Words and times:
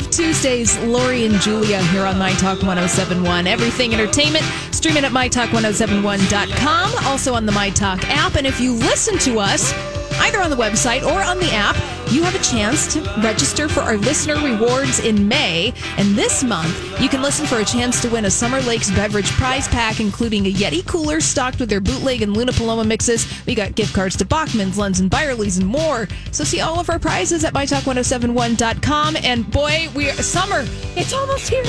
Of 0.00 0.10
Tuesdays, 0.10 0.78
Lori 0.78 1.26
and 1.26 1.34
Julia 1.40 1.82
here 1.84 2.06
on 2.06 2.18
My 2.18 2.32
Talk 2.32 2.62
1071. 2.62 3.46
Everything 3.46 3.92
entertainment, 3.92 4.44
streaming 4.72 5.04
at 5.04 5.12
MyTalk1071.com, 5.12 7.04
also 7.04 7.34
on 7.34 7.44
the 7.44 7.52
My 7.52 7.70
Talk 7.70 8.02
app. 8.08 8.36
And 8.36 8.46
if 8.46 8.60
you 8.60 8.72
listen 8.72 9.18
to 9.18 9.38
us, 9.38 9.72
either 10.20 10.40
on 10.40 10.48
the 10.48 10.56
website 10.56 11.02
or 11.02 11.22
on 11.22 11.38
the 11.38 11.50
app, 11.52 11.76
you 12.10 12.22
have 12.22 12.34
a 12.34 12.42
chance 12.42 12.92
to 12.94 13.00
register 13.22 13.68
for 13.68 13.80
our 13.80 13.96
listener 13.96 14.34
rewards 14.36 14.98
in 15.00 15.28
May. 15.28 15.72
And 15.96 16.14
this 16.16 16.42
month, 16.42 17.00
you 17.00 17.08
can 17.08 17.22
listen 17.22 17.46
for 17.46 17.56
a 17.60 17.64
chance 17.64 18.00
to 18.02 18.08
win 18.10 18.24
a 18.24 18.30
Summer 18.30 18.60
Lakes 18.62 18.90
beverage 18.90 19.30
prize 19.32 19.68
pack, 19.68 20.00
including 20.00 20.46
a 20.46 20.52
Yeti 20.52 20.84
cooler 20.86 21.20
stocked 21.20 21.60
with 21.60 21.68
their 21.70 21.80
bootleg 21.80 22.22
and 22.22 22.36
Luna 22.36 22.52
Paloma 22.52 22.84
mixes. 22.84 23.26
We 23.46 23.54
got 23.54 23.74
gift 23.74 23.94
cards 23.94 24.16
to 24.16 24.24
Bachman's, 24.24 24.76
Lunds 24.76 25.00
and 25.00 25.10
Byerly's, 25.10 25.58
and 25.58 25.66
more. 25.66 26.08
So 26.32 26.44
see 26.44 26.60
all 26.60 26.80
of 26.80 26.90
our 26.90 26.98
prizes 26.98 27.44
at 27.44 27.54
mytalk1071.com. 27.54 29.16
And 29.22 29.50
boy, 29.50 29.88
we 29.94 30.10
are, 30.10 30.14
summer, 30.14 30.64
it's 30.96 31.12
almost 31.12 31.48
here. 31.48 31.62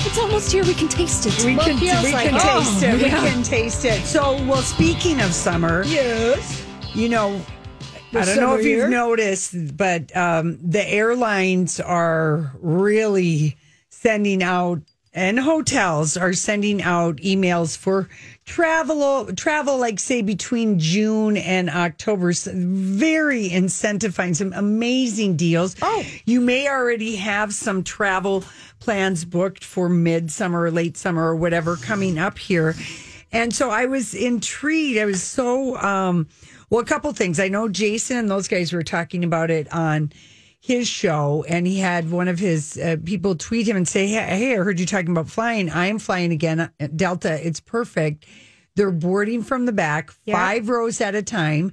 It's 0.00 0.18
almost 0.18 0.52
here. 0.52 0.64
We 0.64 0.74
can 0.74 0.88
taste 0.88 1.26
it. 1.26 1.44
We 1.44 1.56
Well, 1.56 1.66
can, 1.66 1.76
it 1.76 2.02
we 2.04 2.12
like 2.12 2.28
can 2.28 2.36
it. 2.36 2.40
taste 2.40 2.82
it. 2.82 2.90
Oh, 2.90 2.96
we 2.96 3.10
can 3.10 3.42
taste 3.42 3.84
it. 3.84 4.04
So, 4.04 4.34
well, 4.46 4.62
speaking 4.62 5.20
of 5.20 5.32
summer, 5.34 5.82
Yes. 5.84 6.64
you 6.94 7.08
know, 7.08 7.40
I 8.14 8.24
don't 8.24 8.36
know 8.36 8.56
if 8.56 8.64
you've 8.64 8.90
noticed, 8.90 9.76
but 9.76 10.14
um, 10.16 10.58
the 10.62 10.86
airlines 10.86 11.80
are 11.80 12.52
really 12.60 13.56
sending 13.90 14.42
out, 14.42 14.80
and 15.12 15.38
hotels 15.38 16.16
are 16.16 16.32
sending 16.32 16.82
out 16.82 17.16
emails 17.16 17.76
for 17.76 18.08
travel, 18.44 19.26
travel 19.34 19.78
like 19.78 19.98
say 19.98 20.22
between 20.22 20.78
June 20.78 21.36
and 21.36 21.68
October. 21.68 22.32
Very 22.32 23.48
incentivizing, 23.48 24.36
some 24.36 24.52
amazing 24.52 25.36
deals. 25.36 25.76
Oh. 25.82 26.04
you 26.24 26.40
may 26.40 26.68
already 26.68 27.16
have 27.16 27.52
some 27.52 27.82
travel 27.82 28.44
plans 28.80 29.24
booked 29.24 29.64
for 29.64 29.88
midsummer 29.88 30.62
or 30.62 30.70
late 30.70 30.96
summer 30.96 31.28
or 31.28 31.36
whatever 31.36 31.76
coming 31.76 32.18
up 32.18 32.38
here. 32.38 32.74
And 33.32 33.54
so 33.54 33.68
I 33.70 33.86
was 33.86 34.14
intrigued. 34.14 34.98
I 34.98 35.04
was 35.04 35.22
so 35.22 35.76
um 35.76 36.28
well, 36.70 36.80
a 36.80 36.84
couple 36.84 37.12
things. 37.12 37.40
I 37.40 37.48
know 37.48 37.68
Jason 37.68 38.16
and 38.16 38.30
those 38.30 38.48
guys 38.48 38.72
were 38.72 38.82
talking 38.82 39.24
about 39.24 39.50
it 39.50 39.72
on 39.72 40.12
his 40.60 40.88
show, 40.88 41.44
and 41.48 41.66
he 41.66 41.78
had 41.78 42.10
one 42.10 42.28
of 42.28 42.38
his 42.38 42.76
uh, 42.78 42.96
people 43.04 43.36
tweet 43.36 43.68
him 43.68 43.76
and 43.76 43.86
say, 43.86 44.06
hey, 44.08 44.36
"Hey, 44.38 44.52
I 44.54 44.56
heard 44.56 44.80
you 44.80 44.86
talking 44.86 45.10
about 45.10 45.28
flying. 45.28 45.70
I 45.70 45.86
am 45.86 45.98
flying 45.98 46.32
again, 46.32 46.60
uh, 46.60 46.70
Delta. 46.94 47.46
It's 47.46 47.60
perfect. 47.60 48.26
They're 48.74 48.90
boarding 48.90 49.42
from 49.42 49.66
the 49.66 49.72
back, 49.72 50.10
five 50.26 50.68
rows 50.68 51.00
at 51.00 51.14
a 51.14 51.22
time." 51.22 51.72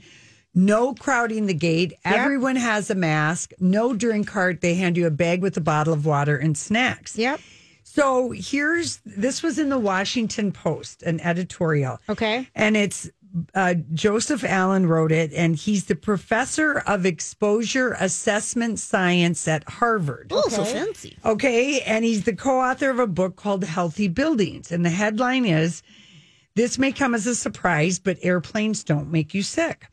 No 0.57 0.93
crowding 0.93 1.47
the 1.47 1.53
gate. 1.53 1.93
Everyone 2.05 2.55
has 2.55 2.89
a 2.89 2.95
mask. 2.95 3.51
No 3.59 3.93
drink 3.93 4.27
cart. 4.27 4.61
They 4.61 4.75
hand 4.75 4.95
you 4.95 5.05
a 5.05 5.11
bag 5.11 5.41
with 5.41 5.57
a 5.57 5.61
bottle 5.61 5.93
of 5.93 6.05
water 6.05 6.37
and 6.37 6.57
snacks. 6.57 7.17
Yep. 7.17 7.41
So 7.83 8.31
here's 8.31 9.01
this 9.05 9.43
was 9.43 9.59
in 9.59 9.67
the 9.67 9.77
Washington 9.77 10.53
Post, 10.53 11.03
an 11.03 11.19
editorial. 11.19 11.99
Okay. 12.07 12.47
And 12.55 12.77
it's 12.77 13.09
uh, 13.53 13.73
Joseph 13.93 14.43
Allen 14.43 14.87
wrote 14.87 15.11
it, 15.11 15.33
and 15.33 15.55
he's 15.55 15.85
the 15.85 15.95
professor 15.95 16.79
of 16.79 17.05
exposure 17.05 17.95
assessment 17.99 18.79
science 18.79 19.47
at 19.47 19.67
Harvard. 19.69 20.27
Oh, 20.31 20.47
so 20.49 20.63
fancy. 20.63 21.17
Okay. 21.25 21.81
And 21.81 22.05
he's 22.05 22.23
the 22.23 22.35
co 22.35 22.59
author 22.61 22.89
of 22.89 22.99
a 22.99 23.07
book 23.07 23.35
called 23.35 23.63
Healthy 23.63 24.07
Buildings. 24.09 24.71
And 24.71 24.85
the 24.85 24.89
headline 24.89 25.45
is 25.45 25.81
This 26.55 26.77
may 26.77 26.93
come 26.93 27.13
as 27.13 27.27
a 27.27 27.35
surprise, 27.35 27.99
but 27.99 28.17
airplanes 28.21 28.83
don't 28.85 29.11
make 29.11 29.33
you 29.33 29.43
sick. 29.43 29.87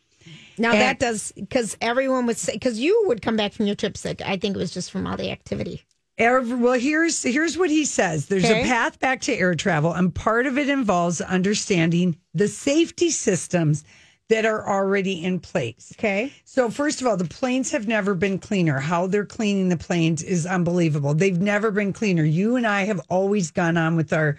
Now 0.58 0.70
And- 0.70 0.80
that 0.80 0.98
does 1.00 1.32
because 1.32 1.76
everyone 1.80 2.26
would 2.26 2.36
say 2.36 2.52
because 2.52 2.78
you 2.78 3.02
would 3.06 3.20
come 3.22 3.36
back 3.36 3.52
from 3.52 3.66
your 3.66 3.74
trip 3.74 3.96
sick. 3.96 4.22
I 4.24 4.36
think 4.36 4.54
it 4.54 4.58
was 4.58 4.70
just 4.70 4.90
from 4.92 5.06
all 5.06 5.16
the 5.16 5.30
activity. 5.32 5.82
Air, 6.22 6.40
well, 6.42 6.78
here's 6.78 7.22
here's 7.22 7.58
what 7.58 7.68
he 7.70 7.84
says. 7.84 8.26
There's 8.26 8.44
Okay. 8.44 8.62
a 8.62 8.64
path 8.64 8.98
back 9.00 9.20
to 9.22 9.32
air 9.34 9.54
travel, 9.54 9.92
and 9.92 10.14
part 10.14 10.46
of 10.46 10.56
it 10.58 10.68
involves 10.68 11.20
understanding 11.20 12.16
the 12.34 12.48
safety 12.48 13.10
systems 13.10 13.84
that 14.28 14.46
are 14.46 14.66
already 14.66 15.22
in 15.22 15.40
place. 15.40 15.92
Okay. 15.98 16.32
So, 16.44 16.70
first 16.70 17.00
of 17.00 17.06
all, 17.06 17.16
the 17.16 17.24
planes 17.26 17.70
have 17.72 17.86
never 17.88 18.14
been 18.14 18.38
cleaner. 18.38 18.78
How 18.78 19.06
they're 19.06 19.26
cleaning 19.26 19.68
the 19.68 19.76
planes 19.76 20.22
is 20.22 20.46
unbelievable. 20.46 21.12
They've 21.12 21.40
never 21.40 21.70
been 21.70 21.92
cleaner. 21.92 22.24
You 22.24 22.56
and 22.56 22.66
I 22.66 22.84
have 22.84 23.00
always 23.10 23.50
gone 23.50 23.76
on 23.76 23.96
with 23.96 24.12
our 24.12 24.38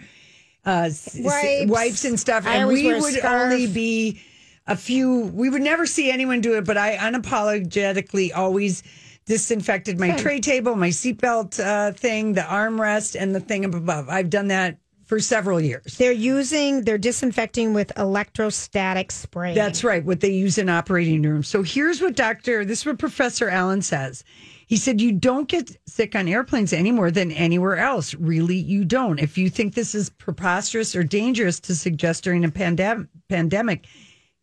uh, 0.66 0.86
s- 0.88 1.18
Wipes. 1.20 1.70
wipes 1.70 2.06
and 2.06 2.20
stuff, 2.20 2.48
I 2.48 2.56
and 2.58 2.70
we 2.70 2.88
would 2.88 3.24
only 3.26 3.68
be 3.68 4.22
a 4.66 4.78
few. 4.78 5.26
We 5.34 5.50
would 5.50 5.62
never 5.62 5.86
see 5.86 6.10
anyone 6.10 6.40
do 6.42 6.56
it, 6.58 6.64
but 6.66 6.78
I 6.78 6.96
unapologetically 6.96 8.32
always 8.36 8.82
disinfected 9.26 10.00
my 10.00 10.16
tray 10.18 10.40
table, 10.40 10.76
my 10.76 10.90
seatbelt 10.90 11.64
uh, 11.64 11.94
thing, 11.94 12.34
the 12.34 12.42
armrest, 12.42 13.20
and 13.20 13.34
the 13.34 13.40
thing 13.40 13.66
up 13.66 13.74
above. 13.74 14.10
I've 14.10 14.30
done 14.30 14.50
that 14.50 14.78
for 15.06 15.20
several 15.20 15.60
years. 15.60 15.98
They're 15.98 16.12
using 16.12 16.84
they're 16.84 16.98
disinfecting 16.98 17.74
with 17.74 17.92
electrostatic 17.98 19.12
spray. 19.12 19.54
That's 19.54 19.84
right, 19.84 20.04
what 20.04 20.22
they 20.22 20.32
use 20.32 20.58
in 20.58 20.70
operating 20.70 21.22
rooms. 21.22 21.48
So 21.48 21.64
here's 21.64 22.02
what 22.02 22.16
Dr. 22.16 22.66
This 22.66 22.80
is 22.80 22.86
what 22.86 23.00
Professor 23.00 23.50
Allen 23.50 23.82
says. 23.82 24.24
He 24.66 24.78
said, 24.78 25.02
You 25.02 25.12
don't 25.12 25.48
get 25.48 25.78
sick 25.88 26.16
on 26.16 26.28
airplanes 26.28 26.74
any 26.74 26.92
more 26.92 27.12
than 27.12 27.32
anywhere 27.32 27.78
else. 27.78 28.14
Really, 28.16 28.56
you 28.56 28.86
don't. 28.86 29.20
If 29.20 29.38
you 29.38 29.50
think 29.50 29.76
this 29.76 29.94
is 29.94 30.10
preposterous 30.10 30.96
or 30.96 31.04
dangerous 31.04 31.60
to 31.62 31.76
suggest 31.76 32.24
during 32.24 32.46
a 32.46 32.50
pandem- 32.50 33.08
pandemic, 33.30 33.88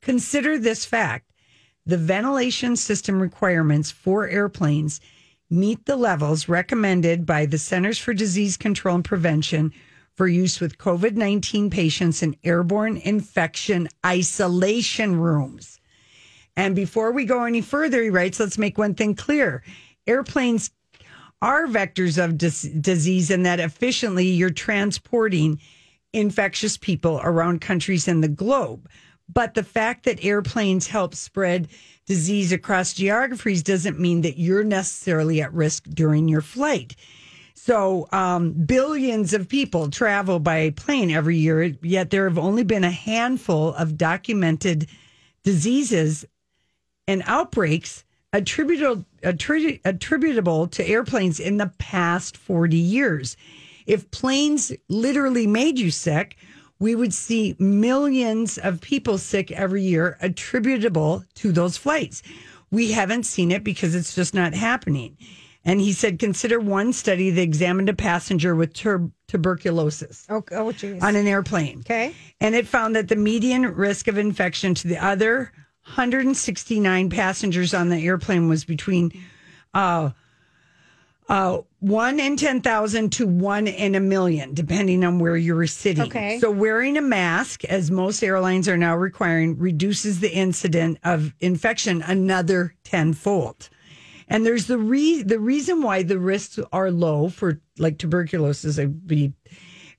consider 0.03 0.59
this 0.59 0.85
fact. 0.85 1.30
The 1.87 1.97
ventilation 1.97 2.77
system 2.77 3.21
requirements 3.21 3.91
for 3.91 4.29
airplanes 4.29 5.01
meet 5.49 5.87
the 5.87 5.97
levels 5.97 6.49
recommended 6.49 7.27
by 7.27 7.47
the 7.47 7.59
Centers 7.59 7.99
for 7.99 8.15
Disease 8.15 8.57
Control 8.57 8.97
and 8.97 9.05
Prevention 9.05 9.73
for 10.15 10.29
use 10.29 10.61
with 10.61 10.79
COVID 10.79 11.17
19 11.17 11.71
patients 11.71 12.23
in 12.23 12.37
airborne 12.45 12.99
infection 12.99 13.89
isolation 14.05 15.17
rooms. 15.17 15.81
And 16.57 16.77
before 16.77 17.13
we 17.13 17.25
go 17.25 17.45
any 17.45 17.63
further, 17.63 18.03
he 18.03 18.11
writes, 18.11 18.39
let's 18.39 18.59
make 18.59 18.77
one 18.77 18.95
thing 18.95 19.15
clear. 19.15 19.63
Airplanes 20.07 20.71
are 21.41 21.67
vectors 21.67 22.23
of 22.23 22.37
dis- 22.37 22.69
disease 22.81 23.31
in 23.31 23.45
that 23.45 23.61
efficiently 23.61 24.27
you're 24.27 24.51
transporting 24.51 25.59
infectious 26.13 26.77
people 26.77 27.21
around 27.23 27.61
countries 27.61 28.07
in 28.07 28.21
the 28.21 28.29
globe. 28.29 28.89
But 29.33 29.55
the 29.55 29.63
fact 29.63 30.05
that 30.05 30.25
airplanes 30.25 30.87
help 30.87 31.15
spread 31.15 31.69
disease 32.07 32.53
across 32.53 32.95
geographies 32.95 33.63
doesn't 33.63 34.01
mean 34.01 34.23
that 34.23 34.39
you're 34.39 34.65
necessarily 34.65 35.41
at 35.41 35.53
risk 35.53 35.85
during 35.85 36.29
your 36.29 36.41
flight. 36.41 36.97
So, 37.55 38.09
um, 38.11 38.53
billions 38.53 39.35
of 39.35 39.49
people 39.49 39.91
travel 39.91 40.41
by 40.41 40.71
plane 40.71 41.11
every 41.11 41.37
year, 41.37 41.63
yet 41.83 42.11
there 42.11 42.27
have 42.29 42.39
only 42.39 42.65
been 42.65 42.85
a 42.85 42.91
handful 42.91 43.75
of 43.75 43.99
documented 43.99 44.89
diseases 45.45 46.25
and 47.07 47.23
outbreaks 47.27 48.05
attributable, 48.33 49.05
attribu- 49.23 49.81
attributable 49.85 50.69
to 50.69 50.89
airplanes 50.89 51.39
in 51.39 51.59
the 51.59 51.71
past 51.79 52.37
40 52.37 52.77
years. 52.77 53.37
If 53.87 54.11
planes 54.11 54.73
literally 54.89 55.47
made 55.47 55.79
you 55.79 55.91
sick, 55.91 56.37
we 56.81 56.95
would 56.97 57.15
see 57.15 57.55
millions 57.59 58.59
of 58.59 58.81
people 58.81 59.19
sick 59.19 59.53
every 59.53 59.83
year 59.83 60.17
attributable 60.21 61.23
to 61.35 61.53
those 61.53 61.77
flights. 61.77 62.23
We 62.73 62.93
haven't 62.93 63.25
seen 63.25 63.53
it 63.53 63.63
because 63.63 63.95
it's 63.95 64.15
just 64.15 64.35
not 64.35 64.55
happening. 64.55 65.17
And 65.65 65.79
he 65.81 65.93
said, 65.93 66.19
consider 66.19 66.59
one 66.59 66.93
study 66.95 67.31
that 67.31 67.43
examined 67.43 67.91
a 67.91 67.95
passenger 67.95 68.55
with 68.57 68.73
tur- 68.73 69.11
tuberculosis 69.29 70.27
Oh, 70.31 70.43
oh 70.53 70.73
geez. 70.73 71.03
on 71.03 71.17
an 71.17 71.27
airplane. 71.27 71.81
Okay. 71.81 72.15
And 72.41 72.55
it 72.55 72.67
found 72.67 72.97
that 72.97 73.09
the 73.09 73.17
median 73.17 73.67
risk 73.67 74.09
of 74.09 74.17
infection 74.17 74.75
to 74.77 74.89
the 74.89 74.97
other 75.05 75.53
169 75.85 77.11
passengers 77.11 77.75
on 77.75 77.91
the 77.91 77.99
airplane 78.07 78.49
was 78.49 78.65
between 78.65 79.13
uh, 79.75 80.11
uh, 81.29 81.59
one 81.81 82.21
in 82.21 82.37
10,000 82.37 83.11
to 83.13 83.27
one 83.27 83.67
in 83.67 83.95
a 83.95 84.01
million, 84.01 84.55
depending 84.55 85.03
on 85.05 85.19
where 85.19 85.37
you're 85.37 85.67
sitting. 85.67 86.05
Okay. 86.05 86.39
So 86.39 86.51
wearing 86.51 86.97
a 86.97 87.03
mask, 87.03 87.65
as 87.65 87.91
most 87.91 88.23
airlines 88.23 88.69
are 88.69 88.77
now 88.77 88.97
requiring, 88.97 89.59
reduces 89.59 90.21
the 90.21 90.33
incident 90.33 90.99
of 91.05 91.35
infection 91.41 92.03
another 92.03 92.75
tenfold. 92.85 93.69
And 94.29 94.47
there's 94.47 94.67
the 94.67 94.79
re- 94.79 95.23
the 95.23 95.41
reason 95.41 95.83
why 95.83 96.03
the 96.05 96.19
risks 96.19 96.59
are 96.73 96.91
low 96.91 97.29
for 97.31 97.61
like 97.79 97.99
tuberculosis 97.99 98.79
or 98.79 98.87
be 98.87 99.33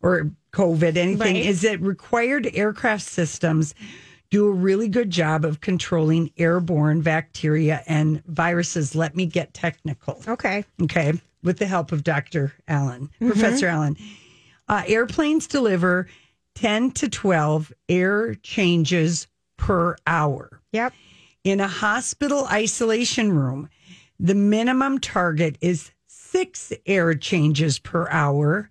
or 0.01 0.31
COVID, 0.53 0.97
anything, 0.97 1.35
Right. 1.35 1.45
is 1.45 1.61
that 1.61 1.81
required 1.81 2.49
aircraft 2.53 3.03
systems 3.03 3.75
do 4.29 4.47
a 4.47 4.51
really 4.51 4.87
good 4.87 5.09
job 5.09 5.43
of 5.45 5.59
controlling 5.61 6.31
airborne 6.37 7.01
bacteria 7.01 7.83
and 7.87 8.23
viruses. 8.25 8.95
Let 8.95 9.15
me 9.15 9.25
get 9.25 9.53
technical. 9.53 10.21
Okay. 10.27 10.63
Okay, 10.81 11.13
with 11.43 11.57
the 11.57 11.65
help 11.65 11.91
of 11.91 12.03
Dr. 12.03 12.53
Allen, 12.67 13.09
Professor 13.19 13.67
Allen. 13.67 13.97
Uh, 14.67 14.83
airplanes 14.87 15.47
deliver 15.47 16.07
10 16.55 16.91
to 16.91 17.09
12 17.09 17.73
air 17.89 18.35
changes 18.35 19.27
per 19.57 19.95
hour. 20.07 20.61
Yep. 20.71 20.93
In 21.43 21.59
a 21.59 21.67
hospital 21.67 22.45
isolation 22.47 23.33
room, 23.33 23.69
the 24.19 24.35
minimum 24.35 24.99
target 24.99 25.57
is 25.61 25.91
six 26.07 26.71
air 26.85 27.13
changes 27.15 27.79
per 27.79 28.07
hour 28.09 28.69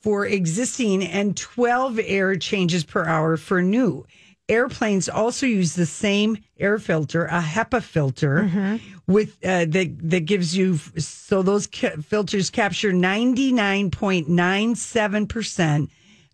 for 0.00 0.26
existing 0.26 1.02
and 1.02 1.36
12 1.36 1.98
air 2.04 2.36
changes 2.36 2.84
per 2.84 3.04
hour 3.04 3.36
for 3.36 3.62
new. 3.62 4.06
Airplanes 4.48 5.08
also 5.08 5.44
use 5.44 5.74
the 5.74 5.86
same 5.86 6.38
air 6.60 6.78
filter, 6.78 7.24
a 7.26 7.40
HEPA 7.40 7.82
filter, 7.82 8.78
with 9.08 9.36
uh, 9.44 9.64
that 9.66 9.96
that 10.10 10.24
gives 10.24 10.56
you 10.56 10.76
so 10.98 11.42
those 11.42 11.66
ca- 11.66 11.96
filters 12.00 12.48
capture 12.50 12.92
99.97% 12.92 15.88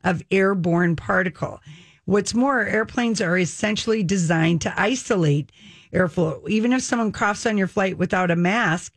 of 0.04 0.22
airborne 0.30 0.96
particle. 0.96 1.60
What's 2.04 2.34
more, 2.34 2.62
airplanes 2.62 3.20
are 3.20 3.38
essentially 3.38 4.02
designed 4.02 4.60
to 4.62 4.80
isolate 4.80 5.52
airflow. 5.92 6.46
Even 6.48 6.72
if 6.72 6.82
someone 6.82 7.12
coughs 7.12 7.46
on 7.46 7.56
your 7.56 7.68
flight 7.68 7.96
without 7.96 8.30
a 8.30 8.36
mask, 8.36 8.92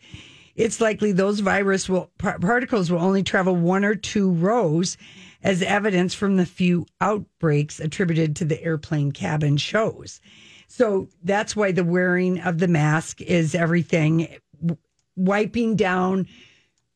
it's 0.55 0.81
likely 0.81 1.11
those 1.11 1.39
virus 1.41 1.87
will 1.87 2.09
par- 2.17 2.39
particles 2.39 2.91
will 2.91 3.01
only 3.01 3.23
travel 3.23 3.55
one 3.55 3.85
or 3.85 3.95
two 3.95 4.31
rows 4.31 4.97
as 5.45 5.61
evidence 5.61 6.15
from 6.15 6.37
the 6.37 6.45
few 6.45 6.87
outbreaks 6.99 7.79
attributed 7.79 8.35
to 8.35 8.45
the 8.45 8.61
airplane 8.63 9.11
cabin 9.11 9.55
shows. 9.57 10.19
So 10.67 11.07
that's 11.23 11.55
why 11.55 11.71
the 11.71 11.83
wearing 11.83 12.41
of 12.41 12.57
the 12.57 12.67
mask 12.67 13.21
is 13.21 13.53
everything. 13.53 14.27
W- 14.59 14.77
Wiping 15.15 15.75
down 15.75 16.27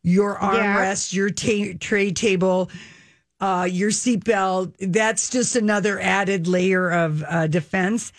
your 0.01 0.35
armrest, 0.35 1.13
your 1.13 1.29
ta- 1.29 1.77
tray 1.79 2.11
table, 2.11 2.71
uh, 3.39 3.67
your 3.69 3.91
seatbelt. 3.91 4.73
That's 4.79 5.29
just 5.29 5.55
another 5.55 5.99
added 5.99 6.47
layer 6.47 6.89
of 6.89 7.23
uh, 7.23 7.45
defense. 7.45 8.11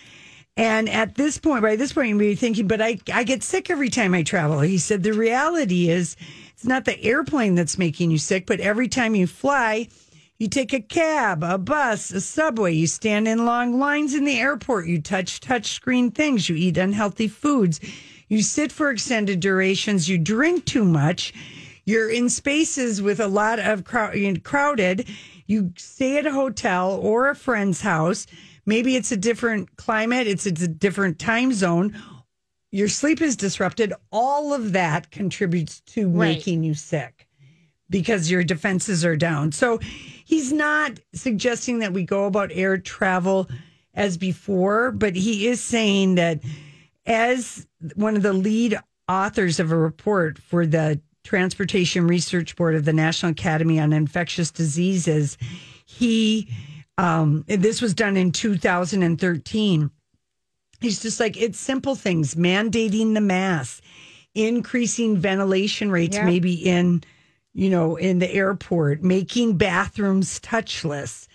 And 0.57 0.89
at 0.89 1.17
this 1.17 1.39
point, 1.39 1.63
by 1.63 1.75
this 1.75 1.93
point, 1.93 2.09
you 2.09 2.15
may 2.15 2.29
be 2.29 2.35
thinking, 2.37 2.69
but 2.69 2.81
I, 2.81 2.99
I 3.13 3.25
get 3.25 3.43
sick 3.43 3.69
every 3.69 3.89
time 3.89 4.15
I 4.15 4.23
travel. 4.23 4.61
He 4.61 4.79
said 4.79 5.03
the 5.03 5.13
reality 5.13 5.89
is 5.89 6.17
it's 6.53 6.65
not 6.65 6.85
the 6.85 7.03
airplane 7.03 7.57
that's 7.57 7.79
making 7.79 8.13
you 8.13 8.19
sick, 8.19 8.47
but 8.47 8.61
every 8.61 8.87
time 8.87 9.15
you 9.17 9.27
fly, 9.27 9.89
you 10.41 10.49
take 10.49 10.73
a 10.73 10.81
cab, 10.81 11.45
a 11.45 11.59
bus, 11.59 12.11
a 12.11 12.21
subway, 12.21 12.73
you 12.73 12.87
stand 12.87 13.29
in 13.29 13.45
long 13.45 13.79
lines 13.79 14.15
in 14.15 14.25
the 14.25 14.41
airport, 14.41 14.87
you 14.87 14.99
touch 14.99 15.39
touch 15.39 15.67
screen 15.67 16.11
things, 16.11 16.49
you 16.49 16.57
eat 16.57 16.79
unhealthy 16.79 17.29
foods, 17.29 17.79
you 18.27 18.41
sit 18.41 18.73
for 18.73 18.91
extended 18.91 19.39
durations, 19.39 20.09
you 20.09 20.17
drink 20.17 20.65
too 20.65 20.85
much, 20.85 21.35
you're 21.85 22.09
in 22.11 22.31
spaces 22.31 23.03
with 23.03 23.21
a 23.21 23.29
lot 23.29 23.59
of 23.59 23.85
crow- 23.85 24.13
crowded, 24.43 25.07
you 25.45 25.75
stay 25.77 26.17
at 26.17 26.25
a 26.25 26.33
hotel 26.33 26.99
or 27.03 27.29
a 27.29 27.35
friend's 27.37 27.83
house. 27.83 28.27
Maybe 28.65 28.97
it's 28.97 29.13
a 29.13 29.19
different 29.19 29.77
climate, 29.77 30.27
it's, 30.27 30.47
it's 30.47 30.63
a 30.63 30.69
different 30.69 31.19
time 31.19 31.53
zone. 31.53 31.95
Your 32.73 32.89
sleep 32.89 33.21
is 33.21 33.37
disrupted. 33.37 33.93
All 34.11 34.55
of 34.55 34.73
that 34.73 35.11
contributes 35.11 35.81
to 35.93 36.09
Right. 36.09 36.37
making 36.37 36.65
you 36.65 36.73
sick 36.73 37.20
because 37.91 38.31
your 38.31 38.45
defenses 38.45 39.05
are 39.05 39.17
down. 39.17 39.53
So 39.53 39.79
he's 40.25 40.53
not 40.53 40.99
suggesting 41.13 41.81
that 41.81 41.93
we 41.93 42.05
go 42.05 42.25
about 42.27 42.51
air 42.53 42.79
travel 42.79 43.49
as 43.95 44.17
before, 44.17 44.93
but 44.93 45.17
he 45.17 45.49
is 45.49 45.61
saying 45.61 46.15
that 46.15 46.41
as 47.05 47.67
one 47.97 48.17
of 48.17 48.23
the 48.23 48.33
lead 48.33 48.79
authors 49.09 49.59
of 49.59 49.73
a 49.73 49.77
report 49.77 50.39
for 50.39 50.65
the 50.67 51.01
Transportation 51.25 52.07
Research 52.07 52.57
Board 52.57 52.75
of 52.75 52.85
the 52.85 52.93
National 52.93 53.33
Academy 53.33 53.79
on 53.79 53.93
Infectious 53.93 54.51
Diseases, 54.51 55.37
he 55.85 56.49
um, 56.97 57.45
this 57.47 57.81
was 57.83 57.95
done 57.95 58.17
in 58.17 58.31
2013. 58.33 59.91
He's 60.81 61.03
just 61.03 61.21
like 61.21 61.37
it's 61.37 61.59
simple 61.59 61.95
things, 61.95 62.35
mandating 62.37 63.15
the 63.15 63.21
mask, 63.21 63.83
increasing 64.35 65.17
ventilation 65.17 65.91
rates, 65.91 66.17
Yeah. 66.17 66.25
maybe 66.27 66.55
in 66.55 67.03
you 67.55 67.71
know 67.71 67.97
in 67.97 68.19
the 68.19 68.31
airport, 68.33 69.03
making 69.03 69.57
bathrooms 69.57 70.39
touchless, 70.41 71.27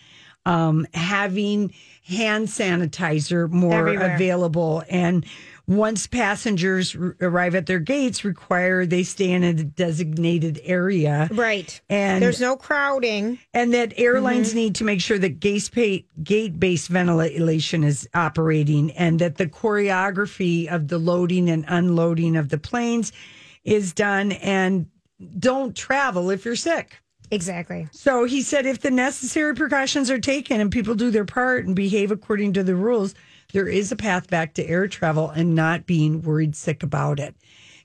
um, 0.46 0.86
having 0.94 1.74
hand 2.06 2.48
sanitizer 2.48 3.50
more 3.50 3.74
Everywhere. 3.74 4.16
available, 4.16 4.84
and 4.90 5.26
once 5.68 6.06
passengers 6.06 6.96
r- 6.96 7.16
arrive 7.22 7.56
at 7.56 7.66
their 7.66 7.80
gates, 7.80 8.24
require 8.24 8.86
they 8.86 9.02
stay 9.02 9.32
in 9.32 9.44
a 9.44 9.52
designated 9.52 10.62
area. 10.64 11.28
Right. 11.32 11.82
And 11.90 12.22
There's 12.22 12.40
no 12.40 12.56
crowding. 12.56 13.40
and 13.52 13.74
that 13.74 13.92
airlines 13.98 14.54
need 14.54 14.76
to 14.76 14.84
make 14.84 15.02
sure 15.02 15.18
that 15.18 15.40
gate 15.40 16.60
based 16.60 16.90
ventilation 16.90 17.84
is 17.84 18.08
operating 18.14 18.92
and 18.92 19.18
that 19.20 19.38
the 19.38 19.48
choreography 19.48 20.68
of 20.72 20.88
the 20.88 21.00
loading 21.00 21.50
and 21.50 21.66
unloading 21.68 22.36
of 22.36 22.50
the 22.50 22.60
planes 22.60 23.12
is 23.64 23.92
done 23.92 24.34
and 24.34 24.86
don't 25.40 25.76
travel 25.76 26.30
if 26.30 26.46
you're 26.46 26.56
sick. 26.56 27.02
Exactly. 27.32 27.88
So 27.92 28.26
he 28.26 28.42
said 28.42 28.66
if 28.66 28.82
the 28.82 28.92
necessary 28.92 29.56
precautions 29.56 30.12
are 30.12 30.20
taken 30.20 30.62
and 30.62 30.72
people 30.72 30.96
do 30.96 31.10
their 31.10 31.26
part 31.26 31.66
and 31.66 31.76
behave 31.76 32.12
according 32.12 32.54
to 32.54 32.64
the 32.64 32.76
rules, 32.76 33.16
there 33.52 33.68
is 33.68 33.92
a 33.92 33.96
path 33.96 34.30
back 34.30 34.54
to 34.56 34.68
air 34.68 34.88
travel 34.88 35.30
and 35.30 35.56
not 35.56 35.86
being 35.86 36.22
worried 36.22 36.56
sick 36.56 36.84
about 36.84 37.20
it. 37.20 37.36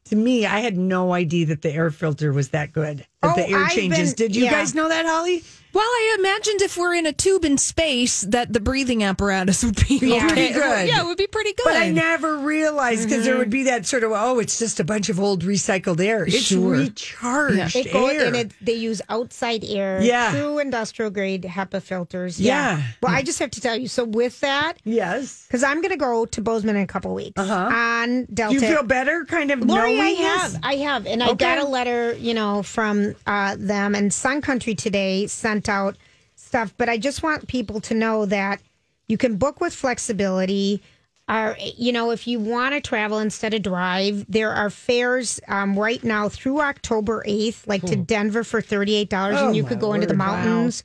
To 0.04 0.16
me, 0.16 0.46
I 0.46 0.60
had 0.60 0.76
no 0.76 1.12
idea 1.12 1.46
that 1.46 1.62
the 1.62 1.72
air 1.72 1.90
filter 1.90 2.32
was 2.32 2.50
that 2.50 2.72
good. 2.72 3.06
That 3.22 3.32
Oh, 3.32 3.36
the 3.36 3.48
air 3.50 3.64
I've 3.64 3.70
changes. 3.72 4.14
been- 4.14 4.28
Did 4.28 4.36
you 4.36 4.44
yeah. 4.44 4.50
guys 4.52 4.74
know 4.74 4.88
that, 4.88 5.04
Holly? 5.06 5.44
Well, 5.72 5.84
I 5.84 6.16
imagined 6.18 6.62
if 6.62 6.76
we're 6.76 6.94
in 6.94 7.06
a 7.06 7.12
tube 7.12 7.44
in 7.44 7.56
space, 7.56 8.22
that 8.22 8.52
the 8.52 8.58
breathing 8.58 9.04
apparatus 9.04 9.62
would 9.62 9.76
be 9.88 10.00
Be 10.00 10.14
okay. 10.16 10.26
pretty 10.26 10.52
good. 10.52 10.88
Yeah, 10.88 11.02
it 11.02 11.06
would 11.06 11.16
be 11.18 11.28
pretty 11.28 11.52
good. 11.52 11.62
But 11.62 11.76
I 11.76 11.90
never 11.92 12.38
realized 12.38 13.08
because 13.08 13.24
there 13.24 13.36
would 13.38 13.50
be 13.50 13.62
that 13.64 13.86
sort 13.86 14.02
of 14.02 14.10
oh, 14.12 14.40
it's 14.40 14.58
just 14.58 14.80
a 14.80 14.84
bunch 14.84 15.08
of 15.10 15.20
old 15.20 15.44
recycled 15.44 16.00
air. 16.04 16.24
It's 16.24 16.38
Sure. 16.46 16.72
recharged 16.72 17.76
It 17.76 17.92
goes 17.92 18.10
air. 18.14 18.26
and 18.26 18.34
it, 18.36 18.52
they 18.60 18.72
use 18.74 19.00
outside 19.08 19.62
air, 19.64 20.00
Yeah. 20.02 20.32
true 20.32 20.58
industrial 20.58 21.12
grade 21.12 21.44
HEPA 21.44 21.80
filters. 21.82 22.40
Yeah. 22.40 22.82
Well, 23.00 23.14
I 23.14 23.22
just 23.22 23.38
have 23.38 23.52
to 23.52 23.60
tell 23.60 23.76
you. 23.76 23.86
So 23.86 24.02
with 24.02 24.40
that, 24.40 24.72
yes. 24.82 25.44
because 25.46 25.62
I'm 25.62 25.80
going 25.82 25.92
to 25.92 25.96
go 25.96 26.26
to 26.26 26.40
Bozeman 26.40 26.74
in 26.74 26.82
a 26.82 26.86
couple 26.88 27.14
weeks 27.14 27.40
Uh-huh. 27.40 27.54
on 27.72 28.24
Delta. 28.34 28.54
you 28.54 28.60
feel 28.60 28.82
better? 28.82 29.24
Kind 29.24 29.52
of 29.52 29.60
Lori, 29.60 29.94
knowing 29.94 30.00
I 30.00 30.14
this? 30.16 30.52
have, 30.54 30.60
I 30.64 30.74
have, 30.78 31.06
and 31.06 31.22
I 31.22 31.34
got 31.34 31.58
a 31.58 31.64
letter, 31.64 32.12
you 32.14 32.34
know, 32.34 32.64
from 32.64 33.09
uh, 33.26 33.56
them. 33.58 33.94
And 33.94 34.12
Sun 34.12 34.42
Country 34.42 34.74
today 34.74 35.26
sent 35.26 35.68
out 35.68 35.96
stuff, 36.36 36.74
but 36.76 36.88
I 36.88 36.98
just 36.98 37.22
want 37.22 37.48
people 37.48 37.80
to 37.82 37.94
know 37.94 38.26
that 38.26 38.60
you 39.08 39.16
can 39.18 39.36
book 39.36 39.60
with 39.60 39.74
flexibility. 39.74 40.82
Are 41.28 41.56
you 41.76 41.92
know, 41.92 42.10
if 42.10 42.26
you 42.26 42.40
want 42.40 42.74
to 42.74 42.80
travel 42.80 43.18
instead 43.20 43.54
of 43.54 43.62
drive, 43.62 44.26
there 44.28 44.50
are 44.50 44.68
fares 44.68 45.38
um, 45.46 45.78
right 45.78 46.02
now 46.02 46.28
through 46.28 46.60
October 46.60 47.22
eighth, 47.24 47.68
like 47.68 47.82
to 47.86 47.94
Denver 47.94 48.42
for 48.42 48.60
thirty 48.60 48.94
eight 48.96 49.10
dollars, 49.10 49.36
Oh, 49.38 49.46
and 49.48 49.56
you 49.56 49.62
could 49.62 49.78
go 49.78 49.92
into 49.94 50.06
the 50.08 50.14
word, 50.14 50.18
wow. 50.18 50.42
mountains. 50.44 50.82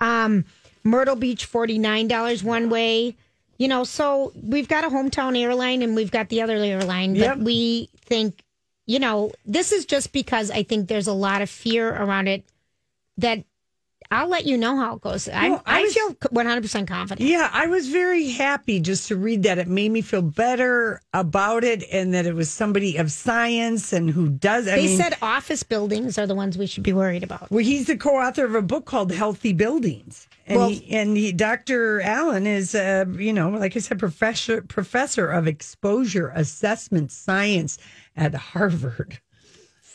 Um, 0.00 0.44
Myrtle 0.84 1.16
Beach 1.16 1.46
forty 1.46 1.78
nine 1.80 2.06
dollars 2.06 2.44
one 2.44 2.70
way. 2.70 3.16
You 3.58 3.66
know, 3.66 3.82
so 3.82 4.32
we've 4.40 4.68
got 4.68 4.84
a 4.84 4.88
hometown 4.88 5.36
airline 5.36 5.82
and 5.82 5.96
we've 5.96 6.12
got 6.12 6.28
the 6.28 6.42
other 6.42 6.54
airline, 6.54 7.14
but 7.14 7.20
Yep. 7.20 7.38
we 7.38 7.88
think, 8.04 8.40
you 8.88 8.98
know, 8.98 9.30
this 9.46 9.70
is 9.70 9.84
just 9.84 10.12
because 10.12 10.50
I 10.50 10.62
think 10.64 10.88
there's 10.88 11.06
a 11.06 11.12
lot 11.12 11.42
of 11.42 11.48
fear 11.50 11.88
around 11.94 12.26
it 12.26 12.42
that 13.18 13.44
I'll 14.10 14.28
let 14.28 14.46
you 14.46 14.56
know 14.56 14.74
how 14.78 14.94
it 14.94 15.02
goes. 15.02 15.28
I, 15.28 15.50
Well, 15.50 15.62
I 15.66 15.80
I, 15.80 15.82
was- 15.82 15.92
feel 15.94 16.14
100% 16.14 16.86
confident. 16.88 17.28
Yeah, 17.28 17.50
I 17.52 17.66
was 17.66 17.88
very 17.90 18.28
happy 18.30 18.80
just 18.80 19.08
to 19.08 19.16
read 19.16 19.42
that. 19.42 19.58
It 19.58 19.68
made 19.68 19.90
me 19.90 20.00
feel 20.00 20.22
better 20.22 21.02
about 21.12 21.62
it 21.62 21.84
and 21.92 22.14
that 22.14 22.24
it 22.24 22.34
was 22.34 22.48
somebody 22.48 22.96
of 22.96 23.12
science 23.12 23.92
and 23.92 24.08
who 24.08 24.30
does. 24.30 24.66
I 24.66 24.76
They 24.76 24.86
mean, 24.86 24.96
said 24.96 25.16
office 25.20 25.62
buildings 25.62 26.16
are 26.16 26.26
the 26.26 26.34
ones 26.34 26.56
we 26.56 26.66
should 26.66 26.84
be 26.84 26.94
worried 26.94 27.22
about. 27.22 27.50
well, 27.50 27.62
he's 27.62 27.86
the 27.88 27.98
co-author 27.98 28.46
of 28.46 28.54
a 28.54 28.62
book 28.62 28.86
called 28.86 29.12
Healthy 29.12 29.52
Buildings, 29.52 30.26
and 30.46 30.58
Well- 30.58 30.68
he, 30.70 30.88
and 30.96 31.14
he, 31.14 31.30
Dr. 31.32 32.00
Allen 32.00 32.46
is, 32.46 32.74
uh, 32.74 33.04
you 33.18 33.34
know, 33.34 33.50
like 33.50 33.76
I 33.76 33.80
said, 33.80 33.98
professor 33.98 34.62
professor 34.62 35.28
of 35.28 35.46
exposure 35.46 36.32
assessment 36.34 37.12
science 37.12 37.76
at 38.18 38.34
Harvard. 38.34 39.18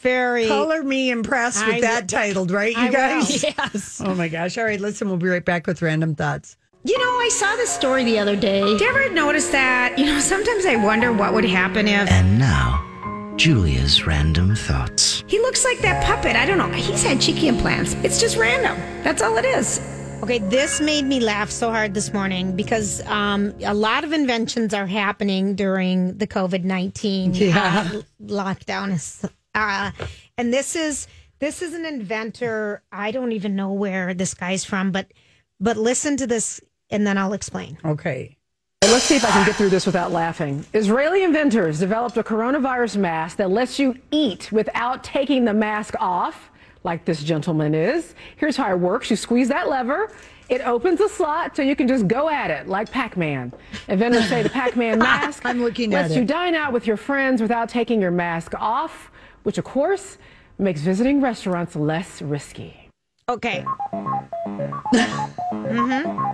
Very. 0.02 0.48
Color 0.48 0.84
me 0.84 1.12
impressed 1.12 1.66
with 1.66 1.76
I 1.76 1.82
that 1.82 2.02
will- 2.04 2.08
titled, 2.08 2.52
right, 2.52 2.74
you 2.76 2.82
I 2.82 2.86
will. 2.86 2.92
guys? 2.94 3.44
yes. 3.44 4.02
Oh 4.04 4.16
my 4.16 4.28
gosh! 4.28 4.58
All 4.58 4.66
right, 4.66 4.80
listen, 4.80 5.08
we'll 5.08 5.18
be 5.18 5.28
right 5.30 5.46
back 5.46 5.66
with 5.68 5.82
random 5.82 6.16
thoughts. 6.16 6.58
You 6.86 6.98
know, 6.98 7.06
I 7.06 7.30
saw 7.32 7.56
this 7.56 7.70
story 7.70 8.04
the 8.04 8.20
other 8.20 8.36
day. 8.36 8.62
Did 8.62 8.82
you 8.82 8.88
ever 8.90 9.10
notice 9.14 9.48
that? 9.52 9.98
You 9.98 10.06
know, 10.06 10.20
sometimes 10.20 10.66
I 10.66 10.76
wonder 10.76 11.14
what 11.14 11.34
would 11.34 11.46
happen 11.46 11.88
if. 11.88 12.12
And 12.12 12.38
now, 12.38 13.34
Julia's 13.38 14.06
random 14.06 14.54
thoughts. 14.58 15.24
He 15.28 15.40
looks 15.40 15.64
like 15.64 15.80
that 15.80 16.04
puppet. 16.06 16.36
I 16.36 16.46
don't 16.46 16.58
know. 16.58 16.70
He's 16.72 17.02
had 17.04 17.22
cheeky 17.22 17.48
implants. 17.48 17.94
It's 18.04 18.20
just 18.20 18.36
random. 18.36 18.76
That's 19.04 19.22
all 19.22 19.38
it 19.38 19.46
is. 19.46 19.80
Okay, 20.24 20.38
this 20.40 20.80
made 20.80 21.04
me 21.04 21.20
laugh 21.20 21.50
so 21.50 21.70
hard 21.70 21.94
this 21.94 22.14
morning 22.14 22.56
because 22.56 23.06
um, 23.08 23.54
a 23.62 23.74
lot 23.74 24.06
of 24.06 24.14
inventions 24.14 24.74
are 24.74 24.86
happening 24.88 25.54
during 25.54 26.18
the 26.18 26.26
COVID 26.26 26.64
nineteen 26.64 27.34
Yeah. 27.34 27.90
uh, 27.94 28.02
lockdown. 28.24 28.94
Is, 28.94 29.26
uh, 29.54 29.92
and 30.38 30.54
this 30.54 30.78
is 30.78 31.08
this 31.40 31.62
is 31.62 31.74
an 31.74 31.86
inventor. 31.86 32.82
I 32.90 33.12
don't 33.12 33.34
even 33.34 33.58
know 33.58 33.74
where 33.74 34.14
this 34.14 34.34
guy's 34.34 34.64
from, 34.64 34.94
but 34.94 35.12
but 35.60 35.76
listen 35.76 36.16
to 36.16 36.26
this, 36.26 36.62
and 36.90 37.06
then 37.06 37.18
I'll 37.18 37.34
explain. 37.34 37.78
Okay. 37.84 38.38
Let's 38.82 39.04
see 39.04 39.18
if 39.18 39.26
I 39.26 39.30
can 39.32 39.46
get 39.46 39.56
through 39.58 39.70
this 39.70 39.86
without 39.86 40.14
laughing. 40.14 40.66
Israeli 40.72 41.24
inventors 41.24 41.80
developed 41.80 42.16
a 42.16 42.24
coronavirus 42.24 42.96
mask 42.96 43.36
that 43.38 43.50
lets 43.50 43.78
you 43.78 43.98
eat 44.10 44.54
without 44.54 45.04
taking 45.04 45.44
the 45.44 45.54
mask 45.54 45.96
off, 46.00 46.50
like 46.84 47.06
this 47.06 47.24
gentleman 47.24 47.74
is. 47.74 48.16
Here's 48.36 48.58
how 48.58 48.72
it 48.72 48.80
works 48.80 49.10
you 49.10 49.16
squeeze 49.16 49.48
that 49.50 49.70
lever. 49.70 50.12
It 50.50 50.62
opens 50.62 51.00
a 51.00 51.08
slot 51.08 51.56
so 51.56 51.62
you 51.62 51.76
can 51.76 51.88
just 51.88 52.08
go 52.08 52.30
at 52.30 52.52
it 52.52 52.68
like 52.68 52.92
Pac 52.92 53.16
Man. 53.16 53.54
Inventors 53.88 54.28
say 54.28 54.44
the 54.44 54.50
Pac 54.50 54.76
Man 54.76 55.00
mask 55.00 55.46
I'm 55.46 55.62
looking 55.62 55.94
at 55.94 56.04
lets 56.04 56.16
you 56.16 56.26
dine 56.26 56.56
out 56.56 56.74
with 56.74 56.86
your 56.86 56.98
friends 56.98 57.42
without 57.42 57.70
taking 57.70 58.02
your 58.02 58.12
mask 58.12 58.54
off, 58.60 59.12
which, 59.44 59.58
of 59.58 59.64
course, 59.64 60.18
makes 60.58 60.82
visiting 60.82 61.22
restaurants 61.22 61.76
less 61.76 62.22
risky. 62.22 62.90
Okay. 63.30 63.64
mm-hmm. 65.54 66.34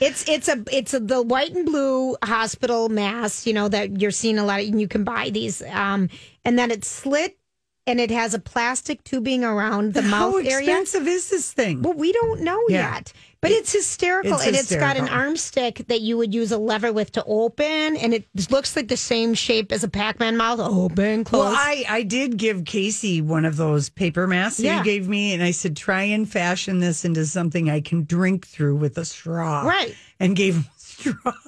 It's 0.00 0.28
it's 0.28 0.48
a 0.48 0.62
it's 0.70 0.94
a, 0.94 1.00
the 1.00 1.22
white 1.22 1.52
and 1.54 1.66
blue 1.66 2.16
hospital 2.22 2.88
mask, 2.88 3.46
you 3.46 3.52
know 3.52 3.68
that 3.68 4.00
you're 4.00 4.12
seeing 4.12 4.38
a 4.38 4.44
lot, 4.44 4.60
of, 4.60 4.68
and 4.68 4.80
you 4.80 4.86
can 4.86 5.02
buy 5.02 5.30
these. 5.30 5.60
Um, 5.62 6.08
and 6.44 6.58
then 6.58 6.70
it's 6.70 6.86
slit, 6.86 7.36
and 7.88 7.98
it 8.00 8.10
has 8.10 8.34
a 8.34 8.38
plastic 8.38 9.02
tubing 9.02 9.42
around 9.44 9.94
the 9.94 10.02
How 10.02 10.30
mouth 10.30 10.34
area. 10.46 10.50
How 10.52 10.58
expensive 10.82 11.08
is 11.08 11.30
this 11.30 11.52
thing? 11.52 11.82
Well, 11.82 11.94
we 11.94 12.12
don't 12.12 12.42
know 12.42 12.60
Yeah. 12.68 12.94
yet, 12.96 13.12
but 13.40 13.50
it's 13.50 13.72
hysterical, 13.72 14.34
It's 14.34 14.46
and 14.46 14.54
it's 14.54 14.74
got 14.76 14.96
an 14.96 15.08
arm 15.08 15.36
stick 15.36 15.84
that 15.88 16.00
you 16.02 16.16
would 16.18 16.34
use 16.34 16.52
a 16.52 16.58
lever 16.58 16.92
with 16.92 17.12
to 17.12 17.24
open, 17.26 17.96
and 17.96 18.12
it 18.12 18.26
looks 18.50 18.76
like 18.76 18.88
the 18.88 18.96
same 18.96 19.32
shape 19.34 19.72
as 19.72 19.82
a 19.82 19.88
Pac-Man 19.88 20.36
mouth. 20.36 20.60
Open, 20.60 21.24
close. 21.24 21.46
Well, 21.46 21.54
I, 21.56 21.84
I 21.88 22.02
did 22.02 22.36
give 22.36 22.64
Casey 22.64 23.20
one 23.22 23.44
of 23.44 23.56
those 23.56 23.88
paper 23.88 24.26
masks 24.26 24.58
that 24.58 24.64
Yeah. 24.64 24.78
you 24.78 24.84
gave 24.84 25.08
me, 25.08 25.32
and 25.32 25.42
I 25.42 25.50
said, 25.52 25.76
try 25.76 26.02
and 26.02 26.28
fashion 26.30 26.80
this 26.80 27.04
into 27.04 27.24
something 27.26 27.70
I 27.70 27.80
can 27.80 28.04
drink 28.04 28.46
through 28.46 28.76
with 28.76 28.98
a 28.98 29.04
straw. 29.04 29.62
Right. 29.62 29.94
And 30.20 30.36
gave 30.36 30.56
him 30.56 30.64
a 30.66 30.78
straw. 30.80 31.32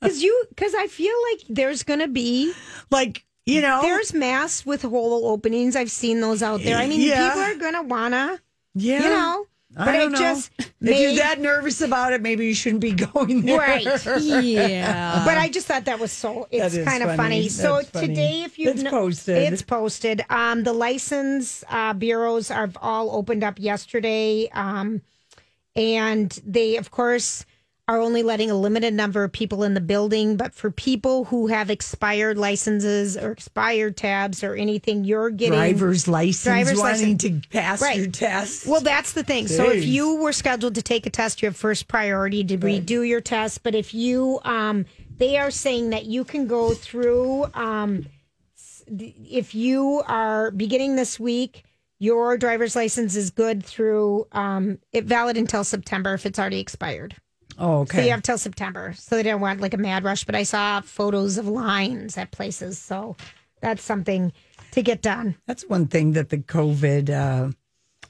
Because 0.00 0.22
you, 0.22 0.44
because 0.50 0.74
I 0.76 0.86
feel 0.86 1.12
like 1.32 1.42
there's 1.48 1.82
gonna 1.82 2.06
be 2.06 2.52
Like, 2.88 3.24
you 3.48 3.60
know, 3.60 3.80
There's 3.82 4.12
masks 4.12 4.66
with 4.66 4.82
hole 4.82 5.26
openings. 5.28 5.74
I've 5.76 5.90
seen 5.90 6.20
those 6.20 6.42
out 6.42 6.62
there. 6.62 6.76
I 6.76 6.86
mean, 6.86 7.00
Yeah. 7.00 7.28
people 7.28 7.42
are 7.42 7.54
gonna 7.56 7.82
wanna, 7.82 8.38
yeah. 8.74 9.02
you 9.02 9.08
know. 9.10 9.46
But 9.70 9.88
I 9.90 10.06
know. 10.06 10.18
just 10.18 10.50
if 10.58 10.72
you're 10.80 11.14
that 11.16 11.40
nervous 11.40 11.80
about 11.82 12.12
it, 12.12 12.20
maybe 12.22 12.46
you 12.46 12.54
shouldn't 12.54 12.80
be 12.80 12.92
going 13.12 13.42
there. 13.42 13.58
right. 13.58 13.84
Yeah. 14.16 15.22
but 15.24 15.36
I 15.38 15.48
just 15.50 15.66
thought 15.66 15.84
that 15.84 15.98
was 16.00 16.10
so. 16.10 16.48
It's 16.50 16.74
kind 16.76 17.02
of 17.02 17.10
funny. 17.16 17.16
funny. 17.42 17.48
So 17.48 17.76
That's 17.76 17.90
funny. 17.90 18.08
today, 18.08 18.42
if 18.42 18.58
you 18.58 18.70
It's 18.70 18.82
posted. 18.82 19.52
it's 19.52 19.62
posted. 19.62 20.24
Um, 20.30 20.64
the 20.64 20.72
license 20.72 21.62
uh, 21.68 21.92
bureaus 21.92 22.50
are 22.50 22.70
all 22.82 23.14
opened 23.14 23.44
up 23.44 23.58
yesterday, 23.58 24.48
um, 24.52 25.02
and 25.76 26.30
they, 26.44 26.76
of 26.76 26.90
course. 26.90 27.44
Are 27.88 27.98
only 27.98 28.22
letting 28.22 28.50
a 28.50 28.54
limited 28.54 28.92
number 28.92 29.24
of 29.24 29.32
people 29.32 29.64
in 29.64 29.72
the 29.72 29.80
building, 29.80 30.36
but 30.36 30.52
for 30.52 30.70
people 30.70 31.24
who 31.24 31.46
have 31.46 31.70
expired 31.70 32.36
licenses 32.36 33.16
or 33.16 33.30
expired 33.30 33.96
tabs 33.96 34.44
or 34.44 34.54
anything, 34.54 35.04
you're 35.06 35.30
getting 35.30 35.54
Driver's 35.54 36.06
license, 36.06 36.44
Driver's 36.44 36.78
wanting 36.78 37.12
license. 37.14 37.22
to 37.42 37.48
pass 37.48 37.80
Right. 37.80 37.96
your 37.96 38.08
test. 38.08 38.66
Well, 38.66 38.82
that's 38.82 39.14
the 39.14 39.24
thing. 39.24 39.48
So 39.48 39.70
if 39.70 39.86
you 39.86 40.16
were 40.16 40.34
scheduled 40.34 40.74
to 40.74 40.82
take 40.82 41.06
a 41.06 41.10
test, 41.10 41.40
you 41.40 41.46
have 41.46 41.56
first 41.56 41.88
priority 41.88 42.44
to 42.44 42.58
redo 42.58 43.08
your 43.08 43.22
test. 43.22 43.62
But 43.62 43.74
if 43.74 43.94
you, 43.94 44.38
um, 44.44 44.84
they 45.16 45.38
are 45.38 45.50
saying 45.50 45.88
that 45.88 46.04
you 46.04 46.24
can 46.24 46.46
go 46.46 46.74
through, 46.74 47.46
um, 47.54 48.04
if 48.86 49.54
you 49.54 50.02
are 50.06 50.50
beginning 50.50 50.96
this 50.96 51.18
week, 51.18 51.64
your 51.98 52.36
driver's 52.36 52.76
license 52.76 53.16
is 53.16 53.30
good 53.30 53.64
through, 53.64 54.26
um, 54.32 54.78
it 54.92 55.04
valid 55.04 55.38
until 55.38 55.64
September 55.64 56.12
if 56.12 56.26
it's 56.26 56.38
already 56.38 56.60
expired. 56.60 57.16
Oh, 57.58 57.84
So 57.84 57.98
okay. 57.98 58.04
you 58.04 58.10
have 58.10 58.22
till 58.22 58.38
September. 58.38 58.94
So 58.96 59.16
they 59.16 59.22
didn't 59.22 59.40
want 59.40 59.60
like 59.60 59.74
a 59.74 59.78
mad 59.78 60.04
rush. 60.04 60.24
But 60.24 60.34
I 60.34 60.42
saw 60.42 60.80
photos 60.80 61.38
of 61.38 61.46
lines 61.46 62.16
at 62.16 62.30
places. 62.30 62.78
So 62.78 63.16
that's 63.60 63.82
something 63.82 64.32
to 64.72 64.82
get 64.82 65.02
done. 65.02 65.34
That's 65.46 65.68
one 65.68 65.86
thing 65.86 66.12
that 66.12 66.28
the 66.28 66.38
COVID 66.38 67.10
uh, 67.10 67.52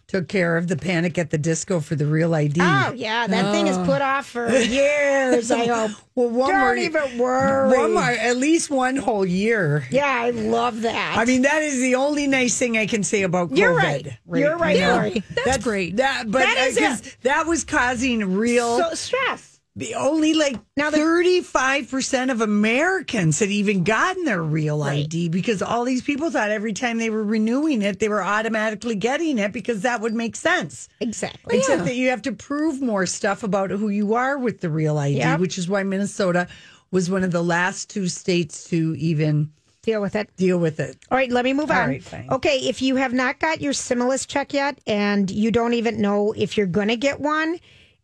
took 0.09 0.27
care 0.27 0.57
of 0.57 0.69
the 0.69 0.77
panic 0.77 1.19
at 1.19 1.29
the 1.31 1.37
disco 1.39 1.81
for 1.81 1.95
the 1.95 2.07
real 2.07 2.35
ID. 2.35 2.61
Oh 2.63 2.93
yeah, 2.97 3.27
that 3.27 3.53
thing 3.53 3.67
is 3.69 3.77
put 3.79 4.01
off 4.03 4.27
for 4.27 4.49
years. 4.51 5.51
I 5.51 5.67
hope. 5.67 5.91
Well, 6.15 6.31
one 6.31 6.51
Don't 6.51 6.61
more, 6.61 6.77
even 6.77 7.19
worry. 7.19 7.79
One 7.79 7.93
more, 7.93 8.03
at 8.03 8.37
least 8.39 8.71
one 8.71 8.97
whole 8.97 9.25
year. 9.27 9.87
Yeah, 9.91 10.07
I 10.07 10.31
love 10.31 10.83
that. 10.83 11.17
I 11.17 11.25
mean, 11.27 11.43
that 11.43 11.63
is 11.63 11.79
the 11.81 11.95
only 11.95 12.27
nice 12.27 12.59
thing 12.59 12.77
I 12.79 12.87
can 12.87 13.05
say 13.05 13.23
about 13.23 13.51
COVID. 13.51 13.59
You're 13.59 13.75
right. 13.77 14.19
You're 14.35 14.57
right, 14.57 14.79
now. 14.81 14.95
Lori. 14.97 15.23
That's 15.45 15.63
great. 15.63 15.97
That, 15.97 16.25
but 16.31 16.41
That 16.41 16.57
is 16.69 16.79
uh, 16.79 16.81
'cause 16.81 17.17
that 17.23 17.47
was 17.47 17.65
causing 17.65 18.35
real. 18.35 18.79
so 18.79 18.95
stress. 18.95 19.48
The 19.79 19.95
only 19.95 20.35
like 20.35 20.57
Now 20.77 20.91
the- 20.91 20.97
thirty-five 20.99 21.91
percent 21.91 22.31
of 22.31 22.41
Americans 22.41 23.39
had 23.39 23.49
even 23.51 23.85
gotten 23.85 24.25
their 24.25 24.43
real 24.43 24.81
Right. 24.81 25.05
ID 25.05 25.29
because 25.31 25.63
all 25.63 25.85
these 25.85 26.03
people 26.03 26.31
thought 26.31 26.51
every 26.51 26.73
time 26.73 26.99
they 26.99 27.11
were 27.11 27.25
renewing 27.25 27.81
it, 27.83 27.99
they 28.01 28.09
were 28.09 28.23
automatically 28.23 28.95
getting 28.97 29.39
it 29.39 29.53
because 29.53 29.83
that 29.83 30.01
would 30.01 30.15
make 30.15 30.37
sense. 30.37 30.89
Exactly. 31.01 31.57
Except 31.59 31.85
that 31.85 31.95
you 31.97 32.11
have 32.11 32.23
to 32.23 32.33
prove 32.33 32.83
more 32.83 33.07
stuff 33.07 33.43
about 33.43 33.71
who 33.71 33.89
you 33.89 34.15
are 34.15 34.37
with 34.37 34.61
the 34.61 34.69
real 34.69 34.99
ID, 34.99 35.17
Yep. 35.19 35.41
which 35.41 35.57
is 35.59 35.69
why 35.69 35.83
Minnesota 35.83 36.49
was 36.91 37.09
one 37.11 37.23
of 37.25 37.31
the 37.31 37.43
last 37.43 37.89
two 37.91 38.09
states 38.09 38.65
to 38.71 38.95
even 38.99 39.51
Deal 39.83 40.01
with 40.03 40.17
it. 40.17 40.29
deal 40.37 40.59
with 40.59 40.81
it. 40.81 40.97
All 41.11 41.17
right, 41.17 41.31
let 41.31 41.45
me 41.45 41.53
move 41.55 41.71
All 41.71 41.77
on. 41.79 41.89
right. 41.89 42.27
Okay, 42.31 42.59
if 42.69 42.83
you 42.83 42.97
have 42.97 43.13
not 43.13 43.39
got 43.39 43.61
your 43.61 43.73
stimulus 43.73 44.27
check 44.27 44.53
yet 44.53 44.79
and 44.87 45.31
you 45.31 45.51
don't 45.51 45.75
even 45.75 46.01
know 46.01 46.33
if 46.37 46.57
you're 46.57 46.67
going 46.67 46.89
to 46.89 46.97
get 46.97 47.21
one, 47.21 47.59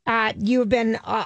uh, 0.07 0.33
you've 0.39 0.69
been 0.69 0.99
uh, 1.05 1.25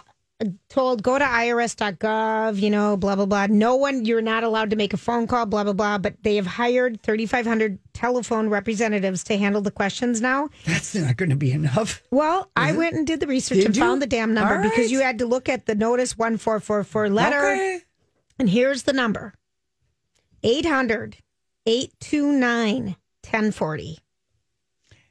told 0.68 1.02
go 1.02 1.18
to 1.18 1.24
irs.gov, 1.24 2.60
you 2.60 2.70
know, 2.70 2.96
blah, 2.96 3.16
blah, 3.16 3.26
blah. 3.26 3.46
No 3.48 3.76
one, 3.76 4.04
you're 4.04 4.22
not 4.22 4.44
allowed 4.44 4.70
to 4.70 4.76
make 4.76 4.92
a 4.92 4.96
phone 4.96 5.26
call, 5.26 5.46
blah, 5.46 5.64
blah, 5.64 5.72
blah. 5.72 5.98
But 5.98 6.22
they 6.22 6.36
have 6.36 6.46
hired 6.46 7.02
3,500 7.02 7.78
telephone 7.92 8.48
representatives 8.48 9.24
to 9.24 9.36
handle 9.36 9.62
the 9.62 9.70
questions 9.70 10.20
now. 10.20 10.48
That's 10.64 10.94
not 10.94 11.16
going 11.16 11.30
to 11.30 11.36
be 11.36 11.50
enough. 11.50 12.02
Well, 12.10 12.50
I 12.56 12.72
went 12.72 12.94
and 12.94 13.06
did 13.06 13.20
the 13.20 13.26
research 13.26 13.58
Did 13.58 13.66
and 13.66 13.76
you? 13.76 13.82
found 13.82 14.00
the 14.00 14.06
damn 14.06 14.32
number 14.32 14.56
All 14.56 14.62
because 14.62 14.92
you 14.92 15.00
had 15.00 15.18
to 15.18 15.26
look 15.26 15.48
at 15.48 15.66
the 15.66 15.74
notice 15.74 16.16
1444 16.16 17.10
letter. 17.10 17.46
Okay. 17.46 17.80
And 18.38 18.48
here's 18.48 18.84
the 18.84 18.92
number 18.92 19.34
800 20.44 21.16
829 21.66 22.96
1040. 23.24 23.98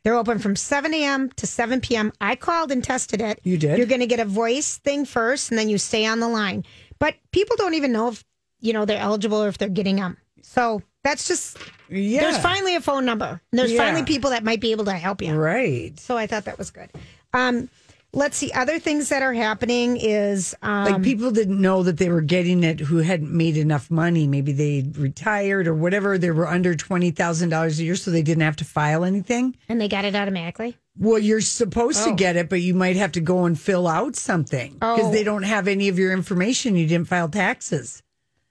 They're 0.07 0.15
open 0.15 0.39
from 0.39 0.55
7 0.55 0.93
a.m. 0.93 1.29
to 1.31 1.45
7 1.45 1.81
p.m. 1.81 2.13
I 2.21 2.37
called 2.37 2.71
and 2.71 2.81
tested 2.81 3.19
it. 3.19 3.41
You 3.43 3.57
did? 3.57 3.77
You're 3.77 3.87
going 3.87 3.99
to 3.99 4.07
get 4.07 4.21
a 4.21 4.25
voice 4.25 4.77
thing 4.77 5.03
first, 5.03 5.51
and 5.51 5.59
then 5.59 5.67
you 5.67 5.77
stay 5.77 6.05
on 6.05 6.21
the 6.21 6.29
line. 6.29 6.63
But 6.97 7.15
people 7.33 7.57
don't 7.57 7.73
even 7.73 7.91
know 7.91 8.07
if 8.07 8.23
you 8.61 8.71
know 8.71 8.85
they're 8.85 9.01
eligible 9.01 9.43
or 9.43 9.49
if 9.49 9.57
they're 9.57 9.67
getting 9.67 9.97
them. 9.97 10.15
So 10.43 10.81
that's 11.03 11.27
just 11.27 11.57
Yeah. 11.89 12.21
there's 12.21 12.37
finally 12.37 12.77
a 12.77 12.79
phone 12.79 13.03
number. 13.03 13.41
And 13.51 13.59
there's 13.59 13.73
Yeah. 13.73 13.83
finally 13.83 14.05
people 14.05 14.29
that 14.29 14.45
might 14.45 14.61
be 14.61 14.71
able 14.71 14.85
to 14.85 14.93
help 14.93 15.21
you. 15.21 15.33
Right. 15.35 15.99
So 15.99 16.15
I 16.15 16.25
thought 16.25 16.45
that 16.45 16.57
was 16.57 16.69
good. 16.71 16.89
Um, 17.33 17.67
let's 18.13 18.37
see. 18.37 18.51
Other 18.51 18.79
things 18.79 19.09
that 19.09 19.21
are 19.21 19.33
happening 19.33 19.97
is 19.97 20.55
um, 20.61 20.85
Like 20.91 21.03
people 21.03 21.31
didn't 21.31 21.61
know 21.61 21.83
that 21.83 21.97
they 21.97 22.09
were 22.09 22.21
getting 22.21 22.63
it 22.63 22.79
who 22.79 22.97
hadn't 22.97 23.31
made 23.31 23.57
enough 23.57 23.91
money. 23.91 24.27
Maybe 24.27 24.51
they 24.51 24.85
retired 24.97 25.67
or 25.67 25.73
whatever. 25.75 26.17
They 26.17 26.31
were 26.31 26.47
under 26.47 26.73
$20,000 26.73 27.79
a 27.79 27.83
year, 27.83 27.95
so 27.95 28.11
they 28.11 28.21
didn't 28.21 28.43
have 28.43 28.55
to 28.57 28.65
file 28.65 29.03
anything. 29.03 29.55
and 29.69 29.79
they 29.79 29.87
got 29.87 30.05
it 30.05 30.15
automatically. 30.15 30.77
Well, 30.99 31.19
you're 31.19 31.41
supposed 31.41 32.03
to 32.05 32.13
get 32.15 32.37
it, 32.37 32.49
but 32.49 32.59
you 32.61 32.73
might 32.73 32.95
have 32.95 33.11
to 33.11 33.19
go 33.21 33.45
and 33.45 33.59
fill 33.59 33.87
out 33.87 34.15
something 34.15 34.73
because 34.73 34.99
Oh. 35.05 35.11
they 35.11 35.23
don't 35.23 35.43
have 35.43 35.67
any 35.67 35.89
of 35.89 35.99
your 35.99 36.11
information. 36.11 36.75
You 36.75 36.87
didn't 36.87 37.07
file 37.07 37.29
taxes. 37.29 38.01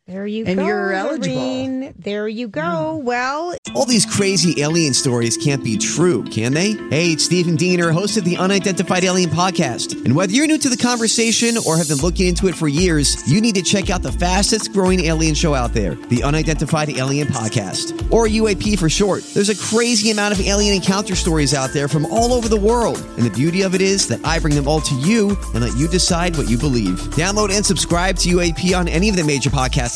There 0.09 0.25
you 0.25 0.45
And 0.47 0.61
go. 0.61 0.65
you're 0.67 0.93
eligible. 0.93 1.35
Lorene. 1.35 1.93
There 1.99 2.29
you 2.29 2.47
go. 2.47 2.99
Hmm. 3.01 3.05
Well, 3.05 3.57
All 3.75 3.85
these 3.87 4.07
crazy 4.07 4.63
alien 4.63 4.95
stories 4.95 5.37
can't 5.37 5.65
be 5.65 5.77
true, 5.77 6.23
can 6.23 6.55
they? 6.55 6.75
Hey, 6.91 7.09
it's 7.11 7.25
Stephen 7.25 7.57
Diener, 7.57 7.91
host 7.91 8.17
of 8.17 8.23
the 8.25 8.37
Unidentified 8.37 9.03
Alien 9.03 9.31
Podcast. 9.31 10.05
And 10.05 10.15
whether 10.15 10.31
you're 10.33 10.47
new 10.47 10.59
to 10.59 10.69
the 10.69 10.77
conversation 10.77 11.57
or 11.67 11.77
have 11.77 11.89
been 11.89 11.99
looking 11.99 12.29
into 12.29 12.47
it 12.47 12.55
for 12.55 12.69
years, 12.69 13.17
you 13.29 13.41
need 13.41 13.57
to 13.57 13.63
check 13.63 13.91
out 13.91 14.03
the 14.03 14.13
fastest 14.13 14.73
growing 14.73 15.01
alien 15.07 15.35
show 15.35 15.55
out 15.57 15.73
there, 15.75 15.97
the 15.97 16.23
Unidentified 16.23 16.89
Alien 16.91 17.27
Podcast, 17.27 18.09
or 18.13 18.29
UAP 18.29 18.79
for 18.79 18.89
short. 18.89 19.25
There's 19.35 19.49
a 19.51 19.57
crazy 19.57 20.13
amount 20.13 20.35
of 20.39 20.41
alien 20.47 20.77
encounter 20.77 21.17
stories 21.17 21.53
out 21.53 21.71
there 21.71 21.89
from 21.89 22.07
all 22.07 22.33
over 22.33 22.49
the 22.49 22.57
world. 22.61 22.99
And 23.17 23.27
the 23.27 23.31
beauty 23.31 23.63
of 23.63 23.75
it 23.75 23.81
is 23.81 24.07
that 24.07 24.25
I 24.25 24.39
bring 24.39 24.55
them 24.55 24.69
all 24.69 24.81
to 24.83 24.95
you 25.01 25.31
and 25.53 25.65
let 25.65 25.77
you 25.77 25.89
decide 25.89 26.37
what 26.37 26.49
you 26.49 26.57
believe. 26.59 27.01
Download 27.17 27.51
and 27.51 27.67
subscribe 27.67 28.17
to 28.19 28.29
UAP 28.29 28.73
on 28.79 28.87
any 28.87 29.09
of 29.09 29.17
the 29.17 29.25
major 29.25 29.51
podcast 29.51 29.96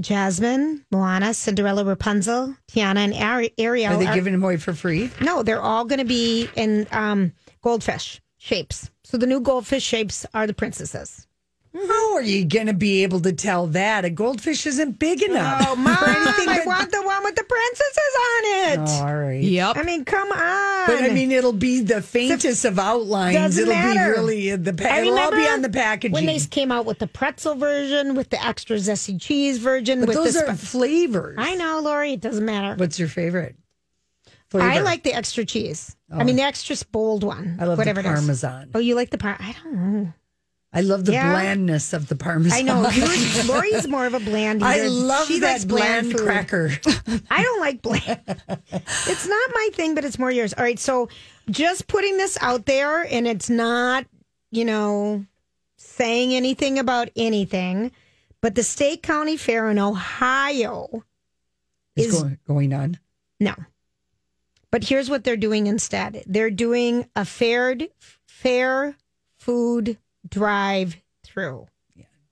Jasmine, 0.00 0.84
Moana, 0.90 1.34
Cinderella, 1.34 1.84
Rapunzel, 1.84 2.54
Tiana, 2.70 2.98
and 2.98 3.14
Ari- 3.14 3.52
Ariel. 3.58 3.94
Are 3.94 3.98
they 3.98 4.06
are- 4.06 4.14
giving 4.14 4.32
them 4.32 4.42
away 4.42 4.56
for 4.56 4.72
free? 4.72 5.10
no, 5.20 5.42
they're 5.42 5.60
all 5.60 5.84
going 5.84 5.98
to 5.98 6.04
be 6.04 6.48
in 6.56 6.86
um, 6.90 7.32
goldfish 7.62 8.20
shapes. 8.38 8.90
So 9.04 9.16
the 9.18 9.26
new 9.26 9.40
goldfish 9.40 9.82
shapes 9.82 10.24
are 10.34 10.46
the 10.46 10.54
princesses. 10.54 11.26
How 11.72 12.14
are 12.16 12.22
you 12.22 12.44
going 12.44 12.66
to 12.66 12.74
be 12.74 13.04
able 13.04 13.20
to 13.20 13.32
tell 13.32 13.68
that? 13.68 14.04
A 14.04 14.10
goldfish 14.10 14.66
isn't 14.66 14.98
big 14.98 15.22
enough. 15.22 15.66
Oh, 15.68 15.76
mom, 15.76 15.96
I 16.00 16.56
but- 16.58 16.66
want 16.66 16.90
the 16.90 17.00
one 17.02 17.22
with 17.22 17.36
the 17.36 17.44
princesses 17.44 18.14
on 18.18 18.44
it. 18.44 18.90
Oh, 18.90 19.06
all 19.06 19.16
right. 19.16 19.42
Yep. 19.42 19.76
I 19.76 19.82
mean, 19.84 20.04
come 20.04 20.32
on. 20.32 20.86
But 20.86 21.04
I 21.04 21.10
mean, 21.10 21.30
it'll 21.30 21.52
be 21.52 21.80
the 21.80 22.02
faintest 22.02 22.64
of 22.64 22.78
outlines. 22.78 23.36
Doesn't 23.36 23.62
it'll 23.62 23.74
matter. 23.74 24.12
be 24.12 24.18
really 24.18 24.48
in 24.50 24.64
the 24.64 24.72
pa- 24.72 24.96
it'll 24.96 25.16
all 25.16 25.30
be 25.30 25.46
on 25.46 25.62
the 25.62 25.70
packaging. 25.70 26.12
when 26.12 26.26
they 26.26 26.40
came 26.40 26.72
out 26.72 26.86
with 26.86 26.98
the 26.98 27.06
pretzel 27.06 27.54
version, 27.54 28.16
with 28.16 28.30
the 28.30 28.44
extra 28.44 28.76
zesty 28.76 29.20
cheese 29.20 29.58
version. 29.58 30.00
but 30.00 30.08
with 30.08 30.16
those 30.16 30.34
the 30.34 30.50
are 30.50 30.56
flavors. 30.56 31.36
I 31.38 31.54
know, 31.54 31.80
Lori. 31.80 32.14
It 32.14 32.20
doesn't 32.20 32.44
matter. 32.44 32.74
What's 32.74 32.98
your 32.98 33.08
favorite? 33.08 33.54
I 34.52 34.80
like 34.80 35.04
the 35.04 35.12
extra 35.12 35.44
cheese. 35.44 35.96
I 36.10 36.20
oh. 36.20 36.24
mean, 36.24 36.36
the 36.36 36.42
extra 36.42 36.76
bold 36.90 37.22
one. 37.22 37.58
I 37.60 37.66
love 37.66 37.78
whatever 37.78 38.02
the 38.02 38.08
it 38.08 38.12
is. 38.14 38.18
parmesan. 38.18 38.70
Oh, 38.74 38.80
you 38.80 38.96
like 38.96 39.10
the 39.10 39.18
par? 39.18 39.36
I 39.38 39.54
don't 39.62 39.72
know. 39.74 40.12
I 40.72 40.82
love 40.82 41.04
the 41.04 41.12
Yeah. 41.12 41.32
blandness 41.32 41.92
of 41.92 42.06
the 42.08 42.14
parmesan. 42.14 42.58
I 42.58 42.62
know. 42.62 42.82
Lori's 43.52 43.88
more 43.88 44.06
of 44.06 44.14
a 44.14 44.20
bland. 44.20 44.62
I 44.62 44.86
love 44.86 45.26
she 45.26 45.40
that 45.40 45.52
likes 45.52 45.64
bland 45.64 46.12
food. 46.12 46.20
cracker. 46.20 46.70
I 47.30 47.42
don't 47.42 47.60
like 47.60 47.82
bland. 47.82 48.20
it's 48.72 49.26
not 49.26 49.50
my 49.52 49.68
thing, 49.72 49.94
but 49.96 50.04
it's 50.04 50.18
more 50.18 50.30
yours. 50.30 50.52
All 50.54 50.62
right. 50.62 50.78
So 50.78 51.08
just 51.50 51.88
putting 51.88 52.16
this 52.18 52.38
out 52.40 52.66
there, 52.66 53.02
and 53.02 53.26
it's 53.26 53.50
not, 53.50 54.06
you 54.52 54.64
know, 54.64 55.24
saying 55.76 56.34
anything 56.34 56.78
about 56.78 57.08
anything, 57.16 57.90
but 58.40 58.54
the 58.54 58.62
State 58.62 59.02
County 59.02 59.36
Fair 59.36 59.70
in 59.70 59.78
Ohio 59.78 61.04
is 61.96 62.06
Is- 62.14 62.22
going, 62.22 62.38
going 62.46 62.72
on. 62.74 62.98
No. 63.40 63.54
But 64.70 64.84
here's 64.84 65.10
what 65.10 65.24
they're 65.24 65.36
doing 65.36 65.66
instead. 65.66 66.22
They're 66.28 66.48
doing 66.50 67.08
a 67.16 67.24
fair 67.24 67.76
fair 68.24 68.94
food 69.36 69.98
drive 70.28 70.96
through. 71.24 71.66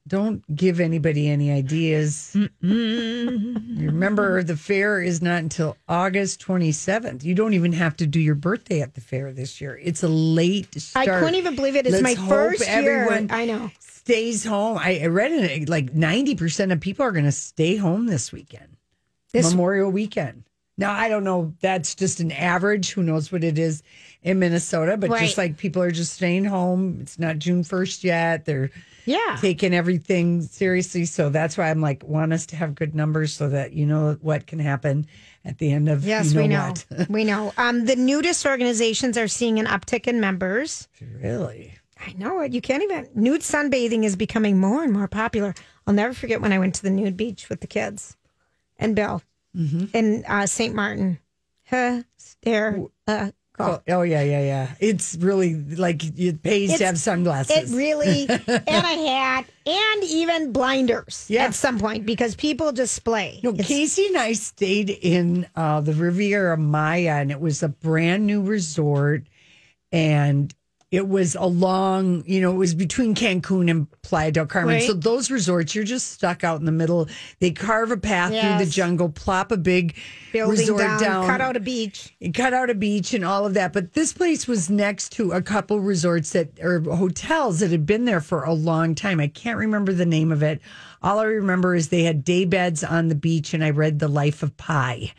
Don't 0.07 0.43
give 0.57 0.81
anybody 0.81 1.29
any 1.29 1.53
ideas. 1.53 2.35
Remember, 2.63 4.43
the 4.43 4.57
fair 4.57 5.03
is 5.03 5.21
not 5.21 5.43
until 5.43 5.77
August 5.87 6.41
27th. 6.41 7.23
You 7.25 7.35
don't 7.35 7.53
even 7.53 7.73
have 7.73 7.95
to 7.99 8.07
do 8.07 8.19
your 8.19 8.35
birthday 8.35 8.81
at 8.81 8.95
the 8.95 9.03
fair 9.03 9.33
this 9.33 9.61
year. 9.61 9.79
It's 9.83 10.03
a 10.03 10.09
late 10.09 10.75
I 10.97 11.05
couldn't 11.05 11.35
even 11.35 11.55
believe 11.57 11.77
it. 11.77 11.87
It's 11.87 12.01
Let's 12.01 12.19
my 12.19 12.27
first 12.27 12.67
year. 12.67 13.27
I 13.29 13.45
know. 13.45 13.71
stays 13.81 14.45
home. 14.47 14.79
I, 14.79 15.01
I 15.03 15.07
read 15.09 15.33
it 15.33 15.69
like 15.69 15.93
90% 15.93 16.73
of 16.73 16.81
people 16.81 17.05
are 17.05 17.13
going 17.13 17.27
to 17.27 17.33
stay 17.33 17.77
home 17.77 18.07
this 18.07 18.33
weekend, 18.33 18.79
This 19.35 19.51
Memorial 19.51 19.91
weekend. 19.91 20.45
Now, 20.79 20.93
I 20.93 21.09
don't 21.09 21.25
know. 21.25 21.53
That's 21.61 21.95
just 21.95 22.21
an 22.21 22.33
average. 22.33 22.93
Who 22.93 23.03
knows 23.03 23.31
what 23.31 23.45
it 23.45 23.59
is 23.59 23.83
in 24.23 24.39
Minnesota? 24.39 24.97
But 24.97 25.11
Right. 25.11 25.23
just 25.23 25.39
like 25.39 25.57
people 25.57 25.83
are 25.83 25.91
just 25.91 26.15
staying 26.15 26.45
home. 26.45 26.99
It's 27.01 27.19
not 27.19 27.39
June 27.39 27.63
1st 27.65 28.05
yet. 28.05 28.45
They're 28.45 28.71
yeah. 29.05 29.39
taking 29.41 29.73
everything 29.75 30.43
seriously. 30.43 31.05
So 31.05 31.31
that's 31.31 31.57
why 31.57 31.71
I'm 31.71 31.81
like, 31.81 32.05
want 32.05 32.33
us 32.33 32.47
to 32.47 32.57
have 32.57 32.75
good 32.75 32.95
numbers 32.95 33.33
so 33.33 33.49
that 33.49 33.73
you 33.73 33.87
know 33.87 34.19
what 34.21 34.47
can 34.47 34.59
happen 34.59 35.07
at 35.45 35.59
the 35.59 35.73
end 35.73 35.89
of 35.89 36.05
Yes, 36.05 36.33
you 36.33 36.41
we 36.41 36.49
know. 36.49 36.75
we 37.09 37.25
know. 37.25 37.53
Um, 37.57 37.85
the 37.87 37.97
nudist 37.97 38.45
organizations 38.45 39.17
are 39.17 39.29
seeing 39.29 39.59
an 39.59 39.67
uptick 39.67 40.07
in 40.07 40.21
members. 40.21 40.89
really? 41.23 41.75
I 42.07 42.13
know 42.13 42.41
it. 42.41 42.53
You 42.53 42.61
can't 42.61 42.83
even. 42.83 43.09
Nude 43.15 43.41
sunbathing 43.41 44.05
is 44.05 44.15
becoming 44.15 44.59
more 44.59 44.85
and 44.85 44.93
more 44.93 45.09
popular. 45.09 45.55
I'll 45.87 45.95
never 45.95 46.15
forget 46.15 46.41
when 46.41 46.53
I 46.53 46.59
went 46.59 46.77
to 46.77 46.83
the 46.83 46.91
nude 46.91 47.17
beach 47.17 47.49
with 47.49 47.61
the 47.61 47.67
kids 47.67 48.17
and 48.79 48.95
Bill 48.95 49.23
in 49.93 50.25
uh, 50.29 50.47
St. 50.47 50.75
Martin. 50.75 51.19
Uh, 51.73 53.31
Oh, 53.61 53.81
oh 53.89 54.03
yeah, 54.03 54.23
yeah, 54.23 54.41
yeah. 54.41 54.75
It's 54.81 55.17
really 55.21 55.55
like 55.55 56.03
it 56.19 56.43
pays 56.43 56.79
to 56.79 56.87
have 56.87 56.99
sunglasses. 56.99 57.73
It 57.73 57.77
really, 57.77 58.27
and 58.29 58.41
a 58.67 59.09
hat, 59.09 59.47
and 59.67 60.05
even 60.05 60.53
blinders 60.53 61.27
Yeah. 61.29 61.45
at 61.45 61.55
some 61.55 61.79
point 61.79 62.07
because 62.07 62.35
people 62.37 62.73
display. 62.73 63.41
No, 63.43 63.51
It's- 63.51 63.67
Casey 63.67 64.07
and 64.07 64.17
I 64.17 64.33
stayed 64.35 64.91
in 64.91 65.47
uh, 65.57 65.81
the 65.81 65.95
Riviera 65.95 66.57
Maya, 66.57 67.17
and 67.21 67.31
it 67.31 67.41
was 67.41 67.63
a 67.63 67.69
brand 67.69 68.27
new 68.27 68.43
resort, 68.43 69.25
and 69.93 70.55
it 70.91 71.07
was 71.07 71.35
along, 71.35 72.25
you 72.27 72.41
know, 72.41 72.51
it 72.53 72.57
was 72.57 72.75
between 72.75 73.15
Cancun 73.15 73.71
and 73.71 73.91
Playa 74.03 74.33
del 74.33 74.47
Carmen. 74.47 74.77
Right. 74.77 74.87
So 74.87 74.95
those 74.95 75.31
resorts, 75.31 75.75
you're 75.75 75.85
just 75.85 76.13
stuck 76.13 76.45
out 76.45 76.61
in 76.61 76.67
the 76.67 76.73
middle. 76.73 77.09
They 77.41 77.51
carve 77.51 77.91
a 77.91 77.99
path 77.99 78.31
through 78.31 78.65
the 78.65 78.71
jungle, 78.71 79.11
plop 79.11 79.53
a 79.53 79.59
big 79.59 79.97
building 80.33 80.59
resort 80.59 80.81
down, 80.81 81.01
down, 81.01 81.27
cut 81.27 81.43
out 81.43 81.57
a 81.57 81.61
beach. 81.61 82.15
cut 82.33 82.55
out 82.55 82.71
a 82.71 82.75
beach 82.75 83.13
and 83.13 83.23
all 83.23 83.45
of 83.45 83.53
that. 83.55 83.75
But 83.75 83.93
this 83.93 84.15
place 84.15 84.49
was 84.49 84.71
next 84.71 85.13
to 85.13 85.33
a 85.33 85.43
couple 85.43 85.79
resorts 85.81 86.33
that 86.33 86.59
or 86.61 86.81
hotels 86.81 87.61
that 87.61 87.71
had 87.71 87.85
been 87.85 88.07
there 88.07 88.23
for 88.23 88.45
a 88.45 88.55
long 88.55 88.95
time. 88.95 89.21
I 89.21 89.29
can't 89.29 89.59
remember 89.59 89.93
the 89.93 90.07
name 90.07 90.33
of 90.33 90.43
it. 90.43 90.61
All 91.03 91.19
I 91.19 91.25
remember 91.25 91.75
is 91.75 91.89
they 91.89 92.05
had 92.05 92.25
day 92.25 92.45
beds 92.45 92.83
on 92.83 93.09
the 93.09 93.15
beach, 93.15 93.55
and 93.55 93.63
I 93.63 93.71
read 93.71 93.99
The 93.99 94.09
Life 94.09 94.43
of 94.43 94.57
Pi, 94.57 95.13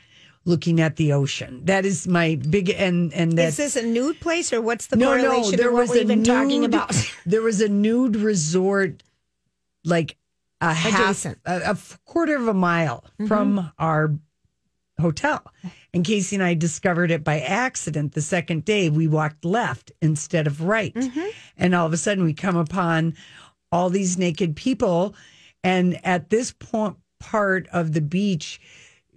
looking 0.50 0.82
at 0.82 0.98
the 0.98 1.14
ocean. 1.14 1.62
That 1.66 1.86
is 1.86 2.08
my 2.08 2.36
big 2.50 2.70
and 2.70 3.14
and 3.14 3.32
Is 3.32 3.36
that's 3.36 3.58
this 3.58 3.76
a 3.78 3.86
nude 3.86 4.20
place 4.20 4.52
or 4.52 4.62
what's 4.62 4.88
the 4.88 4.98
no, 4.98 5.08
correlation 5.08 5.52
no. 5.52 5.58
There 5.58 5.72
was 5.72 5.92
a 5.92 6.04
nude, 6.04 6.26
talking 6.26 6.66
about? 6.66 6.94
there 7.26 7.42
was 7.42 7.62
a 7.62 7.70
nude 7.70 8.16
resort, 8.16 9.04
like 9.86 10.18
a 10.60 10.74
half, 10.74 11.00
Adjacent. 11.00 11.42
Mm-hmm. 11.44 11.70
a, 11.70 11.74
a 11.74 11.78
quarter 12.06 12.36
of 12.36 12.48
a 12.48 12.54
mile 12.54 13.06
from 13.28 13.72
our 13.78 14.16
hotel. 15.00 15.42
And 15.94 16.04
Casey 16.04 16.36
and 16.36 16.44
I 16.44 16.56
discovered 16.56 17.12
it 17.12 17.24
by 17.24 17.40
accident 17.40 18.14
the 18.14 18.22
second 18.22 18.66
day. 18.66 18.90
We 18.90 19.08
walked 19.08 19.46
left 19.46 19.92
instead 20.02 20.46
of 20.46 20.62
right. 20.62 20.94
Mm-hmm. 20.94 21.28
And 21.58 21.74
all 21.74 21.86
of 21.86 21.94
a 21.94 21.98
sudden 21.98 22.24
we 22.24 22.34
come 22.34 22.58
upon 22.58 23.16
all 23.72 23.90
these 23.90 24.18
naked 24.18 24.56
people. 24.56 25.16
And 25.64 26.04
at 26.06 26.30
this 26.30 26.52
point, 26.52 26.98
part 27.20 27.68
of 27.72 27.94
the 27.94 28.02
beach, 28.02 28.60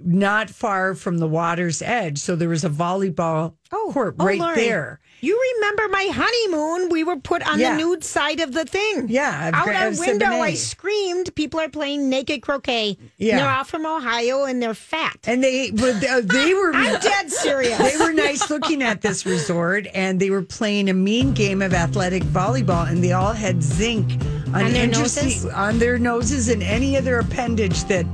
not 0.04 0.50
far 0.50 0.94
from 0.94 1.18
the 1.18 1.26
water's 1.28 1.82
edge. 1.82 2.18
So 2.18 2.36
there 2.36 2.48
was 2.48 2.64
a 2.64 2.70
volleyball 2.70 3.54
oh, 3.72 3.90
court 3.92 4.16
oh, 4.18 4.24
right 4.26 4.38
Lori, 4.38 4.54
there. 4.54 5.00
You 5.20 5.40
remember 5.56 5.88
my 5.88 6.08
honeymoon? 6.12 6.88
We 6.90 7.04
were 7.04 7.16
put 7.16 7.46
on 7.48 7.60
Yeah. 7.60 7.72
the 7.72 7.78
nude 7.78 8.02
side 8.02 8.40
of 8.40 8.52
the 8.52 8.64
thing. 8.64 9.06
Yeah, 9.08 9.48
of 9.48 9.54
Out 9.54 9.64
Gra- 9.64 9.74
our 9.76 9.90
window, 9.92 10.26
I 10.26 10.54
screamed. 10.54 11.32
People 11.36 11.60
are 11.60 11.68
playing 11.68 12.08
naked 12.10 12.42
croquet. 12.42 12.96
Yeah. 13.18 13.36
They're 13.36 13.48
all 13.48 13.62
from 13.64 13.86
Ohio 13.86 14.44
and 14.44 14.60
they're 14.60 14.74
fat. 14.74 15.18
And 15.24 15.42
they, 15.44 15.70
uh, 15.70 16.22
they 16.24 16.54
were. 16.54 16.72
I'm 16.74 17.00
dead 17.00 17.30
serious. 17.30 17.78
They 17.78 17.96
were 17.98 18.12
nice 18.12 18.50
looking 18.50 18.82
at 18.82 19.00
this 19.00 19.24
resort, 19.34 19.86
and 19.94 20.18
they 20.18 20.30
were 20.30 20.42
playing 20.42 20.90
a 20.90 20.94
mean 20.94 21.32
game 21.32 21.62
of 21.62 21.72
athletic 21.72 22.24
volleyball, 22.24 22.88
and 22.90 23.02
they 23.02 23.12
all 23.12 23.32
had 23.32 23.62
zinc 23.62 24.20
on, 24.48 24.64
On 24.66 24.72
their 24.72 24.86
noses? 24.88 25.46
on 25.46 25.78
their 25.78 25.98
noses 25.98 26.48
and 26.48 26.62
any 26.62 26.96
other 26.96 27.18
appendage 27.20 27.84
that 27.84 28.04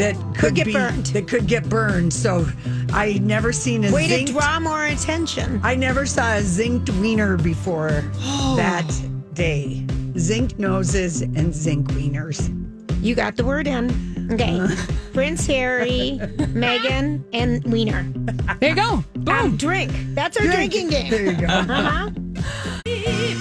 that 0.00 0.16
could, 0.36 0.54
get 0.54 0.66
be, 0.66 0.72
burned. 0.72 1.06
That 1.06 1.28
could 1.28 1.46
get 1.46 1.68
burned. 1.68 2.12
So 2.12 2.46
I 2.92 3.18
never 3.22 3.52
seen 3.52 3.84
a 3.84 3.92
Way 3.92 4.08
zinc. 4.08 4.28
to 4.28 4.32
draw 4.32 4.58
more 4.60 4.86
attention. 4.86 5.60
I 5.62 5.74
never 5.74 6.06
saw 6.06 6.36
a 6.36 6.40
zinced 6.40 6.88
wiener 7.00 7.36
before 7.36 8.02
that 8.56 8.90
day. 9.34 9.86
Zinc 10.18 10.58
noses 10.58 11.22
and 11.22 11.54
zinc 11.54 11.88
wieners. 11.88 12.48
You 13.02 13.14
got 13.14 13.36
the 13.36 13.44
word 13.44 13.66
in. 13.66 14.28
Okay. 14.32 14.66
Prince 15.12 15.46
Harry, 15.46 16.18
Meghan, 16.20 17.24
and 17.32 17.64
Wiener. 17.64 18.04
There 18.60 18.70
you 18.70 18.76
go. 18.76 19.04
Um, 19.26 19.56
drink. 19.56 19.90
That's 20.14 20.36
our 20.36 20.44
Drink. 20.44 20.72
drinking 20.72 20.90
game. 20.90 21.10
There 21.10 21.24
you 21.24 21.32
go. 21.32 21.46
Uh-huh. 21.46 22.10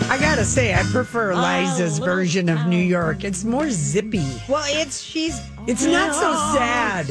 I 0.09 0.17
gotta 0.19 0.43
say, 0.43 0.73
I 0.73 0.83
prefer 0.83 1.33
Liza's 1.35 1.99
version 1.99 2.49
of 2.49 2.65
New 2.67 2.77
York. 2.81 3.23
It's 3.23 3.43
more 3.45 3.69
zippy. 3.69 4.25
Well, 4.49 4.63
it's 4.67 5.01
she's. 5.01 5.39
It's 5.67 5.85
not 5.85 6.13
so 6.15 6.33
sad. 6.57 7.09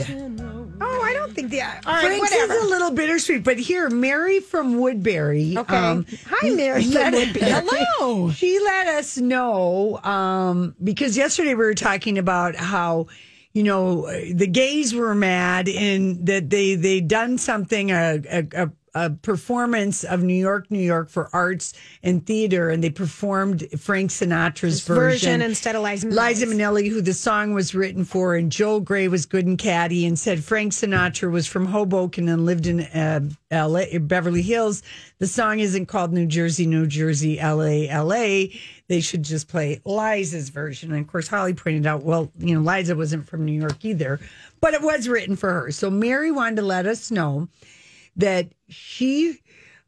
Oh, 0.80 1.02
I 1.02 1.12
don't 1.14 1.32
think 1.34 1.50
the. 1.50 1.62
All 1.62 1.68
right, 1.86 2.00
Frank's 2.04 2.30
whatever. 2.30 2.52
is 2.54 2.62
a 2.64 2.66
little 2.66 2.90
bittersweet, 2.90 3.42
but 3.44 3.58
here, 3.58 3.88
Mary 3.88 4.40
from 4.40 4.78
Woodbury. 4.78 5.56
um, 5.56 6.00
Okay. 6.00 6.18
Hi, 6.28 6.50
Mary 6.50 6.82
from 6.84 6.92
let- 6.92 7.12
Woodbury. 7.14 7.50
Hello. 7.50 8.30
She 8.32 8.58
let 8.60 8.86
us 8.88 9.16
know 9.16 9.98
um, 10.02 10.74
because 10.82 11.16
yesterday 11.16 11.50
we 11.54 11.64
were 11.64 11.74
talking 11.74 12.18
about 12.18 12.54
how 12.54 13.06
you 13.54 13.62
know 13.62 14.02
the 14.32 14.46
gays 14.46 14.94
were 14.94 15.14
mad 15.14 15.68
and 15.68 16.26
that 16.26 16.50
they 16.50 16.74
they 16.74 17.00
done 17.00 17.38
something 17.38 17.90
a, 17.90 18.20
a, 18.30 18.46
a 18.64 18.70
a 18.98 19.10
performance 19.10 20.02
of 20.02 20.22
New 20.22 20.34
York, 20.34 20.70
New 20.70 20.78
York 20.78 21.08
for 21.08 21.30
arts 21.32 21.72
and 22.02 22.26
theater, 22.26 22.70
and 22.70 22.82
they 22.82 22.90
performed 22.90 23.66
Frank 23.78 24.10
Sinatra's 24.10 24.86
version 24.86 25.40
instead 25.40 25.76
of 25.76 25.82
Liza 25.82 26.08
Minnelli's. 26.08 26.16
Liza 26.16 26.46
Minnelli, 26.46 26.88
who 26.88 27.00
the 27.00 27.14
song 27.14 27.54
was 27.54 27.74
written 27.74 28.04
for, 28.04 28.34
and 28.34 28.50
Joel 28.50 28.80
Grey 28.80 29.06
was 29.06 29.24
good 29.24 29.46
and 29.46 29.58
catty, 29.58 30.04
and 30.04 30.18
said 30.18 30.42
Frank 30.42 30.72
Sinatra 30.72 31.30
was 31.30 31.46
from 31.46 31.66
Hoboken 31.66 32.28
and 32.28 32.44
lived 32.44 32.66
in 32.66 32.80
uh, 32.80 33.20
LA, 33.52 33.98
Beverly 34.00 34.42
Hills. 34.42 34.82
The 35.18 35.26
song 35.26 35.60
isn't 35.60 35.86
called 35.86 36.12
New 36.12 36.26
Jersey, 36.26 36.66
New 36.66 36.86
Jersey, 36.86 37.36
LA, 37.36 37.86
LA. 38.02 38.46
They 38.88 39.00
should 39.00 39.22
just 39.22 39.48
play 39.48 39.80
Liza's 39.84 40.48
version. 40.48 40.92
And 40.92 41.00
of 41.00 41.06
course, 41.06 41.28
Holly 41.28 41.54
pointed 41.54 41.86
out, 41.86 42.02
well, 42.02 42.32
you 42.38 42.54
know, 42.54 42.60
Liza 42.60 42.96
wasn't 42.96 43.28
from 43.28 43.44
New 43.44 43.58
York 43.58 43.84
either, 43.84 44.18
but 44.60 44.74
it 44.74 44.82
was 44.82 45.08
written 45.08 45.36
for 45.36 45.52
her. 45.52 45.70
So 45.70 45.90
Mary 45.90 46.32
wanted 46.32 46.56
to 46.56 46.62
let 46.62 46.86
us 46.86 47.10
know 47.10 47.48
that 48.18 48.48
she 48.68 49.38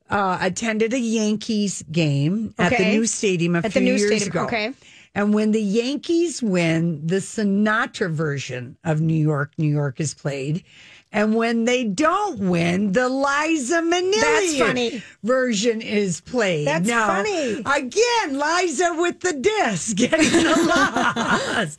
uh, 0.08 0.38
attended 0.40 0.92
a 0.94 0.98
Yankees 0.98 1.84
game 1.90 2.54
at 2.58 2.70
the 2.76 2.84
new 2.84 3.06
stadium 3.06 3.54
a 3.54 3.58
At 3.58 3.64
the 3.64 3.70
few 3.70 3.80
new 3.82 3.94
years 3.96 4.06
stadium, 4.06 4.30
ago. 4.30 4.44
okay. 4.46 4.72
And 5.14 5.34
when 5.34 5.50
the 5.50 5.60
Yankees 5.60 6.42
win, 6.42 7.04
the 7.06 7.16
Sinatra 7.16 8.10
version 8.10 8.76
of 8.84 9.00
New 9.00 9.14
York, 9.14 9.52
New 9.58 9.68
York 9.70 10.00
is 10.00 10.14
played. 10.14 10.64
And 11.12 11.34
when 11.34 11.64
they 11.64 11.84
don't 11.84 12.38
win, 12.38 12.92
the 12.92 13.08
Liza 13.08 13.82
Minnelli 13.82 14.12
That's 14.20 14.58
funny. 14.58 15.02
version 15.24 15.80
is 15.80 16.20
played. 16.20 16.68
That's 16.68 16.86
now, 16.86 17.08
funny. 17.08 17.62
Again, 17.66 18.38
Liza 18.38 18.94
with 18.96 19.18
the 19.18 19.32
disc 19.32 19.96
getting 19.96 20.30
the 20.30 20.66
loss. 20.68 21.78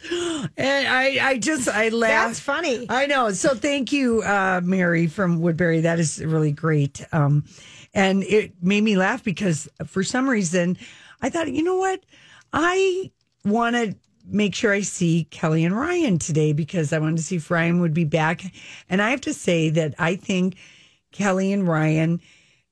And 0.58 0.88
I, 0.88 1.30
I 1.30 1.38
just, 1.38 1.70
I 1.70 1.90
laugh. 1.90 2.28
That's 2.28 2.40
funny. 2.42 2.86
I 2.90 3.06
know. 3.06 3.32
So 3.32 3.56
thank 3.56 3.94
you, 3.94 4.22
uh, 4.24 4.60
Mary 4.64 5.08
from 5.08 5.40
Woodbury. 5.40 5.82
That 5.82 6.00
is 6.00 6.22
really 6.24 6.52
great. 6.52 7.06
Um, 7.14 7.46
and 7.94 8.24
it 8.24 8.54
made 8.62 8.84
me 8.84 8.98
laugh 8.98 9.24
because 9.24 9.70
for 9.86 10.04
some 10.04 10.30
reason 10.30 10.78
I 11.22 11.30
thought, 11.30 11.52
you 11.52 11.64
know 11.64 11.78
what? 11.78 12.02
I 12.52 13.12
want 13.46 13.76
to 13.76 13.96
make 14.26 14.56
sure 14.56 14.74
I 14.74 14.82
see 14.82 15.28
Kelly 15.32 15.66
and 15.66 15.76
Ryan 15.76 16.20
today 16.20 16.54
because 16.54 16.94
I 16.94 17.00
wanted 17.00 17.18
to 17.18 17.24
see 17.24 17.38
if 17.38 17.52
Ryan 17.52 17.82
would 17.82 17.94
be 17.94 18.06
back. 18.06 18.44
And 18.90 19.02
I 19.02 19.10
have 19.10 19.22
to 19.22 19.34
say 19.34 19.70
that 19.70 19.96
I 20.00 20.16
think 20.16 20.56
Kelly 21.12 21.52
and 21.52 21.68
Ryan, 21.68 22.22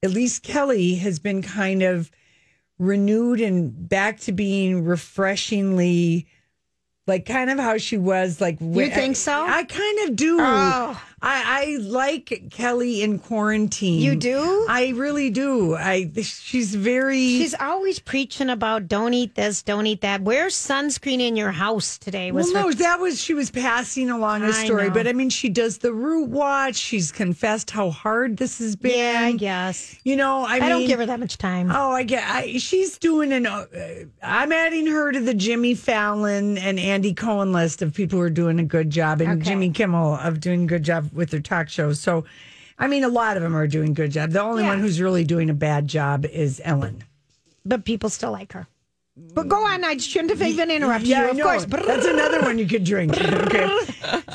at 0.03 0.11
least 0.11 0.43
Kelly, 0.43 0.95
has 0.95 1.19
been 1.19 1.41
kind 1.41 1.83
of 1.83 2.11
renewed 2.77 3.41
and 3.41 3.89
back 3.89 4.19
to 4.21 4.31
being 4.31 4.85
refreshingly 4.85 6.25
like 7.09 7.25
kind 7.25 7.49
of 7.49 7.59
how 7.59 7.77
she 7.77 7.97
was 7.97 8.39
like 8.39 8.57
You 8.61 8.89
think 8.89 9.17
so? 9.17 9.45
I 9.45 9.65
kind 9.65 10.09
of 10.09 10.15
do. 10.15 10.37
Oh. 10.39 11.01
I, 11.21 11.43
I 11.63 11.77
like 11.81 12.43
Kelly 12.49 13.01
in 13.01 13.19
quarantine. 13.19 13.99
You 13.99 14.15
do? 14.15 14.65
I 14.69 14.89
really 14.89 15.29
do. 15.29 15.75
I 15.75 16.09
she's 16.21 16.73
very 16.75 17.17
She's 17.17 17.53
always 17.59 17.99
preaching 17.99 18.49
about 18.49 18.87
don't 18.87 19.13
eat 19.13 19.35
this, 19.35 19.61
don't 19.61 19.85
eat 19.85 20.01
that. 20.01 20.21
Where's 20.21 20.55
sunscreen 20.55 21.19
in 21.19 21.35
your 21.35 21.51
house 21.51 21.97
today? 21.97 22.31
well, 22.31 22.43
Was 22.45 22.53
no, 22.53 22.71
that 22.71 22.99
was 23.01 23.21
she 23.21 23.33
was 23.33 23.51
passing 23.51 24.09
along 24.09 24.43
a 24.43 24.47
I 24.47 24.51
story, 24.51 24.87
know. 24.87 24.93
but 24.93 25.07
I 25.07 25.13
mean, 25.13 25.29
she 25.29 25.49
does 25.49 25.79
the 25.79 25.91
root 25.91 26.29
watch. 26.29 26.75
She's 26.75 27.11
confessed 27.11 27.69
how 27.71 27.89
hard 27.89 28.37
this 28.37 28.59
has 28.59 28.77
been. 28.77 28.97
yeah, 28.97 29.19
I 29.25 29.31
guess. 29.33 29.97
You 30.05 30.15
know, 30.15 30.45
I, 30.45 30.55
I, 30.55 30.59
mean, 30.59 30.69
don't 30.69 30.87
give 30.87 30.99
her 30.99 31.05
that 31.05 31.19
much 31.19 31.37
time. 31.37 31.69
Oh, 31.69 31.91
I 31.91 32.03
get. 32.03 32.23
I, 32.29 32.57
she's 32.59 32.97
doing 32.97 33.33
an. 33.33 33.45
Uh, 33.45 33.65
I'm 34.23 34.53
adding 34.53 34.87
her 34.87 35.11
to 35.11 35.19
the 35.19 35.33
Jimmy 35.33 35.75
Fallon 35.75 36.57
and 36.57 36.79
Andy 36.79 36.98
Cohen 37.13 37.51
list 37.51 37.81
of 37.81 37.93
people 37.93 38.19
who 38.19 38.23
are 38.25 38.29
doing 38.29 38.59
a 38.59 38.63
good 38.63 38.89
job, 38.89 39.21
and 39.21 39.41
Okay. 39.41 39.49
Jimmy 39.51 39.71
Kimmel 39.71 40.15
of 40.15 40.39
doing 40.39 40.63
a 40.63 40.67
good 40.67 40.83
job 40.83 41.09
with 41.13 41.29
their 41.31 41.39
talk 41.39 41.69
shows. 41.69 41.99
So, 41.99 42.25
I 42.77 42.87
mean, 42.87 43.03
a 43.03 43.09
lot 43.09 43.35
of 43.37 43.43
them 43.43 43.55
are 43.55 43.67
doing 43.67 43.93
good 43.93 44.11
job. 44.11 44.31
The 44.31 44.41
only 44.41 44.63
Yeah. 44.63 44.69
one 44.69 44.79
who's 44.79 45.01
really 45.01 45.23
doing 45.23 45.49
a 45.49 45.53
bad 45.53 45.87
job 45.87 46.25
is 46.25 46.61
Ellen. 46.63 47.03
But 47.65 47.85
people 47.85 48.09
still 48.09 48.31
like 48.31 48.53
her. 48.53 48.67
But 49.33 49.49
go 49.49 49.65
on, 49.65 49.83
I 49.83 49.97
shouldn't 49.97 50.29
have 50.29 50.41
even 50.41 50.71
interrupted 50.71 51.09
Yeah, 51.09 51.31
you. 51.31 51.39
Of 51.43 51.45
course. 51.45 51.65
That's 51.87 52.05
another 52.05 52.41
one 52.41 52.57
you 52.57 52.67
could 52.67 52.83
drink. 52.85 53.13
Okay. 53.21 53.67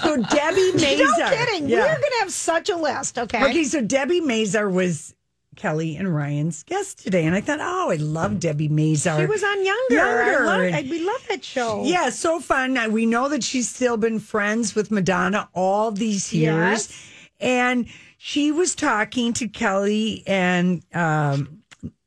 So 0.03 0.17
Debbie 0.17 0.73
Mazar. 0.75 1.19
No 1.19 1.29
kidding. 1.31 1.69
Yeah. 1.69 1.79
We're 1.81 1.95
gonna 1.95 2.21
have 2.21 2.33
such 2.33 2.69
a 2.69 2.77
list. 2.77 3.19
Okay. 3.19 3.43
Okay, 3.45 3.65
so 3.65 3.81
Debbie 3.81 4.21
Mazar 4.21 4.71
was 4.71 5.15
Kelly 5.57 5.97
and 5.97 6.15
Ryan's 6.15 6.63
guest 6.65 6.99
today, 7.03 7.25
and 7.25 7.35
I 7.35 7.41
thought, 7.41 7.61
oh, 7.61 7.91
I 7.91 7.97
love 7.97 8.39
Debbie 8.41 8.69
Mazar. 8.69 9.19
She 9.21 9.27
was 9.27 9.43
on 9.43 9.65
Younger. 9.65 9.95
Younger. 9.95 10.43
I 10.43 10.45
love, 10.45 10.75
I, 10.75 10.87
we 10.91 11.05
love 11.05 11.27
that 11.29 11.45
show. 11.45 11.83
Yeah, 11.85 12.11
so 12.11 12.41
fun. 12.41 12.77
Uh, 12.77 12.89
We 12.89 13.07
know 13.07 13.29
that 13.29 13.43
she's 13.45 13.69
still 13.69 13.97
been 13.97 14.19
friends 14.19 14.75
with 14.75 14.91
Madonna 14.91 15.49
all 15.55 15.91
these 15.91 16.33
years. 16.33 16.89
Yes. 16.89 17.11
And 17.41 17.87
she 18.19 18.53
was 18.53 18.75
talking 18.75 19.33
to 19.35 19.49
Kelly 19.49 20.23
and 20.27 20.83
um, 20.95 21.63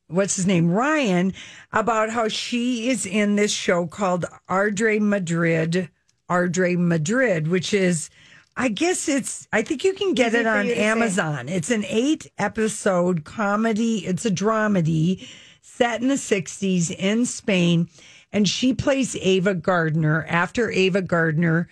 what's 0.08 0.36
his 0.36 0.46
name, 0.48 0.70
Ryan, 0.72 1.34
about 1.72 2.10
how 2.10 2.28
she 2.28 2.90
is 2.90 3.06
in 3.06 3.36
this 3.36 3.52
show 3.52 3.88
called 3.88 4.26
Ardre 4.50 5.00
Madrid, 5.00 5.90
Ardre 6.30 6.78
Madrid, 6.78 7.48
which 7.48 7.74
is. 7.74 8.10
I 8.60 8.70
guess 8.70 9.08
it's. 9.08 9.48
I 9.54 9.62
think 9.62 9.84
you 9.84 9.94
can 9.94 10.14
get 10.16 10.30
Easy 10.30 10.40
it 10.40 10.48
on 10.48 10.66
to 10.66 10.72
say. 10.76 10.82
Amazon. 10.84 11.48
It's 11.48 11.70
an 11.70 11.86
eight 11.88 12.26
episode 12.40 13.24
comedy. 13.24 14.06
It's 14.06 14.26
a 14.26 14.32
dramedy 14.32 15.28
set 15.62 16.02
in 16.02 16.08
the 16.08 16.16
60s 16.16 16.90
in 16.92 17.26
Spain. 17.26 17.88
And 18.34 18.50
she 18.50 18.74
plays 18.74 19.16
Ava 19.16 19.54
Gardner. 19.54 20.26
After 20.28 20.72
Ava 20.72 21.02
Gardner 21.04 21.70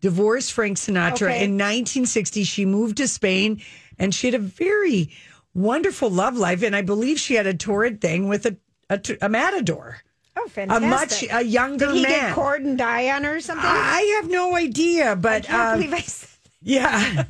divorced 0.00 0.52
Frank 0.52 0.76
Sinatra 0.76 1.28
Okay. 1.28 1.44
in 1.44 1.52
1960, 1.52 2.42
she 2.44 2.66
moved 2.66 2.96
to 2.98 3.06
Spain 3.08 3.62
and 3.98 4.12
she 4.14 4.26
had 4.26 4.34
a 4.34 4.38
very 4.38 5.10
wonderful 5.54 6.10
love 6.10 6.36
life. 6.36 6.62
And 6.64 6.74
I 6.74 6.82
believe 6.82 7.18
she 7.20 7.34
had 7.34 7.46
a 7.46 7.54
torrid 7.54 8.00
thing 8.00 8.28
with 8.28 8.44
a, 8.44 8.56
a, 8.90 9.00
a 9.22 9.28
matador. 9.28 10.02
Oh, 10.36 10.48
A 10.56 10.80
much 10.80 11.24
a 11.30 11.42
younger 11.42 11.86
Did 11.86 11.94
he 11.96 12.02
man. 12.02 12.10
get 12.10 12.34
cord 12.34 12.62
and 12.62 12.76
die 12.76 13.10
on 13.14 13.24
her 13.24 13.36
or 13.36 13.40
something? 13.40 13.64
I 13.66 14.18
have 14.20 14.30
no 14.30 14.56
idea, 14.56 15.14
but 15.16 15.44
I 15.44 15.46
can't 15.46 15.60
um, 15.74 15.78
believe 15.78 15.94
I 15.94 16.00
said 16.00 16.28
yeah. 16.62 17.24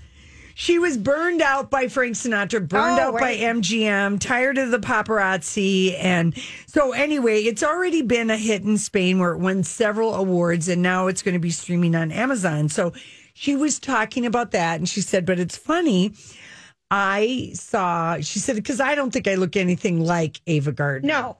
She 0.56 0.78
was 0.78 0.96
burned 0.96 1.42
out 1.42 1.68
by 1.68 1.88
Frank 1.88 2.14
Sinatra, 2.14 2.60
burned 2.68 3.00
Oh, 3.00 3.08
out 3.08 3.18
by. 3.18 3.36
MGM, 3.36 4.20
tired 4.20 4.56
of 4.56 4.70
the 4.70 4.78
paparazzi. 4.78 5.96
And 5.98 6.32
so, 6.66 6.92
anyway, 6.92 7.40
it's 7.42 7.64
already 7.64 8.02
been 8.02 8.30
a 8.30 8.36
hit 8.36 8.62
in 8.62 8.78
Spain 8.78 9.18
where 9.18 9.32
it 9.32 9.38
won 9.38 9.64
several 9.64 10.14
awards, 10.14 10.68
and 10.68 10.80
now 10.80 11.08
it's 11.08 11.22
going 11.22 11.32
to 11.32 11.40
be 11.40 11.50
streaming 11.50 11.96
on 11.96 12.12
Amazon. 12.12 12.68
So, 12.68 12.92
she 13.34 13.56
was 13.56 13.80
talking 13.80 14.24
about 14.26 14.52
that, 14.52 14.78
and 14.78 14.88
she 14.88 15.00
said, 15.00 15.26
But 15.26 15.40
it's 15.40 15.56
funny. 15.56 16.14
I 16.90 17.50
saw, 17.54 18.20
she 18.20 18.38
said, 18.38 18.54
because 18.54 18.80
I 18.80 18.94
don't 18.94 19.10
think 19.12 19.26
I 19.26 19.34
look 19.34 19.56
anything 19.56 20.00
like 20.04 20.40
Ava 20.46 20.70
Gardner. 20.70 21.08
no. 21.08 21.36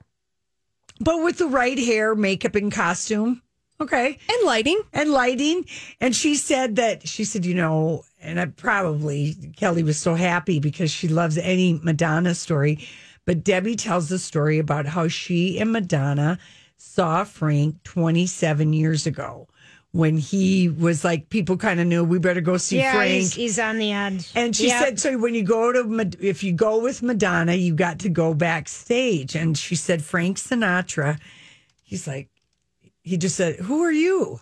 But 1.05 1.23
with 1.23 1.39
the 1.39 1.47
right 1.47 1.79
hair, 1.79 2.15
makeup, 2.15 2.55
and 2.55 2.73
costume. 2.73 3.43
Okay 3.81 4.19
And 4.29 4.47
lighting. 4.47 4.81
and 4.93 5.11
lighting. 5.11 5.67
And 6.01 6.15
she 6.15 6.37
said 6.37 6.77
that 6.77 7.07
she 7.09 7.25
said, 7.25 7.45
you 7.45 7.55
know, 7.55 8.05
and 8.23 8.41
I 8.41 8.47
probably 8.47 9.35
Kelly 9.57 9.83
was 9.83 9.99
so 9.99 10.15
happy 10.15 10.61
because 10.61 10.91
she 10.91 11.09
loves 11.09 11.37
any 11.37 11.81
Madonna 11.83 12.35
story. 12.35 12.87
But 13.27 13.43
Debbie 13.43 13.77
tells 13.77 14.09
the 14.09 14.19
story 14.19 14.59
about 14.59 14.87
how 14.87 15.09
she 15.09 15.59
and 15.59 15.73
Madonna 15.73 16.39
saw 16.77 17.25
Frank 17.25 17.83
27 17.83 18.73
years 18.73 19.07
ago 19.07 19.49
when 19.95 20.19
he 20.19 20.69
was 20.69 21.05
like, 21.05 21.31
people 21.31 21.57
kind 21.57 21.79
of 21.79 21.87
knew 21.87 22.03
we 22.03 22.19
better 22.19 22.41
go 22.41 22.57
see 22.57 22.79
Yeah, 22.79 22.95
Frank. 22.95 23.13
he's, 23.13 23.33
he's 23.35 23.59
on 23.61 23.79
the 23.79 23.93
edge. 23.93 24.29
And 24.35 24.55
she 24.57 24.67
Yep. 24.67 24.83
said, 24.83 24.99
so 25.01 25.17
when 25.19 25.37
you 25.37 25.45
go 25.45 25.71
to, 25.71 26.11
if 26.21 26.43
you 26.43 26.53
go 26.53 26.83
with 26.83 27.01
Madonna, 27.01 27.55
you 27.55 27.77
got 27.77 28.01
to 28.01 28.09
go 28.09 28.35
backstage. 28.35 29.37
And 29.37 29.57
she 29.57 29.77
said, 29.77 30.03
Frank 30.03 30.37
Sinatra, 30.39 31.21
he's 31.85 32.09
like, 32.09 32.29
he 33.03 33.17
just 33.17 33.37
said, 33.37 33.61
who 33.61 33.85
are 33.85 33.93
you? 33.93 34.41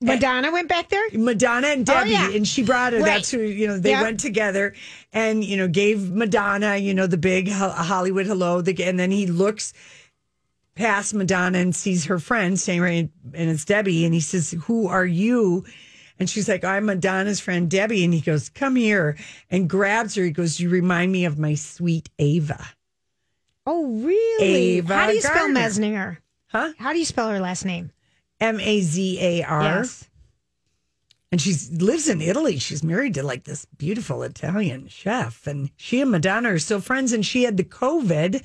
Madonna 0.00 0.52
went 0.52 0.68
back 0.68 0.88
there? 0.88 1.02
Madonna 1.14 1.66
and 1.68 1.88
Oh, 1.90 1.94
Debbie, 1.94 2.12
yeah. 2.12 2.30
and 2.30 2.46
she 2.46 2.62
brought 2.62 2.92
her. 2.92 3.00
Right. 3.00 3.06
That's 3.06 3.30
who 3.30 3.40
you 3.40 3.68
know. 3.68 3.78
They 3.78 3.90
Yep. 3.90 4.02
went 4.02 4.20
together, 4.20 4.74
and 5.12 5.44
you 5.44 5.56
know, 5.56 5.68
gave 5.68 6.10
Madonna, 6.10 6.76
you 6.76 6.92
know, 6.92 7.06
the 7.06 7.16
big 7.16 7.48
Ho- 7.48 7.70
Hollywood 7.70 8.26
hello. 8.26 8.60
The, 8.60 8.82
and 8.82 8.98
then 8.98 9.12
he 9.12 9.26
looks 9.26 9.72
past 10.74 11.14
Madonna 11.14 11.58
and 11.58 11.74
sees 11.74 12.06
her 12.06 12.18
friend 12.18 12.58
standing 12.58 12.82
right, 12.82 13.10
and 13.34 13.50
it's 13.50 13.64
Debbie, 13.64 14.04
and 14.04 14.14
he 14.14 14.20
says, 14.20 14.54
"Who 14.64 14.88
are 14.88 15.06
you?" 15.06 15.64
And 16.18 16.28
she's 16.30 16.48
like, 16.48 16.64
"I'm 16.64 16.86
Madonna's 16.86 17.40
friend, 17.40 17.70
Debbie." 17.70 18.04
And 18.04 18.14
he 18.14 18.20
goes, 18.20 18.48
"Come 18.48 18.76
here," 18.76 19.16
and 19.50 19.68
grabs 19.68 20.14
her. 20.14 20.24
He 20.24 20.30
goes, 20.30 20.60
"You 20.60 20.68
remind 20.70 21.12
me 21.12 21.24
of 21.24 21.38
my 21.38 21.54
sweet 21.54 22.08
Ava." 22.18 22.70
Oh, 23.66 23.86
really? 23.86 24.78
Ava 24.78 24.94
How 24.94 25.06
do 25.08 25.14
you 25.14 25.20
spell 25.20 25.34
Gardner. 25.34 25.60
Mesninger? 25.60 26.16
Huh? 26.46 26.72
How 26.78 26.92
do 26.92 26.98
you 26.98 27.04
spell 27.04 27.28
her 27.30 27.40
last 27.40 27.64
name? 27.64 27.90
M 28.40 28.58
A 28.60 28.80
Z 28.80 29.18
A 29.20 29.42
R. 29.44 29.62
Yes. 29.62 30.08
and 31.30 31.40
she 31.40 31.54
lives 31.70 32.08
in 32.08 32.20
Italy. 32.20 32.58
She's 32.58 32.82
married 32.84 33.14
to 33.14 33.22
like 33.22 33.44
this 33.44 33.64
beautiful 33.64 34.22
Italian 34.22 34.88
chef, 34.88 35.46
and 35.46 35.70
she 35.76 36.00
and 36.02 36.10
Madonna 36.10 36.52
are 36.52 36.58
still 36.58 36.80
friends. 36.80 37.12
And 37.12 37.24
she 37.24 37.44
had 37.44 37.56
the 37.56 37.64
COVID, 37.64 38.42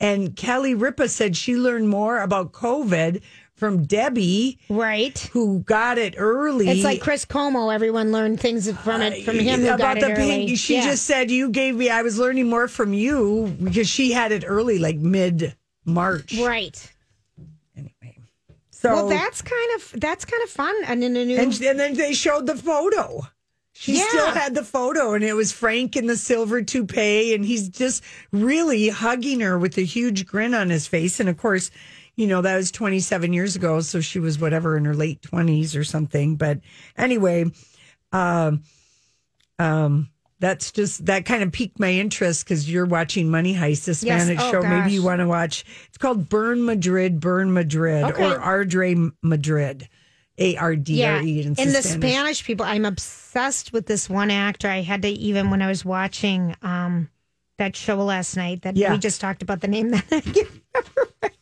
and 0.00 0.34
Kelly 0.34 0.74
Ripa 0.74 1.08
said 1.08 1.36
she 1.36 1.56
learned 1.56 1.88
more 1.88 2.20
about 2.20 2.52
COVID 2.52 3.22
from 3.54 3.84
Debbie, 3.84 4.58
right? 4.70 5.18
Who 5.32 5.60
got 5.60 5.98
it 5.98 6.14
early? 6.16 6.68
It's 6.70 6.82
like 6.84 7.02
Chris 7.02 7.26
Cuomo. 7.26 7.72
Everyone 7.74 8.10
learned 8.10 8.40
things 8.40 8.70
from 8.80 9.02
it 9.02 9.22
from 9.24 9.38
him. 9.38 9.60
Who 9.60 9.66
about 9.66 9.78
got 9.78 10.00
the 10.00 10.10
it 10.12 10.18
early. 10.18 10.56
She 10.56 10.76
Yeah. 10.76 10.84
just 10.84 11.04
said 11.04 11.30
you 11.30 11.50
gave 11.50 11.76
me. 11.76 11.90
I 11.90 12.00
was 12.02 12.18
learning 12.18 12.48
more 12.48 12.68
from 12.68 12.94
you 12.94 13.54
because 13.62 13.86
she 13.88 14.12
had 14.12 14.32
it 14.32 14.44
early, 14.46 14.78
like 14.78 14.96
mid 14.96 15.54
March. 15.84 16.38
right. 16.38 16.92
Anyway, 17.76 18.18
so 18.70 18.94
well, 18.94 19.08
that's 19.08 19.42
kind 19.42 19.70
of 19.76 20.00
that's 20.00 20.24
kind 20.24 20.42
of 20.42 20.48
fun. 20.50 20.74
And 20.86 21.04
in 21.04 21.14
a 21.16 21.24
new 21.26 21.36
and, 21.36 21.52
and 21.62 21.78
then 21.78 21.94
they 21.94 22.14
showed 22.14 22.46
the 22.46 22.56
photo. 22.56 23.20
She 23.80 23.96
Yeah. 23.96 24.08
still 24.10 24.30
had 24.32 24.54
the 24.54 24.62
photo, 24.62 25.14
and 25.14 25.24
it 25.24 25.32
was 25.32 25.52
Frank 25.52 25.96
in 25.96 26.06
the 26.06 26.18
silver 26.18 26.60
toupee, 26.60 27.32
and 27.34 27.42
he's 27.42 27.70
just 27.70 28.04
really 28.30 28.90
hugging 28.90 29.40
her 29.40 29.58
with 29.58 29.78
a 29.78 29.82
huge 29.86 30.26
grin 30.26 30.52
on 30.52 30.68
his 30.68 30.86
face. 30.86 31.18
And 31.18 31.30
of 31.30 31.38
course, 31.38 31.70
you 32.14 32.26
know 32.26 32.42
that 32.42 32.56
was 32.58 32.70
27 32.70 33.32
years 33.32 33.56
ago, 33.56 33.80
so 33.80 34.02
she 34.02 34.18
was 34.18 34.38
whatever 34.38 34.76
in 34.76 34.84
her 34.84 34.92
late 34.94 35.22
20s 35.22 35.74
or 35.74 35.82
something. 35.82 36.36
But 36.36 36.60
anyway, 36.98 37.46
um, 38.12 38.64
um, 39.58 40.10
that's 40.40 40.72
just 40.72 41.06
that 41.06 41.24
kind 41.24 41.42
of 41.42 41.50
piqued 41.50 41.80
my 41.80 41.90
interest 41.90 42.44
because 42.44 42.70
you're 42.70 42.84
watching 42.84 43.30
Money 43.30 43.54
Heist, 43.54 43.88
a 43.88 43.92
Yes. 43.92 44.00
Spanish 44.00 44.38
Oh, 44.42 44.52
show. 44.52 44.62
Maybe 44.62 44.92
you 44.92 45.02
want 45.02 45.20
to 45.20 45.26
watch. 45.26 45.64
It's 45.88 45.96
called 45.96 46.28
Burn 46.28 46.66
Madrid, 46.66 47.18
Burn 47.18 47.54
Madrid, 47.54 48.04
Okay. 48.04 48.24
or 48.30 48.38
Ardre 48.38 49.10
Madrid, 49.22 49.88
A 50.40 50.56
R 50.56 50.74
D. 50.74 51.04
R 51.04 51.20
E. 51.22 51.42
And 51.44 51.56
the 51.56 51.82
Spanish. 51.82 52.44
people, 52.44 52.64
I'm 52.66 52.84
obsessed 52.84 53.72
with 53.72 53.86
this 53.86 54.08
one 54.10 54.30
actor. 54.30 54.68
I 54.68 54.80
had 54.80 55.02
to 55.02 55.08
even 55.08 55.50
when 55.50 55.62
I 55.62 55.68
was 55.68 55.84
watching 55.84 56.56
um 56.62 57.08
that 57.58 57.76
show 57.76 57.96
last 57.96 58.36
night 58.36 58.62
that 58.62 58.76
Yeah. 58.76 58.92
we 58.92 58.98
just 58.98 59.20
talked 59.20 59.42
about 59.42 59.60
the 59.60 59.68
name 59.68 59.90
that 59.90 60.04
I 60.10 60.20
can't 60.20 60.48
remember 60.74 61.12
right. 61.22 61.32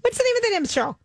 What's 0.00 0.18
the 0.18 0.24
name 0.24 0.36
of 0.36 0.42
the 0.42 0.48
damn 0.52 0.64
show? 0.66 0.96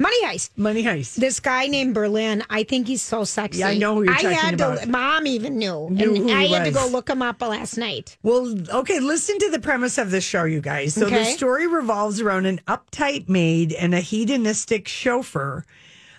Money 0.00 0.24
Heist. 0.24 0.50
Money 0.56 0.84
Heist. 0.84 1.16
This 1.16 1.40
guy 1.40 1.66
named 1.66 1.92
Berlin, 1.92 2.44
I 2.50 2.62
think 2.62 2.86
he's 2.86 3.02
so 3.02 3.24
sexy. 3.24 3.60
Yeah, 3.60 3.68
I 3.68 3.78
know 3.78 3.96
who 3.96 4.04
you're 4.04 4.12
I 4.12 4.22
talking 4.22 4.30
had 4.38 4.54
about. 4.54 4.82
To, 4.82 4.88
Mom 4.88 5.26
even 5.26 5.58
knew. 5.58 5.88
Knew 5.90 6.14
and 6.14 6.30
I 6.30 6.44
had 6.46 6.64
to 6.66 6.70
go 6.70 6.86
look 6.86 7.10
him 7.10 7.20
up 7.20 7.40
last 7.42 7.76
night. 7.76 8.16
Well, 8.22 8.54
okay, 8.70 9.00
listen 9.00 9.38
to 9.40 9.50
the 9.50 9.58
premise 9.58 9.98
of 9.98 10.12
the 10.12 10.20
show, 10.20 10.44
you 10.44 10.60
guys. 10.60 10.94
So 10.94 11.06
the 11.10 11.24
story 11.24 11.66
revolves 11.66 12.20
around 12.20 12.46
an 12.46 12.60
uptight 12.68 13.28
maid 13.28 13.72
and 13.72 13.92
a 13.92 14.00
hedonistic 14.00 14.86
chauffeur 14.86 15.64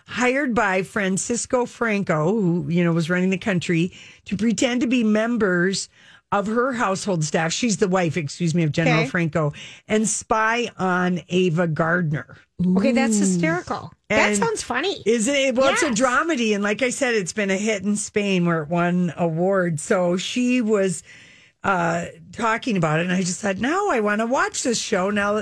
hired 0.10 0.56
by 0.56 0.82
Francisco 0.82 1.66
Franco, 1.68 2.32
who, 2.32 2.66
you 2.68 2.84
know, 2.84 2.92
was 2.92 3.10
running 3.12 3.30
the 3.30 3.38
country, 3.38 3.94
to 4.26 4.36
pretend 4.36 4.82
to 4.82 4.88
be 4.88 5.04
members 5.04 5.88
of 6.32 6.48
her 6.48 6.74
household 6.74 7.24
staff. 7.24 7.54
She's 7.54 7.78
the 7.78 7.88
wife, 7.88 8.18
excuse 8.18 8.54
me, 8.56 8.64
of 8.64 8.72
General 8.72 9.02
Okay. 9.02 9.10
Franco, 9.10 9.54
and 9.88 10.08
spy 10.08 10.70
on 10.78 11.22
Ava 11.30 11.68
Gardner. 11.68 12.38
Okay, 12.78 12.92
that's 12.92 13.18
hysterical. 13.18 13.92
that 14.10 14.36
sounds 14.36 14.62
funny. 14.64 15.02
Is 15.06 15.28
it? 15.28 15.56
Well, 15.56 15.72
it's 15.72 15.84
a 15.84 15.90
dramedy, 15.92 16.54
and 16.56 16.64
like 16.64 16.82
I 16.82 16.90
said, 16.90 17.14
it's 17.16 17.34
been 17.34 17.50
a 17.52 17.58
hit 17.58 17.84
in 17.84 17.96
Spain 17.96 18.46
where 18.46 18.64
it 18.64 18.70
won 18.70 19.14
awards. 19.16 19.82
So 19.84 20.18
she 20.18 20.62
was 20.62 21.04
uh 21.64 22.06
talking 22.32 22.78
about 22.78 23.00
it, 23.00 23.04
and 23.04 23.12
I 23.14 23.20
just 23.22 23.40
said, 23.40 23.60
"No, 23.62 23.90
I 23.92 24.00
want 24.02 24.20
to 24.22 24.26
watch 24.26 24.64
this 24.64 24.80
show." 24.80 25.10
Now, 25.10 25.42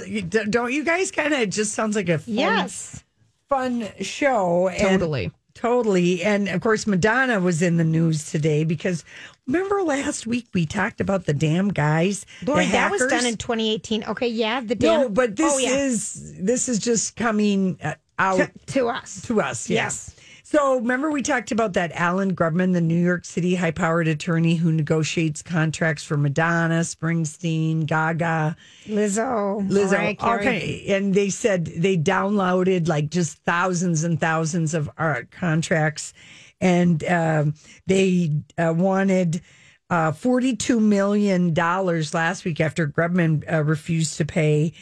don't 0.50 0.72
you 0.74 0.84
guys 0.84 1.12
kind 1.12 1.34
of? 1.34 1.40
It 1.42 1.52
just 1.52 1.74
sounds 1.74 1.96
like 1.96 2.10
a 2.10 2.18
fun, 2.20 2.34
Yes. 2.36 3.04
Fun 3.50 3.90
show. 4.02 4.68
and- 4.70 4.80
Totally. 5.00 5.32
totally. 5.54 6.24
And 6.24 6.48
of 6.50 6.62
course, 6.62 6.86
Madonna 6.88 7.40
was 7.40 7.62
in 7.62 7.78
the 7.78 7.84
news 7.84 8.30
today 8.30 8.64
because 8.64 9.04
remember 9.48 9.82
last 9.82 10.28
week 10.28 10.48
we 10.54 10.66
talked 10.66 11.02
about 11.02 11.26
the 11.26 11.34
damn 11.34 11.70
guys. 11.70 12.26
the 12.42 12.46
Boy, 12.48 12.68
that 12.68 12.92
was 12.92 13.06
done 13.08 13.26
in 13.26 13.38
2018. 13.38 14.04
Okay, 14.06 14.28
yeah, 14.28 14.62
the 14.62 14.76
damn. 14.76 15.02
No, 15.02 15.10
but 15.10 15.36
this 15.36 15.54
oh, 15.54 15.58
yeah. 15.58 15.76
is 15.76 16.36
this 16.40 16.70
is 16.70 16.80
just 16.80 17.16
coming 17.16 17.80
uh, 17.84 17.96
out 18.20 18.38
to, 18.38 18.52
to 18.74 18.90
us. 18.90 19.22
to 19.24 19.42
us. 19.42 19.70
Yeah. 19.70 19.84
Yes. 19.84 20.16
So 20.50 20.78
remember 20.78 21.12
we 21.12 21.24
talked 21.24 21.52
about 21.52 21.74
that 21.74 21.92
Allen 21.94 22.34
Grubman, 22.34 22.72
the 22.72 22.80
New 22.80 22.96
York 22.96 23.26
City 23.26 23.56
high-powered 23.56 24.08
attorney 24.08 24.56
who 24.56 24.72
negotiates 24.72 25.42
contracts 25.42 26.06
for 26.06 26.16
Madonna, 26.16 26.80
Springsteen, 26.84 27.86
Gaga, 27.86 28.56
Lizzo, 28.86 29.70
Lizzo. 29.70 30.18
Okay, 30.38 30.86
and 30.88 31.14
they 31.14 31.30
said 31.30 31.66
they 31.66 31.98
downloaded 31.98 32.88
like 32.88 33.10
just 33.10 33.40
thousands 33.40 34.06
and 34.06 34.22
thousands 34.22 34.74
of 34.74 34.90
uh, 34.98 35.24
contracts, 35.32 36.14
and 36.62 37.04
um, 37.04 37.54
they 37.86 38.32
uh, 38.58 38.74
wanted. 38.74 39.42
Uh, 39.90 40.12
$42 40.12 40.82
million 40.82 41.54
last 41.54 42.44
week 42.44 42.60
after 42.60 42.88
Grubman 42.88 43.50
uh, 43.50 43.64
refused 43.64 44.18
to 44.18 44.26
pay 44.26 44.74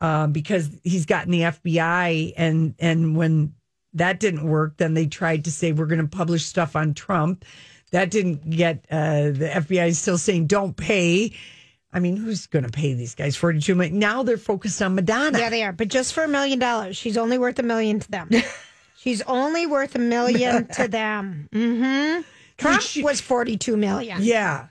uh, 0.00 0.28
because 0.28 0.70
he's 0.84 1.06
gotten 1.06 1.32
the 1.32 1.40
FBI. 1.40 2.34
And, 2.36 2.76
and 2.78 3.16
when 3.16 3.52
that 3.94 4.20
didn't 4.20 4.44
work, 4.48 4.76
then 4.76 4.94
they 4.94 5.06
tried 5.06 5.44
to 5.44 5.50
say, 5.52 5.72
we're 5.72 5.86
going 5.86 6.00
to 6.00 6.06
publish 6.06 6.44
stuff 6.44 6.76
on 6.76 6.94
Trump. 6.94 7.44
That 7.92 8.10
didn't 8.10 8.50
get, 8.50 8.84
uh, 8.90 9.30
the 9.30 9.50
FBI 9.54 9.88
is 9.88 9.98
still 9.98 10.18
saying, 10.18 10.46
don't 10.48 10.76
pay. 10.76 11.32
I 11.92 12.00
mean, 12.00 12.16
who's 12.16 12.46
going 12.48 12.64
to 12.64 12.70
pay 12.70 12.94
these 12.94 13.14
guys 13.14 13.36
42 13.36 13.74
million? 13.76 13.98
Now 14.00 14.24
they're 14.24 14.36
focused 14.36 14.82
on 14.82 14.96
Madonna. 14.96 15.38
Yeah, 15.38 15.50
they 15.50 15.62
are. 15.62 15.72
But 15.72 15.88
just 15.88 16.12
for 16.12 16.24
a 16.24 16.28
million 16.28 16.58
dollars, 16.58 16.96
she's 16.96 17.16
only 17.16 17.38
worth 17.38 17.58
a 17.60 17.62
million 17.62 18.00
to 18.00 18.10
them. 18.10 18.30
she's 18.96 19.22
only 19.22 19.66
worth 19.66 19.94
a 19.94 20.00
million 20.00 20.66
to 20.68 20.88
them. 20.88 21.48
Mm-hmm. 21.52 22.22
Trump 22.56 22.82
was 23.04 23.20
42 23.20 23.76
million. 23.76 24.18
Yeah. 24.20 24.68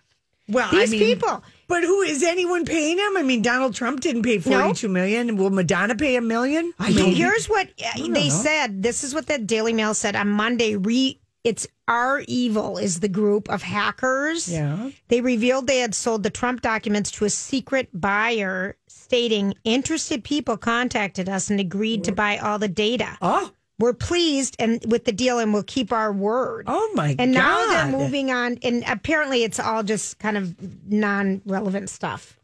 Well, 0.50 0.70
These 0.72 0.90
I 0.90 0.98
mean, 0.98 1.00
people. 1.00 1.44
But 1.68 1.84
who 1.84 2.02
is 2.02 2.24
anyone 2.24 2.66
paying 2.66 2.98
him? 2.98 3.18
I 3.18 3.24
mean, 3.24 3.42
Donald 3.42 3.74
Trump 3.76 4.02
didn't 4.02 4.24
pay 4.24 4.38
No. 4.38 4.42
forty-two 4.64 4.90
million. 4.90 5.38
Will 5.38 5.50
Madonna 5.50 5.96
pay 5.96 6.16
a 6.16 6.22
million? 6.22 6.74
I 6.80 6.92
mean, 6.92 7.16
Here's 7.16 7.48
what 7.48 7.70
they 7.98 8.08
know. 8.08 8.30
said. 8.30 8.84
This 8.84 9.04
is 9.04 9.14
what 9.14 9.28
the 9.28 9.38
Daily 9.38 9.74
Mail 9.74 9.94
said 9.94 10.16
on 10.16 10.30
Monday. 10.30 10.76
Re, 10.76 11.20
it's 11.44 11.68
our 11.88 12.24
evil 12.28 12.78
is 12.78 13.02
the 13.02 13.10
group 13.10 13.50
of 13.50 13.62
hackers. 13.64 14.48
Yeah. 14.52 14.90
They 15.10 15.20
revealed 15.22 15.68
they 15.68 15.80
had 15.80 15.94
sold 15.96 16.24
the 16.24 16.30
Trump 16.30 16.62
documents 16.62 17.12
to 17.12 17.26
a 17.26 17.30
secret 17.30 17.90
buyer, 17.94 18.78
stating 18.88 19.54
interested 19.66 20.24
people 20.24 20.56
contacted 20.58 21.28
us 21.28 21.50
and 21.50 21.60
agreed 21.60 22.04
to 22.06 22.12
buy 22.14 22.38
all 22.38 22.60
the 22.60 22.70
data. 22.70 23.18
Oh. 23.22 23.52
We're 23.80 23.94
pleased 23.94 24.56
and 24.60 24.80
with 24.90 25.06
the 25.06 25.12
deal, 25.12 25.40
and 25.40 25.52
we'll 25.54 25.64
keep 25.64 25.92
our 25.92 26.14
word. 26.14 26.66
Oh 26.68 26.92
my 26.94 27.14
god. 27.16 27.24
And 27.24 27.32
now 27.32 27.66
they're 27.68 27.92
moving 27.92 28.32
on, 28.32 28.60
and 28.62 28.84
apparently 28.88 29.44
it's 29.44 29.60
all 29.60 29.84
just 29.84 30.20
kind 30.20 30.38
of 30.38 30.56
non-relevant 30.92 31.90
stuff. 31.90 32.38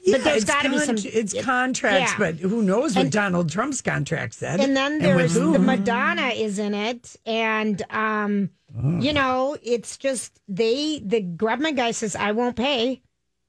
Yeah, 0.00 0.18
but 0.18 0.24
there's 0.24 0.42
it's 0.42 0.50
got 0.50 0.62
to 0.62 0.70
be 0.70 0.78
some. 0.78 0.96
It's 0.98 1.34
contracts, 1.42 2.12
Yeah. 2.12 2.18
but 2.18 2.36
who 2.36 2.62
knows 2.62 2.94
what 2.94 3.02
And- 3.06 3.12
Donald 3.12 3.50
Trump's 3.50 3.82
contract 3.82 4.34
said? 4.34 4.60
and 4.60 4.76
then 4.76 5.00
there's 5.00 5.34
who. 5.34 5.52
the 5.52 5.58
Madonna 5.58 6.28
is 6.28 6.58
in 6.58 6.74
it, 6.74 7.16
and 7.26 7.82
um, 7.90 8.50
Oh. 8.80 9.00
you 9.00 9.12
know, 9.14 9.56
it's 9.62 9.96
just 9.96 10.38
they. 10.48 11.00
The 11.04 11.22
Grubman 11.22 11.76
guy 11.76 11.90
says, 11.90 12.14
"I 12.14 12.32
won't 12.32 12.54
pay," 12.56 13.00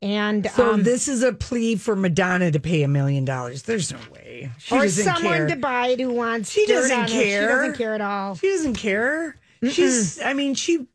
and 0.01 0.49
So 0.51 0.73
um, 0.73 0.83
this 0.83 1.07
is 1.07 1.23
a 1.23 1.33
plea 1.33 1.75
for 1.75 1.95
Madonna 1.95 2.51
to 2.51 2.59
pay 2.59 2.83
a 2.83 2.87
million 2.87 3.25
dollars. 3.25 3.63
There's 3.63 3.91
no 3.91 3.99
way. 4.13 4.51
She 4.59 4.75
or 4.75 4.83
doesn't 4.83 5.03
someone 5.03 5.33
care. 5.33 5.47
to 5.47 5.55
buy 5.57 5.87
it 5.87 5.99
who 5.99 6.13
wants. 6.13 6.51
She 6.51 6.65
doesn't 6.65 7.07
care. 7.07 7.41
She 7.41 7.47
doesn't 7.47 7.77
care 7.77 7.95
at 7.95 8.01
all. 8.01 8.35
She 8.35 8.49
doesn't 8.49 8.75
care. 8.75 9.35
She's. 9.69 10.21
I 10.21 10.33
mean, 10.33 10.55
she 10.55 10.87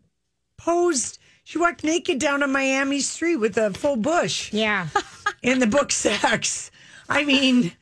posed. 0.57 1.19
She 1.45 1.59
walked 1.59 1.85
naked 1.85 2.19
down 2.19 2.43
a 2.43 2.47
Miami 2.47 3.01
street 3.01 3.37
with 3.37 3.59
a 3.59 3.71
full 3.73 3.97
bush. 3.97 4.53
Yeah. 4.53 4.89
In 5.43 5.59
the 5.59 5.67
book 5.67 5.93
sex. 5.93 6.71
I 7.09 7.25
mean. 7.25 7.73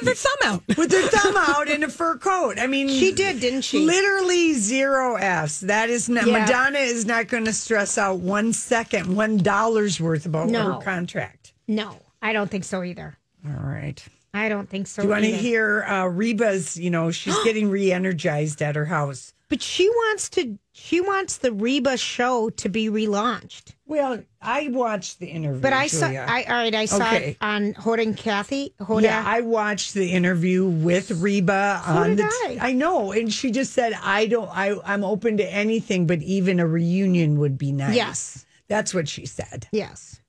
With 0.00 0.08
her 0.08 0.14
thumb 0.14 0.52
out. 0.52 0.62
With 0.76 0.92
her 0.92 1.08
thumb 1.08 1.36
out 1.36 1.68
in 1.68 1.82
a 1.82 1.88
fur 1.88 2.16
coat. 2.18 2.58
I 2.58 2.66
mean, 2.66 2.88
She 2.88 3.12
did, 3.12 3.40
didn't 3.40 3.62
she? 3.62 3.80
Literally 3.86 4.52
zero 4.54 5.16
F's. 5.16 5.60
That 5.60 5.90
is 5.90 6.08
not, 6.08 6.26
Yeah. 6.26 6.40
Madonna 6.40 6.78
is 6.78 7.06
not 7.06 7.28
going 7.28 7.44
to 7.46 7.52
stress 7.52 7.96
out 7.98 8.18
one 8.18 8.52
second, 8.52 9.14
one 9.16 9.38
dollar's 9.38 10.00
worth 10.00 10.26
about 10.26 10.48
No. 10.48 10.74
her 10.74 10.84
contract. 10.84 11.52
No, 11.66 11.96
I 12.22 12.32
don't 12.32 12.50
think 12.50 12.64
so 12.64 12.82
either. 12.82 13.16
All 13.46 13.66
right. 13.68 14.02
I 14.34 14.48
don't 14.48 14.68
think 14.68 14.86
so. 14.86 15.00
Do 15.02 15.08
you 15.08 15.12
want 15.12 15.24
to 15.24 15.28
either. 15.30 15.38
hear 15.38 15.82
uh, 15.84 16.06
Reba's? 16.06 16.76
You 16.76 16.90
know, 16.90 17.10
she's 17.10 17.36
getting 17.44 17.70
re 17.70 17.92
energized 17.92 18.60
at 18.62 18.76
her 18.76 18.84
house. 18.86 19.32
But 19.48 19.62
she 19.62 19.88
wants 19.88 20.28
to. 20.30 20.58
She 20.72 21.00
wants 21.00 21.38
the 21.38 21.52
Reba 21.52 21.96
show 21.96 22.50
to 22.50 22.68
be 22.68 22.90
relaunched. 22.90 23.74
Well, 23.86 24.22
I 24.42 24.68
watched 24.68 25.20
the 25.20 25.28
interview. 25.28 25.60
But 25.60 25.72
I 25.72 25.86
Julia. 25.88 26.26
saw. 26.26 26.34
I 26.34 26.42
all 26.44 26.54
right. 26.56 26.74
I 26.74 26.84
saw 26.84 27.06
Okay. 27.06 27.30
it 27.30 27.36
on 27.40 27.72
Hoda 27.74 28.02
and 28.02 28.16
Kathy. 28.16 28.74
Hoda. 28.80 29.02
Yeah, 29.02 29.22
I 29.24 29.40
watched 29.42 29.94
the 29.94 30.10
interview 30.10 30.66
with 30.66 31.12
Reba 31.12 31.82
on 31.86 32.16
did 32.16 32.18
the. 32.18 32.24
I. 32.24 32.58
I 32.60 32.72
know, 32.72 33.12
and 33.12 33.32
she 33.32 33.52
just 33.52 33.72
said, 33.72 33.94
"I 34.02 34.26
don't. 34.26 34.50
I 34.50 34.74
I'm 34.84 35.04
open 35.04 35.36
to 35.38 35.44
anything, 35.50 36.06
but 36.08 36.20
even 36.22 36.58
a 36.60 36.66
reunion 36.66 37.38
would 37.38 37.56
be 37.56 37.70
nice." 37.72 37.94
Yes. 37.94 38.44
that's 38.68 38.92
what 38.92 39.08
she 39.08 39.24
said. 39.26 39.68
yes. 39.72 40.20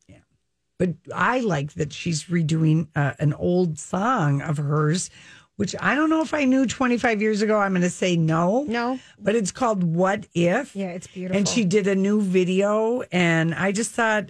But 0.80 0.94
I 1.14 1.40
like 1.40 1.74
that 1.74 1.92
she's 1.92 2.26
redoing 2.26 2.88
uh, 2.96 3.14
an 3.20 3.34
old 3.34 3.80
song 3.80 4.42
of 4.42 4.58
hers 4.58 5.10
which 5.58 5.76
I 5.80 5.96
don't 5.96 6.12
know 6.12 6.22
if 6.22 6.36
I 6.36 6.46
knew 6.46 6.66
25 6.68 7.20
years 7.20 7.42
ago. 7.42 7.58
I'm 7.58 7.72
going 7.72 7.82
to 7.82 7.90
say 7.90 8.16
no. 8.16 8.64
No. 8.68 9.00
But 9.20 9.36
it's 9.36 9.52
called 9.52 9.84
What 9.84 10.28
If. 10.34 10.76
Yeah, 10.76 10.90
it's 10.90 11.08
beautiful. 11.08 11.36
And 11.36 11.48
she 11.48 11.66
did 11.66 11.88
a 11.88 11.96
new 11.96 12.22
video, 12.22 13.02
and 13.12 13.54
I 13.56 13.72
just 13.72 13.92
thought 13.92 14.30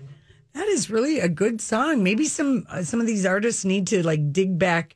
that 0.53 0.67
is 0.69 0.89
really 0.89 1.19
a 1.19 1.27
good 1.27 1.59
song. 1.59 2.01
Maybe 2.01 2.25
some 2.25 2.65
uh, 2.69 2.81
some 2.81 3.01
of 3.01 3.07
these 3.07 3.25
artists 3.25 3.65
need 3.65 3.87
to 3.87 4.03
like 4.03 4.31
dig 4.31 4.57
back 4.57 4.95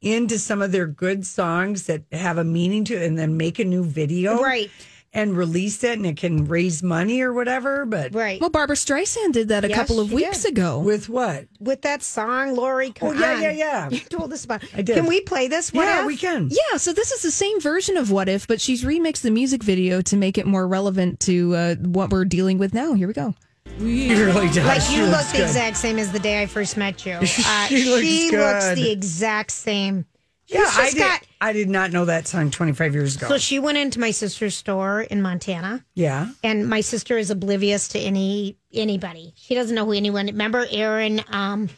into 0.00 0.38
some 0.38 0.62
of 0.62 0.70
their 0.72 0.86
good 0.86 1.26
songs 1.26 1.86
that 1.86 2.04
have 2.12 2.38
a 2.38 2.44
meaning 2.44 2.84
to 2.84 2.94
it, 2.94 3.04
and 3.04 3.18
then 3.18 3.36
make 3.36 3.58
a 3.58 3.64
new 3.64 3.84
video, 3.84 4.40
Right. 4.40 4.70
And 5.14 5.36
release 5.36 5.84
it, 5.84 5.98
and 5.98 6.06
it 6.06 6.16
can 6.16 6.46
raise 6.46 6.82
money 6.82 7.20
or 7.20 7.34
whatever. 7.34 7.84
But 7.84 8.14
Right. 8.14 8.40
Well, 8.40 8.48
Barbra 8.48 8.76
Streisand 8.76 9.32
did 9.32 9.48
that 9.48 9.62
a 9.62 9.68
Yes, 9.68 9.76
couple 9.76 10.00
of 10.00 10.10
weeks 10.10 10.44
did. 10.44 10.52
ago. 10.52 10.78
with 10.78 11.10
what? 11.10 11.48
With 11.60 11.82
that 11.82 12.02
song, 12.02 12.54
Lori, 12.56 12.92
come 12.92 13.08
Oh, 13.08 13.12
yeah, 13.12 13.34
on. 13.34 13.42
yeah, 13.42 13.50
yeah. 13.50 13.88
You 13.90 13.98
told 14.00 14.32
us 14.32 14.46
about 14.46 14.64
I 14.74 14.80
did. 14.80 14.96
Can 14.96 15.04
we 15.04 15.20
play 15.20 15.48
this? 15.48 15.70
What 15.70 15.84
yeah, 15.84 16.00
if? 16.00 16.06
we 16.06 16.16
can. 16.16 16.48
Yeah, 16.50 16.78
so 16.78 16.94
this 16.94 17.12
is 17.12 17.20
the 17.20 17.30
same 17.30 17.60
version 17.60 17.98
of 17.98 18.10
What 18.10 18.30
If, 18.30 18.46
but 18.48 18.58
she's 18.58 18.84
remixed 18.84 19.20
the 19.20 19.30
music 19.30 19.62
video 19.62 20.00
to 20.00 20.16
make 20.16 20.38
it 20.38 20.46
more 20.46 20.66
relevant 20.66 21.20
to 21.20 21.54
uh, 21.56 21.74
what 21.74 22.08
we're 22.08 22.24
dealing 22.24 22.56
with 22.56 22.72
now. 22.72 22.94
Here 22.94 23.06
we 23.06 23.12
go. 23.12 23.34
She 23.78 24.14
really 24.14 24.48
does. 24.48 24.64
Like 24.66 24.80
She 24.80 24.96
you 24.96 25.04
look 25.04 25.26
the 25.26 25.38
good. 25.38 25.42
exact 25.42 25.76
same 25.76 25.98
as 25.98 26.10
the 26.10 26.18
day 26.20 26.40
I 26.42 26.46
first 26.46 26.78
met 26.78 27.04
you. 27.04 27.12
Uh, 27.22 27.66
She 27.66 27.84
looks 27.84 28.32
looks 28.32 28.64
good. 28.66 28.78
the 28.78 28.90
exact 28.90 29.50
same. 29.50 30.06
Yeah, 30.52 30.70
I 30.76 30.90
did. 30.90 30.98
got- 30.98 31.22
I 31.40 31.52
did 31.52 31.68
not 31.68 31.90
know 31.90 32.04
that 32.04 32.28
song 32.28 32.50
25 32.52 32.94
years 32.94 33.16
ago. 33.16 33.26
So 33.28 33.38
she 33.38 33.58
went 33.58 33.76
into 33.78 33.98
my 33.98 34.12
sister's 34.12 34.54
store 34.56 35.00
in 35.02 35.20
Montana, 35.22 35.84
yeah. 35.94 36.28
and 36.44 36.68
my 36.68 36.80
sister 36.82 37.18
is 37.18 37.30
oblivious 37.30 37.88
to 37.88 37.98
any 37.98 38.56
anybody. 38.72 39.32
She 39.36 39.54
doesn't 39.56 39.74
know 39.74 39.84
who 39.84 39.92
anyone. 39.92 40.26
Remember 40.26 40.66
Aaron 40.70 41.20
um, 41.30 41.68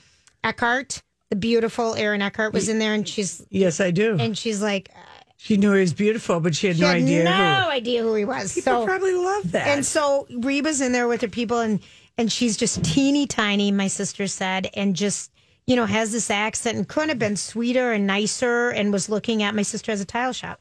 Eckhart, 0.42 1.02
the 1.30 1.36
beautiful 1.36 1.94
Aaron 1.94 2.20
Eckhart 2.22 2.52
was 2.52 2.68
in 2.68 2.78
there, 2.78 2.94
and 2.94 3.08
she's 3.08 3.44
Yes, 3.50 3.80
I 3.80 3.90
do. 3.90 4.16
and 4.18 4.36
she's 4.36 4.60
like, 4.60 4.90
she 5.36 5.56
knew 5.56 5.72
he 5.72 5.80
was 5.80 5.92
beautiful, 5.94 6.40
but 6.40 6.54
she 6.54 6.66
had 6.68 6.76
she 6.76 6.82
no 6.82 6.88
had 6.88 6.96
idea 6.98 7.24
no 7.24 7.30
who. 7.32 7.70
idea 7.70 8.02
who 8.02 8.14
he 8.14 8.24
was. 8.24 8.54
People 8.54 8.80
so 8.80 8.84
probably 8.86 9.14
love 9.14 9.52
that. 9.52 9.66
And 9.68 9.84
so 9.84 10.26
Reba's 10.38 10.80
in 10.80 10.92
there 10.92 11.08
with 11.08 11.20
her 11.22 11.28
people, 11.28 11.60
and 11.60 11.80
and 12.18 12.30
she's 12.30 12.56
just 12.56 12.84
teeny 12.84 13.26
tiny. 13.26 13.72
My 13.72 13.88
sister 13.88 14.26
said, 14.26 14.68
and 14.74 14.94
just 14.94 15.30
you 15.66 15.76
know 15.76 15.86
has 15.86 16.12
this 16.12 16.30
accent, 16.30 16.76
and 16.76 16.88
couldn't 16.88 17.08
have 17.10 17.18
been 17.18 17.36
sweeter 17.36 17.92
and 17.92 18.06
nicer, 18.06 18.70
and 18.70 18.92
was 18.92 19.08
looking 19.08 19.42
at 19.42 19.54
my 19.54 19.62
sister 19.62 19.92
as 19.92 20.00
a 20.00 20.04
tile 20.04 20.32
shop, 20.32 20.60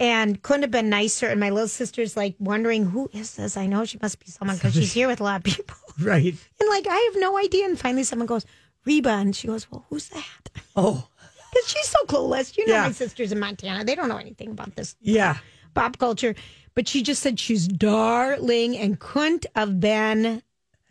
and 0.00 0.42
couldn't 0.42 0.62
have 0.62 0.70
been 0.70 0.88
nicer. 0.90 1.26
And 1.28 1.40
my 1.40 1.50
little 1.50 1.68
sister's 1.68 2.16
like 2.16 2.34
wondering 2.38 2.84
who 2.86 3.10
is 3.12 3.36
this? 3.36 3.56
I 3.56 3.66
know 3.66 3.84
she 3.84 3.98
must 4.00 4.18
be 4.20 4.26
someone 4.30 4.56
because 4.56 4.74
she's 4.74 4.92
here 4.92 5.08
with 5.08 5.20
a 5.20 5.24
lot 5.24 5.36
of 5.36 5.44
people, 5.44 5.76
right. 6.00 6.34
and 6.60 6.68
like 6.70 6.86
I 6.88 7.10
have 7.12 7.20
no 7.20 7.38
idea. 7.38 7.66
And 7.66 7.78
finally, 7.78 8.04
someone 8.04 8.26
goes 8.26 8.46
Reba, 8.84 9.10
and 9.10 9.34
she 9.36 9.46
goes, 9.48 9.70
"Well, 9.70 9.84
who's 9.90 10.08
that?" 10.10 10.50
Oh, 10.76 11.08
Because 11.52 11.68
she's 11.70 11.88
so 11.88 11.98
clueless. 12.06 12.56
You 12.58 12.66
know, 12.66 12.74
Yeah. 12.74 12.82
my 12.88 12.92
sister's 12.92 13.32
in 13.32 13.38
Montana; 13.40 13.84
they 13.84 13.94
don't 13.94 14.08
know 14.08 14.18
anything 14.18 14.50
about 14.50 14.76
this 14.76 14.96
yeah. 15.00 15.38
pop 15.74 15.98
culture. 15.98 16.34
But 16.74 16.86
she 16.86 17.02
just 17.02 17.22
said 17.22 17.40
she's 17.40 17.66
darling 17.66 18.76
and 18.78 19.00
couldn't 19.00 19.46
have 19.56 19.80
been 19.80 20.42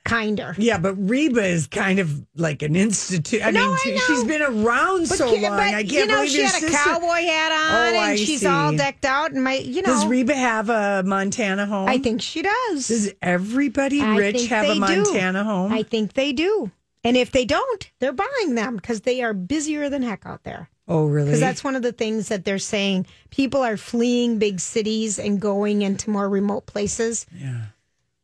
kinder. 0.08 0.56
Yeah, 0.58 0.78
but 0.78 0.96
Reba 0.96 1.44
is 1.46 1.68
kind 1.68 2.00
of 2.00 2.26
like 2.36 2.62
an 2.62 2.76
institute. 2.76 3.46
I 3.46 3.52
No, 3.52 3.68
mean, 3.68 3.78
I 3.98 4.04
she's 4.08 4.24
been 4.24 4.42
around 4.42 5.10
But, 5.10 5.18
so 5.18 5.28
long. 5.34 5.42
but, 5.42 5.60
I 5.60 5.72
can't 5.84 5.92
you 5.92 6.06
know, 6.08 6.16
believe 6.18 6.32
she 6.32 6.42
had 6.44 6.64
a 6.64 6.70
cowboy 6.70 7.22
hat 7.24 7.52
on 7.52 7.76
Oh, 7.76 7.88
and 7.90 7.98
I 7.98 8.16
she's 8.16 8.40
see. 8.42 8.46
all 8.48 8.72
decked 8.76 9.06
out. 9.06 9.32
And 9.32 9.44
my, 9.44 9.56
you 9.56 9.82
know, 9.82 9.88
Does 9.90 10.06
Reba 10.06 10.36
have 10.36 10.70
a 10.70 11.04
Montana 11.06 11.66
home? 11.66 11.88
I 11.90 11.98
think 11.98 12.22
she 12.22 12.42
does. 12.42 12.88
Does 12.88 13.14
everybody 13.22 14.02
I 14.02 14.16
rich 14.18 14.48
have 14.48 14.66
a 14.66 14.68
they 14.70 14.74
do. 14.76 14.80
Montana 14.80 15.44
home? 15.44 15.72
I 15.74 15.84
think 15.84 16.14
they 16.14 16.34
do. 16.34 16.72
And 17.04 17.16
if 17.16 17.32
they 17.32 17.46
don't, 17.46 17.92
they're 18.00 18.12
buying 18.14 18.56
them 18.56 18.76
because 18.76 19.02
they 19.02 19.22
are 19.22 19.34
busier 19.34 19.90
than 19.90 20.02
heck 20.02 20.26
out 20.26 20.44
there. 20.44 20.70
oh, 20.90 21.06
really? 21.06 21.26
Because 21.28 21.40
that's 21.40 21.64
one 21.64 21.76
of 21.76 21.82
the 21.82 21.92
things 21.92 22.30
that 22.30 22.44
they're 22.46 22.60
saying. 22.60 23.06
People 23.30 23.62
are 23.62 23.78
fleeing 23.78 24.40
big 24.40 24.60
cities 24.60 25.20
and 25.20 25.40
going 25.40 25.82
into 25.84 26.10
more 26.10 26.28
remote 26.30 26.66
places. 26.66 27.26
Yeah. 27.38 27.66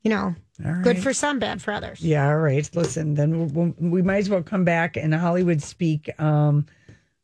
You 0.02 0.10
know, 0.10 0.36
All 0.64 0.82
good 0.82 1.00
for 1.02 1.14
some, 1.14 1.40
bad 1.40 1.62
for 1.62 1.72
others. 1.74 2.00
Yeah, 2.02 2.28
all 2.28 2.38
right. 2.38 2.70
Listen, 2.76 3.16
then 3.16 3.52
we'll, 3.54 3.74
we 3.80 4.02
might 4.02 4.18
as 4.18 4.30
well 4.30 4.44
come 4.44 4.64
back 4.64 4.96
and 4.98 5.14
Hollywood 5.14 5.62
speak 5.62 6.10
um, 6.22 6.66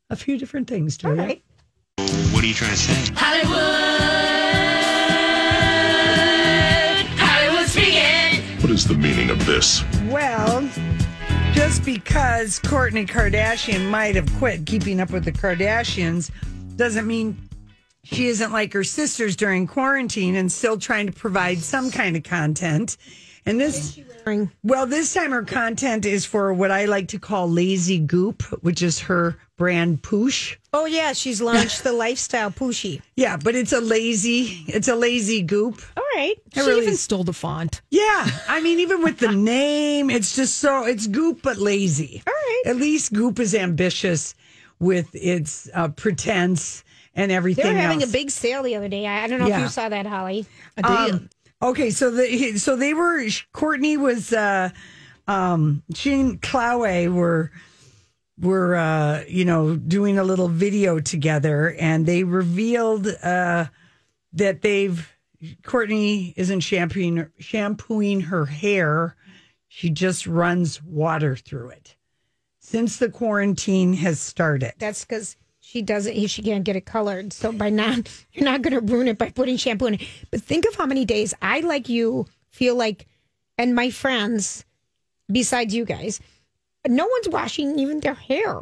a 0.09 0.15
few 0.15 0.37
different 0.37 0.67
things 0.67 0.97
to 0.97 1.07
All 1.09 1.15
you. 1.15 1.21
right. 1.21 1.43
What 1.97 2.43
are 2.43 2.47
you 2.47 2.53
trying 2.55 2.71
to 2.71 2.77
say? 2.77 3.13
Hollywood. 3.15 3.59
Hollywood 7.19 7.67
speaking. 7.67 8.43
What 8.61 8.71
is 8.71 8.85
the 8.87 8.95
meaning 8.95 9.29
of 9.29 9.45
this? 9.45 9.83
Well, 10.05 10.67
just 11.53 11.85
because 11.85 12.59
Kourtney 12.61 13.07
Kardashian 13.07 13.89
might 13.89 14.15
have 14.15 14.31
quit 14.37 14.65
keeping 14.65 14.99
up 14.99 15.11
with 15.11 15.25
the 15.25 15.31
Kardashians 15.31 16.31
doesn't 16.77 17.05
mean 17.05 17.37
she 18.03 18.27
isn't 18.27 18.51
like 18.51 18.73
her 18.73 18.83
sisters 18.83 19.35
during 19.35 19.67
quarantine 19.67 20.35
and 20.35 20.51
still 20.51 20.77
trying 20.77 21.07
to 21.07 21.11
provide 21.13 21.59
some 21.59 21.91
kind 21.91 22.15
of 22.15 22.23
content. 22.23 22.97
And 23.45 23.59
this, 23.59 23.99
well, 24.63 24.85
this 24.85 25.13
time 25.13 25.31
her 25.31 25.43
content 25.43 26.05
is 26.05 26.25
for 26.25 26.53
what 26.53 26.71
I 26.71 26.85
like 26.85 27.07
to 27.09 27.19
call 27.19 27.49
lazy 27.49 27.97
goop, 27.97 28.43
which 28.61 28.83
is 28.83 28.99
her 28.99 29.37
brand 29.57 30.03
Poosh. 30.03 30.55
Oh, 30.71 30.85
yeah. 30.85 31.13
She's 31.13 31.41
launched 31.41 31.83
the 31.83 31.91
lifestyle 31.93 32.51
Pushy. 32.51 33.01
Yeah, 33.15 33.37
but 33.37 33.55
it's 33.55 33.71
a 33.73 33.81
lazy, 33.81 34.63
it's 34.67 34.87
a 34.87 34.95
lazy 34.95 35.41
goop. 35.41 35.81
All 35.97 36.03
right. 36.15 36.35
She 36.53 36.59
really 36.59 36.81
even 36.81 36.93
is- 36.93 37.01
stole 37.01 37.23
the 37.23 37.33
font. 37.33 37.81
Yeah, 37.89 38.27
I 38.47 38.61
mean, 38.61 38.79
even 38.79 39.01
with 39.03 39.17
the 39.17 39.31
name, 39.31 40.09
it's 40.09 40.35
just 40.35 40.57
so 40.57 40.85
it's 40.85 41.07
Goop 41.07 41.41
but 41.41 41.57
lazy. 41.57 42.21
All 42.27 42.33
right. 42.33 42.63
At 42.67 42.75
least 42.75 43.13
Goop 43.13 43.39
is 43.39 43.55
ambitious 43.55 44.35
with 44.79 45.09
its 45.13 45.69
uh, 45.73 45.87
pretense 45.89 46.83
and 47.19 47.31
everything. 47.31 47.65
They 47.65 47.73
were 47.73 47.77
having 47.79 48.01
else. 48.01 48.09
a 48.09 48.13
big 48.13 48.31
sale 48.31 48.63
the 48.63 48.75
other 48.75 48.87
day. 48.87 49.05
I 49.05 49.23
I 49.23 49.27
don't 49.27 49.39
know 49.39 49.47
Yeah. 49.47 49.57
if 49.57 49.63
you 49.63 49.69
saw 49.69 49.89
that, 49.89 50.05
Holly. 50.05 50.45
Um, 50.83 51.29
okay, 51.61 51.89
so 51.89 52.11
the 52.11 52.57
so 52.57 52.75
they 52.75 52.93
were 52.93 53.19
Kourtney 53.53 53.97
was 53.97 54.33
uh 54.33 54.69
um 55.27 55.83
she 55.93 56.13
and 56.19 56.41
Khloé 56.41 57.13
were 57.13 57.51
were 58.39 58.75
uh 58.75 59.23
you 59.27 59.45
know 59.45 59.75
doing 59.75 60.17
a 60.17 60.23
little 60.23 60.47
video 60.47 60.99
together 60.99 61.75
and 61.79 62.05
they 62.05 62.23
revealed 62.23 63.07
uh 63.21 63.65
that 64.33 64.61
they've 64.61 65.11
Kourtney 65.63 66.33
isn't 66.37 66.61
shampooing 66.61 67.27
shampooing 67.39 68.21
her 68.21 68.45
hair. 68.45 69.15
She 69.67 69.89
just 69.89 70.25
runs 70.27 70.81
water 70.83 71.35
through 71.35 71.69
it. 71.69 71.95
Since 72.59 72.97
the 72.97 73.09
quarantine 73.09 73.93
has 73.93 74.19
started. 74.19 74.73
That's 74.79 75.05
because 75.05 75.37
she 75.71 75.83
doesn't. 75.83 76.27
She 76.29 76.41
can't 76.41 76.63
get 76.63 76.75
it 76.75 76.85
colored. 76.85 77.31
So 77.31 77.51
by 77.51 77.69
not, 77.69 78.09
you're 78.33 78.45
not 78.45 78.61
going 78.63 78.73
to 78.73 78.81
ruin 78.93 79.07
it 79.07 79.17
by 79.19 79.29
putting 79.29 79.55
shampoo 79.57 79.85
in 79.85 79.93
it. 79.95 80.01
But 80.31 80.41
think 80.41 80.65
of 80.67 80.73
how 80.75 80.87
many 80.87 81.05
days 81.05 81.33
I, 81.43 81.59
like 81.59 81.87
you, 81.89 82.25
feel 82.49 82.75
like, 82.75 83.05
and 83.57 83.75
my 83.75 83.91
friends, 83.91 84.65
besides 85.31 85.75
you 85.75 85.85
guys, 85.85 86.19
no 86.87 87.05
one's 87.05 87.29
washing 87.29 87.77
even 87.77 87.99
their 87.99 88.15
hair. 88.15 88.61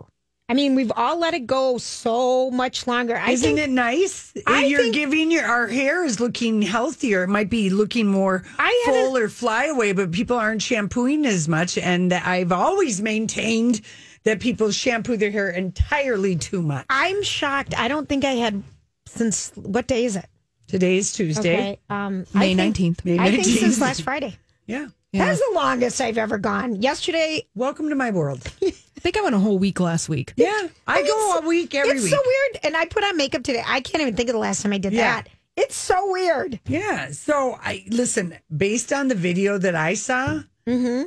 I 0.49 0.53
mean, 0.53 0.75
we've 0.75 0.91
all 0.95 1.17
let 1.19 1.33
it 1.33 1.45
go 1.45 1.77
so 1.77 2.51
much 2.51 2.87
longer. 2.87 3.15
I 3.17 3.31
Isn't 3.31 3.55
think 3.55 3.59
it 3.59 3.69
nice? 3.69 4.33
I 4.45 4.65
You're 4.65 4.81
think- 4.81 4.95
giving 4.95 5.31
your 5.31 5.45
our 5.45 5.67
hair 5.67 6.03
is 6.05 6.19
looking 6.19 6.61
healthier. 6.61 7.23
It 7.23 7.27
might 7.27 7.49
be 7.49 7.69
looking 7.69 8.07
more 8.07 8.43
I 8.57 8.83
full 8.85 9.17
or 9.17 9.27
fly 9.29 9.65
away, 9.65 9.91
but 9.93 10.11
people 10.11 10.37
aren't 10.37 10.61
shampooing 10.61 11.25
as 11.25 11.47
much. 11.49 11.77
And 11.77 12.13
I've 12.13 12.53
always 12.53 13.01
maintained 13.01 13.81
that 14.27 14.41
people 14.41 14.69
shampoo 14.71 15.15
their 15.15 15.31
hair 15.31 15.49
entirely 15.49 16.35
too 16.35 16.61
much. 16.61 16.85
I'm 16.89 17.23
shocked. 17.23 17.73
I 17.79 17.87
don't 17.87 18.09
think 18.09 18.25
I 18.25 18.31
had 18.33 18.61
since 19.05 19.51
what 19.55 19.87
day 19.87 20.03
is 20.03 20.17
it? 20.17 20.25
Today's 20.67 21.13
Tuesday. 21.13 21.53
Okay, 21.55 21.79
um, 21.89 22.25
May 22.33 22.51
I 22.51 22.55
think- 22.55 22.75
19th. 22.75 23.05
May 23.05 23.17
I 23.17 23.31
think 23.31 23.45
since 23.45 23.79
last 23.79 24.01
Friday. 24.01 24.37
Yeah. 24.65 24.87
That's 25.13 25.39
the 25.39 25.51
longest 25.55 26.01
I've 26.01 26.17
ever 26.17 26.37
gone. 26.37 26.81
Yesterday, 26.81 27.47
Welcome 27.55 27.87
to 27.89 27.95
my 27.95 28.11
world. 28.11 28.41
I 28.61 28.99
think 28.99 29.17
I 29.17 29.21
went 29.21 29.33
a 29.33 29.39
whole 29.39 29.57
week 29.57 29.79
last 29.79 30.09
week. 30.09 30.33
Yeah. 30.35 30.67
I, 30.85 31.03
go 31.03 31.39
a 31.39 31.47
week 31.47 31.73
every 31.73 31.91
it's 31.93 32.03
week. 32.03 32.11
It's 32.13 32.21
so 32.21 32.29
weird. 32.29 32.65
And 32.65 32.75
I 32.75 32.85
put 32.85 33.03
on 33.05 33.15
makeup 33.15 33.43
today. 33.43 33.63
I 33.65 33.79
can't 33.79 34.01
even 34.01 34.15
think 34.17 34.27
of 34.29 34.33
the 34.33 34.39
last 34.39 34.61
time 34.61 34.73
I 34.73 34.77
did 34.77 34.91
Yeah. 34.91 35.21
that. 35.21 35.29
It's 35.55 35.75
so 35.75 36.11
weird. 36.11 36.59
Yeah. 36.67 37.11
So 37.11 37.57
I 37.61 37.85
listen, 37.89 38.37
based 38.55 38.91
on 38.91 39.07
the 39.07 39.15
video 39.15 39.57
that 39.57 39.73
I 39.75 39.93
saw, 39.93 40.41
Mm-hmm. 40.67 41.03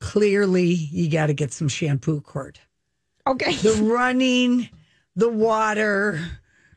Clearly 0.00 0.72
you 0.72 1.10
got 1.10 1.26
to 1.26 1.34
get 1.34 1.52
some 1.52 1.68
shampoo 1.68 2.20
cord. 2.20 2.58
Okay. 3.26 3.54
The 3.56 3.74
running, 3.82 4.68
the 5.16 5.28
water 5.28 6.20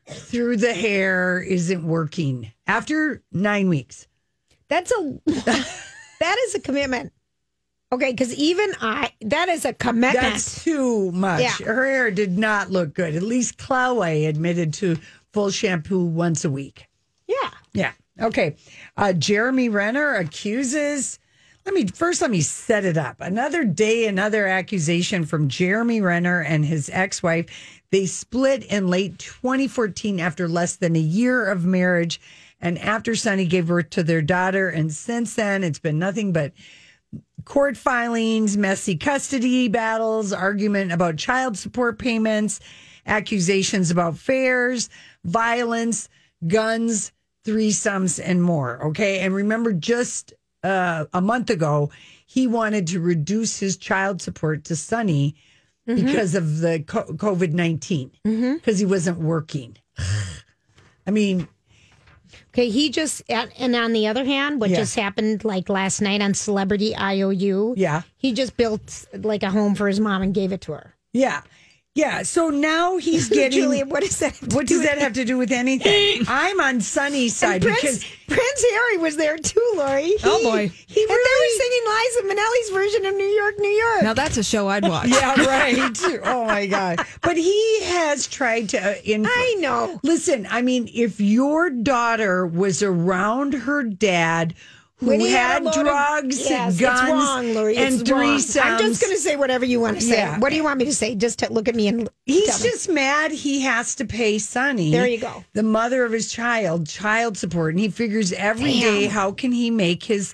through 0.09 0.57
the 0.57 0.73
hair 0.73 1.41
isn't 1.41 1.83
working 1.83 2.51
after 2.67 3.21
nine 3.31 3.69
weeks. 3.69 4.07
That's 4.67 4.91
a 4.91 5.19
that 6.19 6.37
is 6.47 6.55
a 6.55 6.59
commitment. 6.59 7.13
Okay, 7.93 8.11
because 8.11 8.33
even 8.35 8.73
I 8.81 9.11
that 9.21 9.49
is 9.49 9.65
a 9.65 9.73
commitment. 9.73 10.23
That's 10.23 10.63
too 10.63 11.11
much. 11.11 11.41
Yeah. 11.41 11.53
Her 11.65 11.85
hair 11.85 12.11
did 12.11 12.37
not 12.37 12.71
look 12.71 12.93
good. 12.93 13.15
At 13.15 13.23
least 13.23 13.57
Khloé 13.57 14.27
admitted 14.27 14.73
to 14.75 14.97
full 15.33 15.51
shampoo 15.51 16.03
once 16.03 16.43
a 16.45 16.49
week. 16.49 16.87
yeah. 17.27 17.51
Yeah. 17.73 17.91
Okay. 18.19 18.55
Uh, 18.97 19.13
Jeremy 19.13 19.69
Renner 19.69 20.15
accuses 20.15 21.17
Let 21.65 21.75
me 21.75 21.85
first 21.87 22.21
let 22.21 22.31
me 22.31 22.41
set 22.41 22.85
it 22.85 22.97
up. 22.97 23.17
Another 23.19 23.63
day, 23.63 24.07
another 24.07 24.47
accusation 24.47 25.25
from 25.25 25.47
Jeremy 25.47 26.01
Renner 26.01 26.41
and 26.41 26.65
his 26.65 26.89
ex-wife. 26.91 27.45
They 27.91 28.07
split 28.07 28.63
in 28.65 28.87
late 28.87 29.19
2014 29.19 30.19
after 30.19 30.47
less 30.47 30.75
than 30.75 30.95
a 30.95 30.99
year 30.99 31.45
of 31.45 31.65
marriage 31.65 32.19
and 32.61 32.79
after 32.79 33.11
Sonni 33.13 33.47
gave 33.47 33.67
birth 33.67 33.89
to 33.91 34.03
their 34.03 34.21
daughter. 34.21 34.69
And 34.69 34.91
since 34.91 35.35
then, 35.35 35.63
it's 35.63 35.79
been 35.79 35.99
nothing 35.99 36.31
but 36.31 36.53
court 37.45 37.75
filings, 37.75 38.57
messy 38.57 38.95
custody 38.95 39.67
battles, 39.67 40.31
argument 40.31 40.91
about 40.91 41.17
child 41.17 41.57
support 41.57 41.99
payments, 41.99 42.59
accusations 43.05 43.91
about 43.91 44.17
fares, 44.17 44.89
violence, 45.25 46.07
guns, 46.47 47.11
threesomes, 47.45 48.21
and 48.23 48.41
more. 48.43 48.83
Okay. 48.87 49.19
And 49.19 49.33
remember, 49.33 49.73
just 49.73 50.33
uh, 50.63 51.05
a 51.13 51.21
month 51.21 51.49
ago, 51.49 51.91
he 52.25 52.47
wanted 52.47 52.87
to 52.87 52.99
reduce 52.99 53.59
his 53.59 53.77
child 53.77 54.21
support 54.21 54.63
to 54.65 54.73
Sonni 54.75 55.33
because 55.85 56.35
of 56.35 56.59
the 56.59 56.79
COVID 56.79 57.51
19, 57.53 58.11
because 58.23 58.79
he 58.79 58.85
wasn't 58.85 59.17
working. 59.19 59.77
I 61.07 61.11
mean, 61.11 61.47
Okay, 62.53 62.69
he 62.69 62.89
just 62.89 63.21
and 63.29 63.51
and 63.57 63.75
on 63.75 63.93
the 63.93 64.07
other 64.07 64.23
hand, 64.25 64.59
what 64.61 64.69
Yeah. 64.69 64.77
just 64.77 64.95
happened 64.95 65.43
like 65.45 65.69
last 65.69 66.01
night 66.01 66.21
on 66.21 66.33
Celebrity 66.33 66.95
IOU? 66.95 67.73
Yeah. 67.77 68.01
he 68.17 68.33
just 68.33 68.55
built 68.57 69.05
like 69.13 69.43
a 69.43 69.49
home 69.49 69.73
for 69.75 69.87
his 69.87 69.99
mom 69.99 70.21
and 70.21 70.33
gave 70.33 70.51
it 70.51 70.61
to 70.61 70.73
her. 70.73 70.95
Yeah. 71.13 71.41
Yeah. 71.93 72.23
So 72.23 72.49
now 72.49 72.97
he's 72.97 73.27
getting. 73.29 73.59
Julia, 73.59 73.85
what 73.85 74.01
does 74.01 74.17
that? 74.19 74.37
have 74.37 74.49
to 74.49 74.55
What 74.55 74.67
do 74.67 74.75
does 74.75 74.79
with 74.83 74.89
that 74.89 74.97
have 74.99 75.13
to 75.13 75.25
do 75.25 75.37
with 75.37 75.51
anything? 75.51 76.23
I'm 76.27 76.59
on 76.61 76.79
Sonni's 76.79 77.35
side 77.35 77.63
And 77.65 77.75
because 77.75 77.99
Prince, 78.03 78.05
Prince 78.27 78.65
Harry 78.71 78.97
was 78.97 79.17
there 79.17 79.37
too, 79.37 79.73
Lori. 79.75 80.13
Oh, 80.23 80.41
boy. 80.43 80.69
He 80.87 81.01
and 81.01 81.09
they 81.09 81.15
were 81.15 81.57
singing 81.57 81.83
Liza 81.85 82.21
Minnelli's 82.33 82.69
version 82.69 83.05
of 83.07 83.15
New 83.15 83.25
York, 83.25 83.55
New 83.59 83.67
York. 83.67 84.03
Now 84.03 84.13
that's 84.13 84.37
a 84.37 84.43
show 84.43 84.69
I'd 84.69 84.87
watch. 84.87 85.07
yeah, 85.09 85.35
right. 85.45 85.97
Oh 86.23 86.45
my 86.45 86.65
god! 86.65 87.05
But 87.21 87.35
he 87.37 87.81
has 87.83 88.27
tried 88.27 88.69
to. 88.69 88.91
Uh, 88.91 88.95
inf- 89.03 89.27
I 89.29 89.55
know. 89.59 89.99
Listen, 90.03 90.47
I 90.49 90.61
mean, 90.61 90.89
if 90.93 91.19
your 91.19 91.69
daughter 91.69 92.45
was 92.47 92.81
around 92.81 93.53
her 93.53 93.83
dad, 93.83 94.53
who 95.01 95.25
had, 95.25 95.61
a 95.63 95.65
load 95.65 95.75
of- 95.77 95.83
drugs, 95.83 96.39
yes, 96.49 96.79
guns, 96.79 97.09
wrong, 97.09 97.53
Lori. 97.53 97.75
and 97.75 97.99
threesomes, 98.01 98.61
I'm 98.63 98.79
just 98.79 99.01
going 99.01 99.13
to 99.13 99.19
say 99.19 99.35
whatever 99.35 99.65
you 99.65 99.79
want 99.79 99.97
to 99.99 100.01
say. 100.05 100.17
Yeah. 100.17 100.39
What 100.39 100.49
do 100.51 100.55
you 100.55 100.63
want 100.63 100.77
me 100.79 100.85
to 100.85 100.93
say? 100.93 101.15
Just 101.15 101.39
to 101.39 101.51
look 101.51 101.67
at 101.67 101.75
me 101.75 101.87
and 101.87 102.07
He's 102.25 102.45
tell 102.47 102.59
me. 102.59 102.69
just 102.69 102.89
mad 102.89 103.31
he 103.31 103.61
has 103.61 103.95
to 103.95 104.05
pay 104.05 104.35
Sonni. 104.37 104.91
There 104.91 105.07
you 105.07 105.19
go. 105.19 105.43
The 105.53 105.63
mother 105.63 106.05
of 106.05 106.11
his 106.11 106.31
child, 106.31 106.87
child 106.87 107.35
support. 107.37 107.73
And 107.73 107.79
he 107.79 107.89
figures 107.89 108.31
every 108.31 108.73
day 108.79 109.01
Damn. 109.01 109.09
how 109.11 109.31
can 109.31 109.51
he 109.51 109.71
make 109.71 110.03
his 110.03 110.33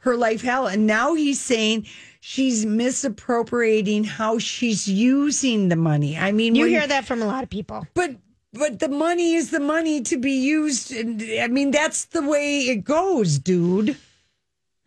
her 0.00 0.16
life 0.16 0.42
hell. 0.42 0.66
And 0.66 0.86
now 0.86 1.14
he's 1.14 1.40
saying 1.40 1.86
she's 2.20 2.64
misappropriating 2.66 4.04
how 4.04 4.38
she's 4.38 4.86
using 4.88 5.68
the 5.70 5.76
money. 5.76 6.16
I 6.16 6.30
mean 6.32 6.54
You 6.54 6.62
when- 6.64 6.70
hear 6.70 6.86
that 6.86 7.04
from 7.06 7.22
a 7.22 7.26
lot 7.26 7.42
of 7.42 7.50
people. 7.50 7.86
But 7.94 8.16
but 8.54 8.78
the 8.78 8.88
money 8.88 9.34
is 9.34 9.50
the 9.50 9.60
money 9.60 10.00
to 10.02 10.16
be 10.16 10.32
used. 10.32 10.92
And 10.92 11.22
I 11.40 11.48
mean, 11.48 11.70
that's 11.72 12.06
the 12.06 12.22
way 12.22 12.60
it 12.60 12.84
goes, 12.84 13.38
dude. 13.38 13.96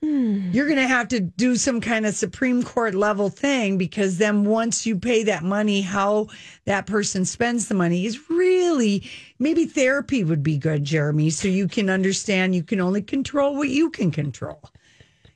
Hmm. 0.02 0.52
You're 0.52 0.68
going 0.68 0.78
to 0.78 0.88
have 0.88 1.08
to 1.10 1.20
do 1.20 1.56
some 1.56 1.82
kind 1.82 2.06
of 2.06 2.14
Supreme 2.16 2.64
Court 2.64 2.94
level 2.94 3.30
thing 3.30 3.78
because 3.78 4.20
then 4.20 4.46
once 4.46 4.86
you 4.86 4.96
pay 4.96 5.24
that 5.24 5.44
money, 5.44 5.82
how 5.82 6.28
that 6.66 6.86
person 6.86 7.26
spends 7.26 7.68
the 7.68 7.74
money 7.74 8.06
is 8.06 8.30
really 8.30 9.10
maybe 9.40 9.66
therapy 9.66 10.24
would 10.24 10.44
be 10.44 10.58
good, 10.58 10.84
Jeremy, 10.84 11.32
so 11.32 11.48
you 11.48 11.68
can 11.68 11.90
understand 11.90 12.54
you 12.54 12.64
can 12.64 12.80
only 12.80 13.02
control 13.02 13.56
what 13.56 13.70
you 13.70 13.90
can 13.90 14.12
control. 14.12 14.62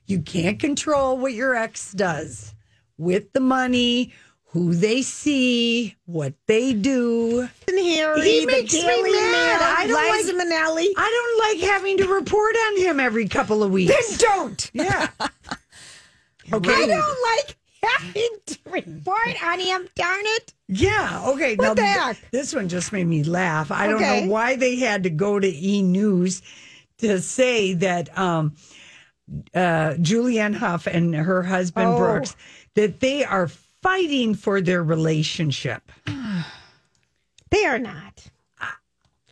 You 0.06 0.22
can't 0.22 0.60
control 0.60 1.18
what 1.18 1.34
your 1.34 1.56
ex 1.56 1.92
does 1.92 2.54
with 2.98 3.34
the 3.34 3.40
money, 3.40 4.14
who 4.52 4.74
they 4.74 5.02
see, 5.02 5.96
what 6.06 6.34
they 6.46 6.74
do. 6.74 7.40
And 7.68 7.80
Harry, 7.80 8.22
He 8.22 8.46
makes 8.46 8.74
me 8.74 8.82
Daily 8.82 9.12
mad. 9.12 9.62
I 9.62 9.88
don't 9.88 10.12
Liza 10.18 10.34
like- 10.34 10.46
Minnelli. 10.48 10.88
I 10.98 11.48
don't 11.54 11.62
like 11.62 11.70
having 11.72 11.98
to 11.98 12.08
report 12.08 12.56
on 12.68 12.78
him 12.78 13.00
every 13.00 13.28
couple 13.30 13.64
of 13.64 13.72
weeks. 13.72 13.94
Then 14.18 14.18
don't. 14.20 14.72
Yeah. 14.74 15.08
okay. 16.54 16.74
I 16.74 16.88
don't 16.88 17.18
like 17.38 17.58
having 17.84 18.30
to 18.48 18.58
report 18.72 19.44
on 19.44 19.60
him. 19.60 19.88
Darn 19.96 20.20
it. 20.24 20.54
Yeah. 20.68 21.24
Okay. 21.30 21.56
What 21.56 21.78
the 21.78 21.86
heck? 21.86 22.18
this 22.32 22.54
one 22.54 22.68
just 22.68 22.92
made 22.92 23.08
me 23.08 23.24
laugh. 23.24 23.72
I 23.72 23.88
don't 23.88 24.02
know 24.02 24.28
why 24.28 24.56
they 24.58 24.76
had 24.78 25.04
to 25.04 25.10
go 25.10 25.40
to 25.40 25.48
E 25.48 25.82
News 25.82 26.42
to 26.98 27.22
say 27.22 27.74
that 27.76 28.16
um, 28.18 28.56
uh, 29.56 29.96
Julianne 29.98 30.56
Hough 30.56 30.88
and 30.88 31.16
her 31.16 31.42
husband 31.44 31.88
Oh. 31.88 31.98
Brooks 31.98 32.36
that 32.76 33.00
they 33.00 33.24
are 33.24 33.50
fighting 33.82 34.36
for 34.36 34.62
their 34.62 34.84
relationship. 34.84 35.92
They 37.52 37.66
are 37.66 37.80
not. 37.80 38.32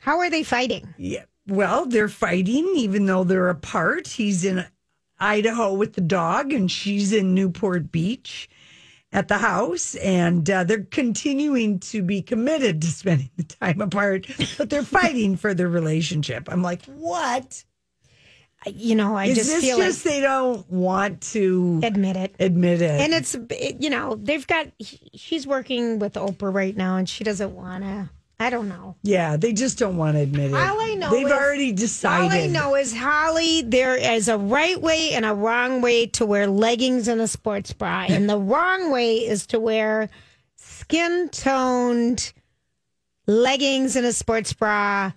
How 0.02 0.20
are 0.20 0.30
they 0.30 0.43
fighting? 0.43 0.93
Yeah. 0.97 1.24
Well, 1.47 1.86
they're 1.86 2.10
fighting 2.10 2.74
even 2.76 3.06
though 3.06 3.24
they're 3.24 3.50
apart. 3.50 4.08
He's 4.08 4.43
in 4.43 4.66
Idaho 5.20 5.74
with 5.74 5.93
the 5.93 6.02
dog, 6.02 6.54
and 6.54 6.70
she's 6.70 7.14
in 7.14 7.34
Newport 7.34 7.91
Beach 7.91 8.50
at 9.12 9.28
the 9.28 9.38
house. 9.38 9.95
And 9.95 10.50
uh, 10.50 10.64
they're 10.64 10.84
continuing 10.84 11.80
to 11.80 12.04
be 12.04 12.22
committed 12.22 12.82
to 12.82 12.88
spending 12.88 13.30
the 13.38 13.43
time 13.43 13.82
apart, 13.89 14.28
but 14.58 14.70
they're 14.70 14.84
fighting 14.84 15.36
for 15.36 15.54
their 15.54 15.70
relationship. 15.70 16.50
I'm 16.52 16.62
like, 16.62 16.86
what? 16.86 17.64
You 18.68 18.95
know, 18.95 19.16
I 19.16 19.26
Is 19.28 19.38
just 19.38 19.49
this 19.49 19.64
feel 19.64 19.78
just 19.78 20.03
they 20.03 20.20
don't 20.20 20.70
want 20.70 21.22
to 21.34 21.80
admit 21.84 22.18
it. 22.18 22.36
admit 22.39 22.82
it? 22.82 22.99
And 22.99 23.14
it's 23.14 23.36
you 23.80 23.89
know 23.89 24.16
they've 24.16 24.45
got 24.45 24.68
she's 25.16 25.47
working 25.47 25.97
with 25.99 26.16
Oprah 26.16 26.53
right 26.53 26.76
now, 26.76 26.97
and 26.97 27.07
she 27.07 27.24
doesn't 27.24 27.55
want 27.55 27.84
to. 27.86 28.10
I 28.41 28.49
don't 28.49 28.70
know. 28.70 28.95
yeah, 29.03 29.36
they 29.36 29.51
just 29.51 29.78
don't 29.78 29.97
want 29.97 30.16
to 30.16 30.22
admit 30.22 30.51
it. 30.51 30.53
All 30.53 30.80
I 30.80 30.93
know 30.95 31.10
They've 31.12 31.26
is- 31.26 31.32
already 31.32 31.72
decided. 31.74 32.32
All 32.34 32.43
I 32.43 32.47
know 32.47 32.76
is 32.76 32.95
Holly. 32.95 33.64
There 33.64 33.95
is 33.97 34.30
a 34.30 34.38
right 34.38 34.80
way 34.82 35.12
and 35.12 35.26
a 35.26 35.34
wrong 35.34 35.82
way 35.82 36.05
to 36.07 36.26
wear 36.26 36.47
leggings 36.47 37.07
and 37.10 37.20
a 37.22 37.28
sports 37.28 37.74
bra, 37.74 38.05
and 38.10 38.30
the 38.30 38.38
wrong 38.38 38.91
way 38.91 39.26
is 39.28 39.45
to 39.47 39.60
wear 39.60 40.10
skin 40.57 41.30
toned 41.32 42.32
leggings 43.28 43.95
and 43.95 44.05
a 44.05 44.14
sports 44.14 44.53
bra 44.53 45.12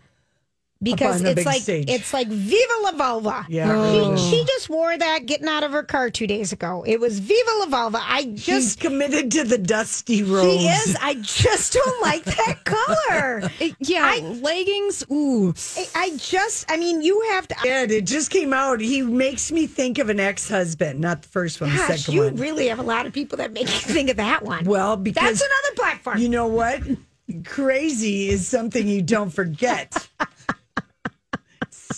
because 0.83 1.23
it's 1.23 1.47
like 1.47 1.63
stage. 1.63 1.85
it's 1.89 2.13
like 2.13 2.29
Viva 2.29 2.73
la 2.83 2.93
Vulva. 2.93 3.47
Yeah, 3.49 3.69
it 3.71 3.73
really 3.73 4.17
she, 4.19 4.31
she 4.39 4.45
just 4.45 4.69
wore 4.69 4.97
that 4.97 5.27
getting 5.27 5.49
out 5.49 5.63
of 5.63 5.73
her 5.73 5.83
car 5.83 6.11
two 6.11 6.27
days 6.27 6.53
ago. 6.53 6.85
It 6.87 6.99
was 7.01 7.19
Viva 7.21 7.51
la 7.61 7.67
Vulva. 7.67 7.99
I 8.03 8.23
She's 8.23 8.45
just 8.45 8.81
committed 8.81 9.31
to 9.33 9.45
the 9.45 9.59
dusty 9.59 10.23
rose. 10.23 10.45
she 10.61 10.67
is. 10.67 10.97
I 11.01 11.15
just 11.15 11.73
don't 11.73 12.03
like 12.03 12.25
that 12.25 12.59
color. 12.65 13.51
Yeah, 13.79 14.17
leggings. 14.41 15.05
Ooh. 15.11 15.55
I, 15.77 15.87
I 15.95 16.17
just. 16.17 16.71
I 16.71 16.77
mean, 16.77 17.03
you 17.03 17.21
have 17.31 17.47
to. 17.49 17.55
Yeah, 17.65 17.83
it 17.85 18.07
just 18.07 18.31
came 18.31 18.53
out. 18.53 18.81
He 18.81 19.03
makes 19.03 19.53
me 19.53 19.67
think 19.67 19.99
of 19.99 20.09
an 20.09 20.19
ex-husband, 20.21 21.01
not 21.01 21.23
the 21.23 21.29
first 21.29 21.61
one, 21.61 21.71
the 21.71 21.77
Gosh, 21.77 22.01
second 22.03 22.15
you 22.15 22.23
one. 22.23 22.37
really 22.37 22.67
have 22.69 22.79
a 22.79 22.83
lot 22.83 23.07
of 23.07 23.13
people 23.13 23.39
that 23.39 23.53
make 23.53 23.63
you 23.69 23.93
think 23.95 24.11
of 24.11 24.17
that 24.17 24.43
one. 24.45 24.65
well, 24.65 24.97
because 24.97 25.23
That's 25.25 25.41
another 25.43 25.75
platform. 25.77 26.19
you 26.19 26.29
know 26.29 26.47
what? 26.47 26.81
Crazy 27.45 28.29
is 28.29 28.47
something 28.47 28.87
you 28.87 29.01
don't 29.03 29.31
forget. 29.31 30.09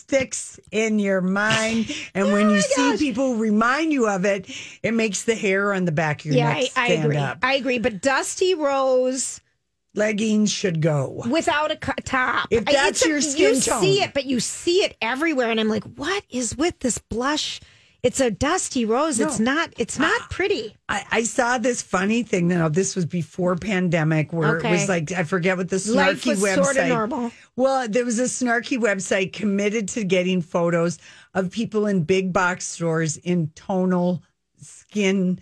Sticks 0.07 0.61
in 0.71 0.99
your 0.99 1.23
mind, 1.23 1.91
and 2.15 2.31
when 2.31 2.49
oh 2.49 2.55
you 2.55 2.61
see 2.61 2.97
people 2.99 3.37
remind 3.37 3.91
you 3.91 4.07
of 4.07 4.27
it, 4.27 4.51
it 4.83 4.93
makes 4.93 5.23
the 5.25 5.35
hair 5.35 5.73
on 5.73 5.87
the 5.87 5.93
back 5.93 6.21
of 6.21 6.27
your 6.27 6.35
yeah, 6.37 6.53
neck 6.53 6.65
I, 6.77 6.83
I 6.83 6.87
stand 6.89 7.05
agree. 7.07 7.17
up. 7.17 7.39
I 7.43 7.55
agree. 7.55 7.79
But 7.79 8.03
Dusty 8.03 8.55
Rose 8.55 9.41
Leggings 9.95 10.53
should 10.53 10.83
go. 10.83 11.23
without 11.31 11.71
a 11.71 11.77
top. 11.77 12.49
If 12.51 12.69
I- 12.69 12.73
that's 12.73 13.03
a- 13.07 13.09
your 13.09 13.23
skin 13.23 13.55
you 13.55 13.61
tone. 13.63 13.81
see 13.81 14.03
it, 14.03 14.13
but 14.13 14.27
you 14.27 14.41
see 14.41 14.85
it 14.85 14.95
everywhere, 15.01 15.51
and 15.51 15.59
I'm 15.59 15.69
like, 15.71 15.85
what 15.85 16.23
is 16.29 16.55
with 16.55 16.79
this 16.81 16.99
blush? 16.99 17.61
It's 18.05 18.21
a 18.21 18.31
Dusty 18.31 18.85
Rose. 18.85 19.19
It's 19.19 19.41
not. 19.41 19.73
It's 19.79 19.99
not 19.99 20.21
pretty. 20.31 20.77
I, 20.91 21.05
I 21.11 21.23
saw 21.23 21.57
this 21.57 21.81
funny 21.81 22.23
thing. 22.23 22.49
Now 22.49 22.69
this 22.69 22.95
was 22.95 23.07
before 23.07 23.57
pandemic, 23.57 24.31
where 24.31 24.59
it 24.59 24.65
was 24.71 24.89
like 24.91 25.11
I 25.11 25.25
forget 25.25 25.57
what 25.57 25.71
the 25.71 25.77
snarky 25.77 26.37
website. 26.37 26.63
sorta 26.65 26.87
normal. 26.89 27.33
Well, 27.57 27.89
there 27.89 28.05
was 28.05 28.19
a 28.19 28.25
snarky 28.25 28.79
website 28.79 29.33
committed 29.33 29.89
to 29.89 30.05
getting 30.05 30.43
photos 30.43 30.99
of 31.33 31.51
people 31.51 31.87
in 31.87 32.05
big 32.05 32.31
box 32.33 32.67
stores 32.67 33.17
in 33.17 33.51
tonal 33.55 34.23
skin, 34.61 35.41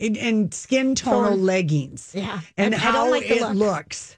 in, 0.00 0.16
in 0.16 0.50
skin 0.50 0.96
tonal 0.96 1.30
Tone. 1.30 1.42
leggings. 1.42 2.10
Yeah. 2.12 2.40
and 2.56 2.74
I- 2.74 2.78
I 2.78 2.80
how 2.80 2.92
don't 2.92 3.10
like 3.12 3.30
it 3.30 3.40
look. 3.40 3.54
looks, 3.54 4.16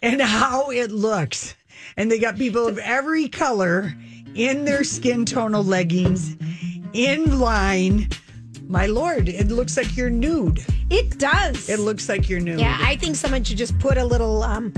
and 0.00 0.20
how 0.22 0.70
it 0.70 0.92
looks, 0.92 1.56
and 1.96 2.08
they 2.08 2.20
got 2.20 2.36
people 2.36 2.68
of 2.68 2.78
every 2.78 3.26
color 3.28 3.92
in 4.36 4.64
their 4.64 4.84
skin 4.84 5.24
tonal 5.24 5.64
leggings 5.64 6.36
in 6.96 7.38
line. 7.38 8.08
My 8.68 8.86
lord, 8.86 9.28
it 9.28 9.48
looks 9.48 9.76
like 9.76 9.96
you're 9.96 10.10
nude. 10.10 10.64
It 10.90 11.18
does. 11.18 11.68
It 11.68 11.78
looks 11.78 12.08
like 12.08 12.28
you're 12.28 12.40
nude. 12.40 12.58
Yeah, 12.58 12.76
I 12.80 12.96
think 12.96 13.14
someone 13.16 13.44
should 13.44 13.58
just 13.58 13.78
put 13.78 13.96
a 13.96 14.04
little, 14.04 14.42
um, 14.42 14.72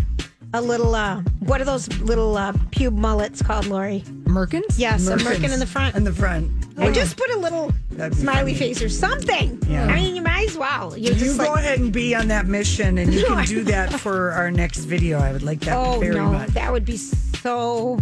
a 0.53 0.61
little, 0.61 0.95
uh, 0.95 1.23
what 1.41 1.61
are 1.61 1.65
those 1.65 1.89
little 2.01 2.37
uh, 2.37 2.53
pube 2.71 2.95
mullets 2.97 3.41
called, 3.41 3.67
Lori? 3.67 4.03
Merkins? 4.25 4.79
Yes, 4.79 5.07
a 5.09 5.17
merkin 5.17 5.53
in 5.55 5.59
the 5.61 5.67
front. 5.67 5.95
In 5.97 6.05
the 6.05 6.13
front. 6.13 6.51
I 6.77 6.93
just 6.93 7.17
put 7.17 7.31
a 7.31 7.39
little 7.39 7.73
That'd 7.91 8.13
be 8.15 8.21
smiley 8.23 8.55
funny. 8.55 8.69
face 8.75 8.83
or 8.83 8.89
something. 8.89 9.59
Yeah. 9.69 9.87
I 9.87 9.95
mean, 9.97 10.15
you 10.15 10.23
might 10.23 10.49
as 10.51 10.57
well. 10.59 10.97
You're 10.97 11.15
You 11.15 11.19
just 11.19 11.39
go 11.39 11.45
like, 11.53 11.61
ahead 11.61 11.79
and 11.81 11.93
be 11.93 12.15
on 12.15 12.29
that 12.29 12.47
mission, 12.47 12.99
and 12.99 13.13
you 13.13 13.21
Sure. 13.27 13.37
can 13.37 13.45
do 13.47 13.65
that 13.65 13.93
for 13.99 14.33
our 14.33 14.51
next 14.51 14.81
video. 14.85 15.19
I 15.19 15.33
would 15.33 15.43
like 15.43 15.61
that 15.61 15.77
oh 15.77 15.99
very 15.99 16.15
no, 16.15 16.31
much. 16.33 16.51
that 16.51 16.71
would 16.73 16.85
be 16.85 16.97
so. 16.99 17.99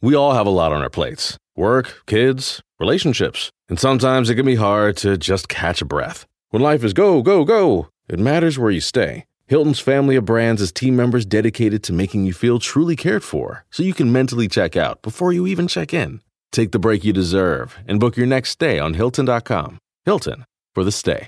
We 0.00 0.14
all 0.14 0.32
have 0.32 0.46
a 0.46 0.50
lot 0.50 0.72
on 0.72 0.80
our 0.80 0.90
plates 0.90 1.36
work, 1.58 2.02
kids, 2.06 2.62
relationships. 2.78 3.50
And 3.68 3.78
sometimes 3.78 4.30
it 4.30 4.36
can 4.36 4.46
be 4.46 4.54
hard 4.54 4.96
to 4.98 5.18
just 5.18 5.48
catch 5.48 5.82
a 5.82 5.84
breath. 5.84 6.24
When 6.50 6.62
life 6.62 6.82
is 6.84 6.94
go, 6.94 7.20
go, 7.20 7.44
go, 7.44 7.88
it 8.08 8.18
matters 8.18 8.58
where 8.58 8.70
you 8.70 8.80
stay. 8.80 9.24
Hilton's 9.46 9.80
family 9.80 10.16
of 10.16 10.24
brands 10.24 10.62
is 10.62 10.72
team 10.72 10.94
members 10.96 11.26
dedicated 11.26 11.82
to 11.84 11.92
making 11.92 12.24
you 12.24 12.32
feel 12.32 12.58
truly 12.58 12.96
cared 12.96 13.24
for 13.24 13.66
so 13.70 13.82
you 13.82 13.92
can 13.92 14.12
mentally 14.12 14.48
check 14.48 14.76
out 14.76 15.02
before 15.02 15.32
you 15.32 15.46
even 15.46 15.68
check 15.68 15.92
in. 15.92 16.22
Take 16.52 16.72
the 16.72 16.78
break 16.78 17.04
you 17.04 17.12
deserve 17.12 17.76
and 17.86 18.00
book 18.00 18.16
your 18.16 18.26
next 18.26 18.50
stay 18.50 18.78
on 18.78 18.94
Hilton.com. 18.94 19.78
Hilton 20.04 20.44
for 20.74 20.84
the 20.84 20.92
stay. 20.92 21.26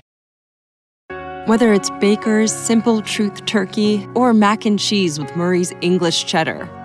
Whether 1.45 1.73
it's 1.73 1.89
Baker's 1.99 2.53
Simple 2.53 3.01
Truth 3.01 3.45
Turkey 3.45 4.07
or 4.15 4.33
mac 4.33 4.65
and 4.65 4.79
cheese 4.79 5.19
with 5.19 5.35
Murray's 5.35 5.73
English 5.81 6.25
Cheddar 6.25 6.69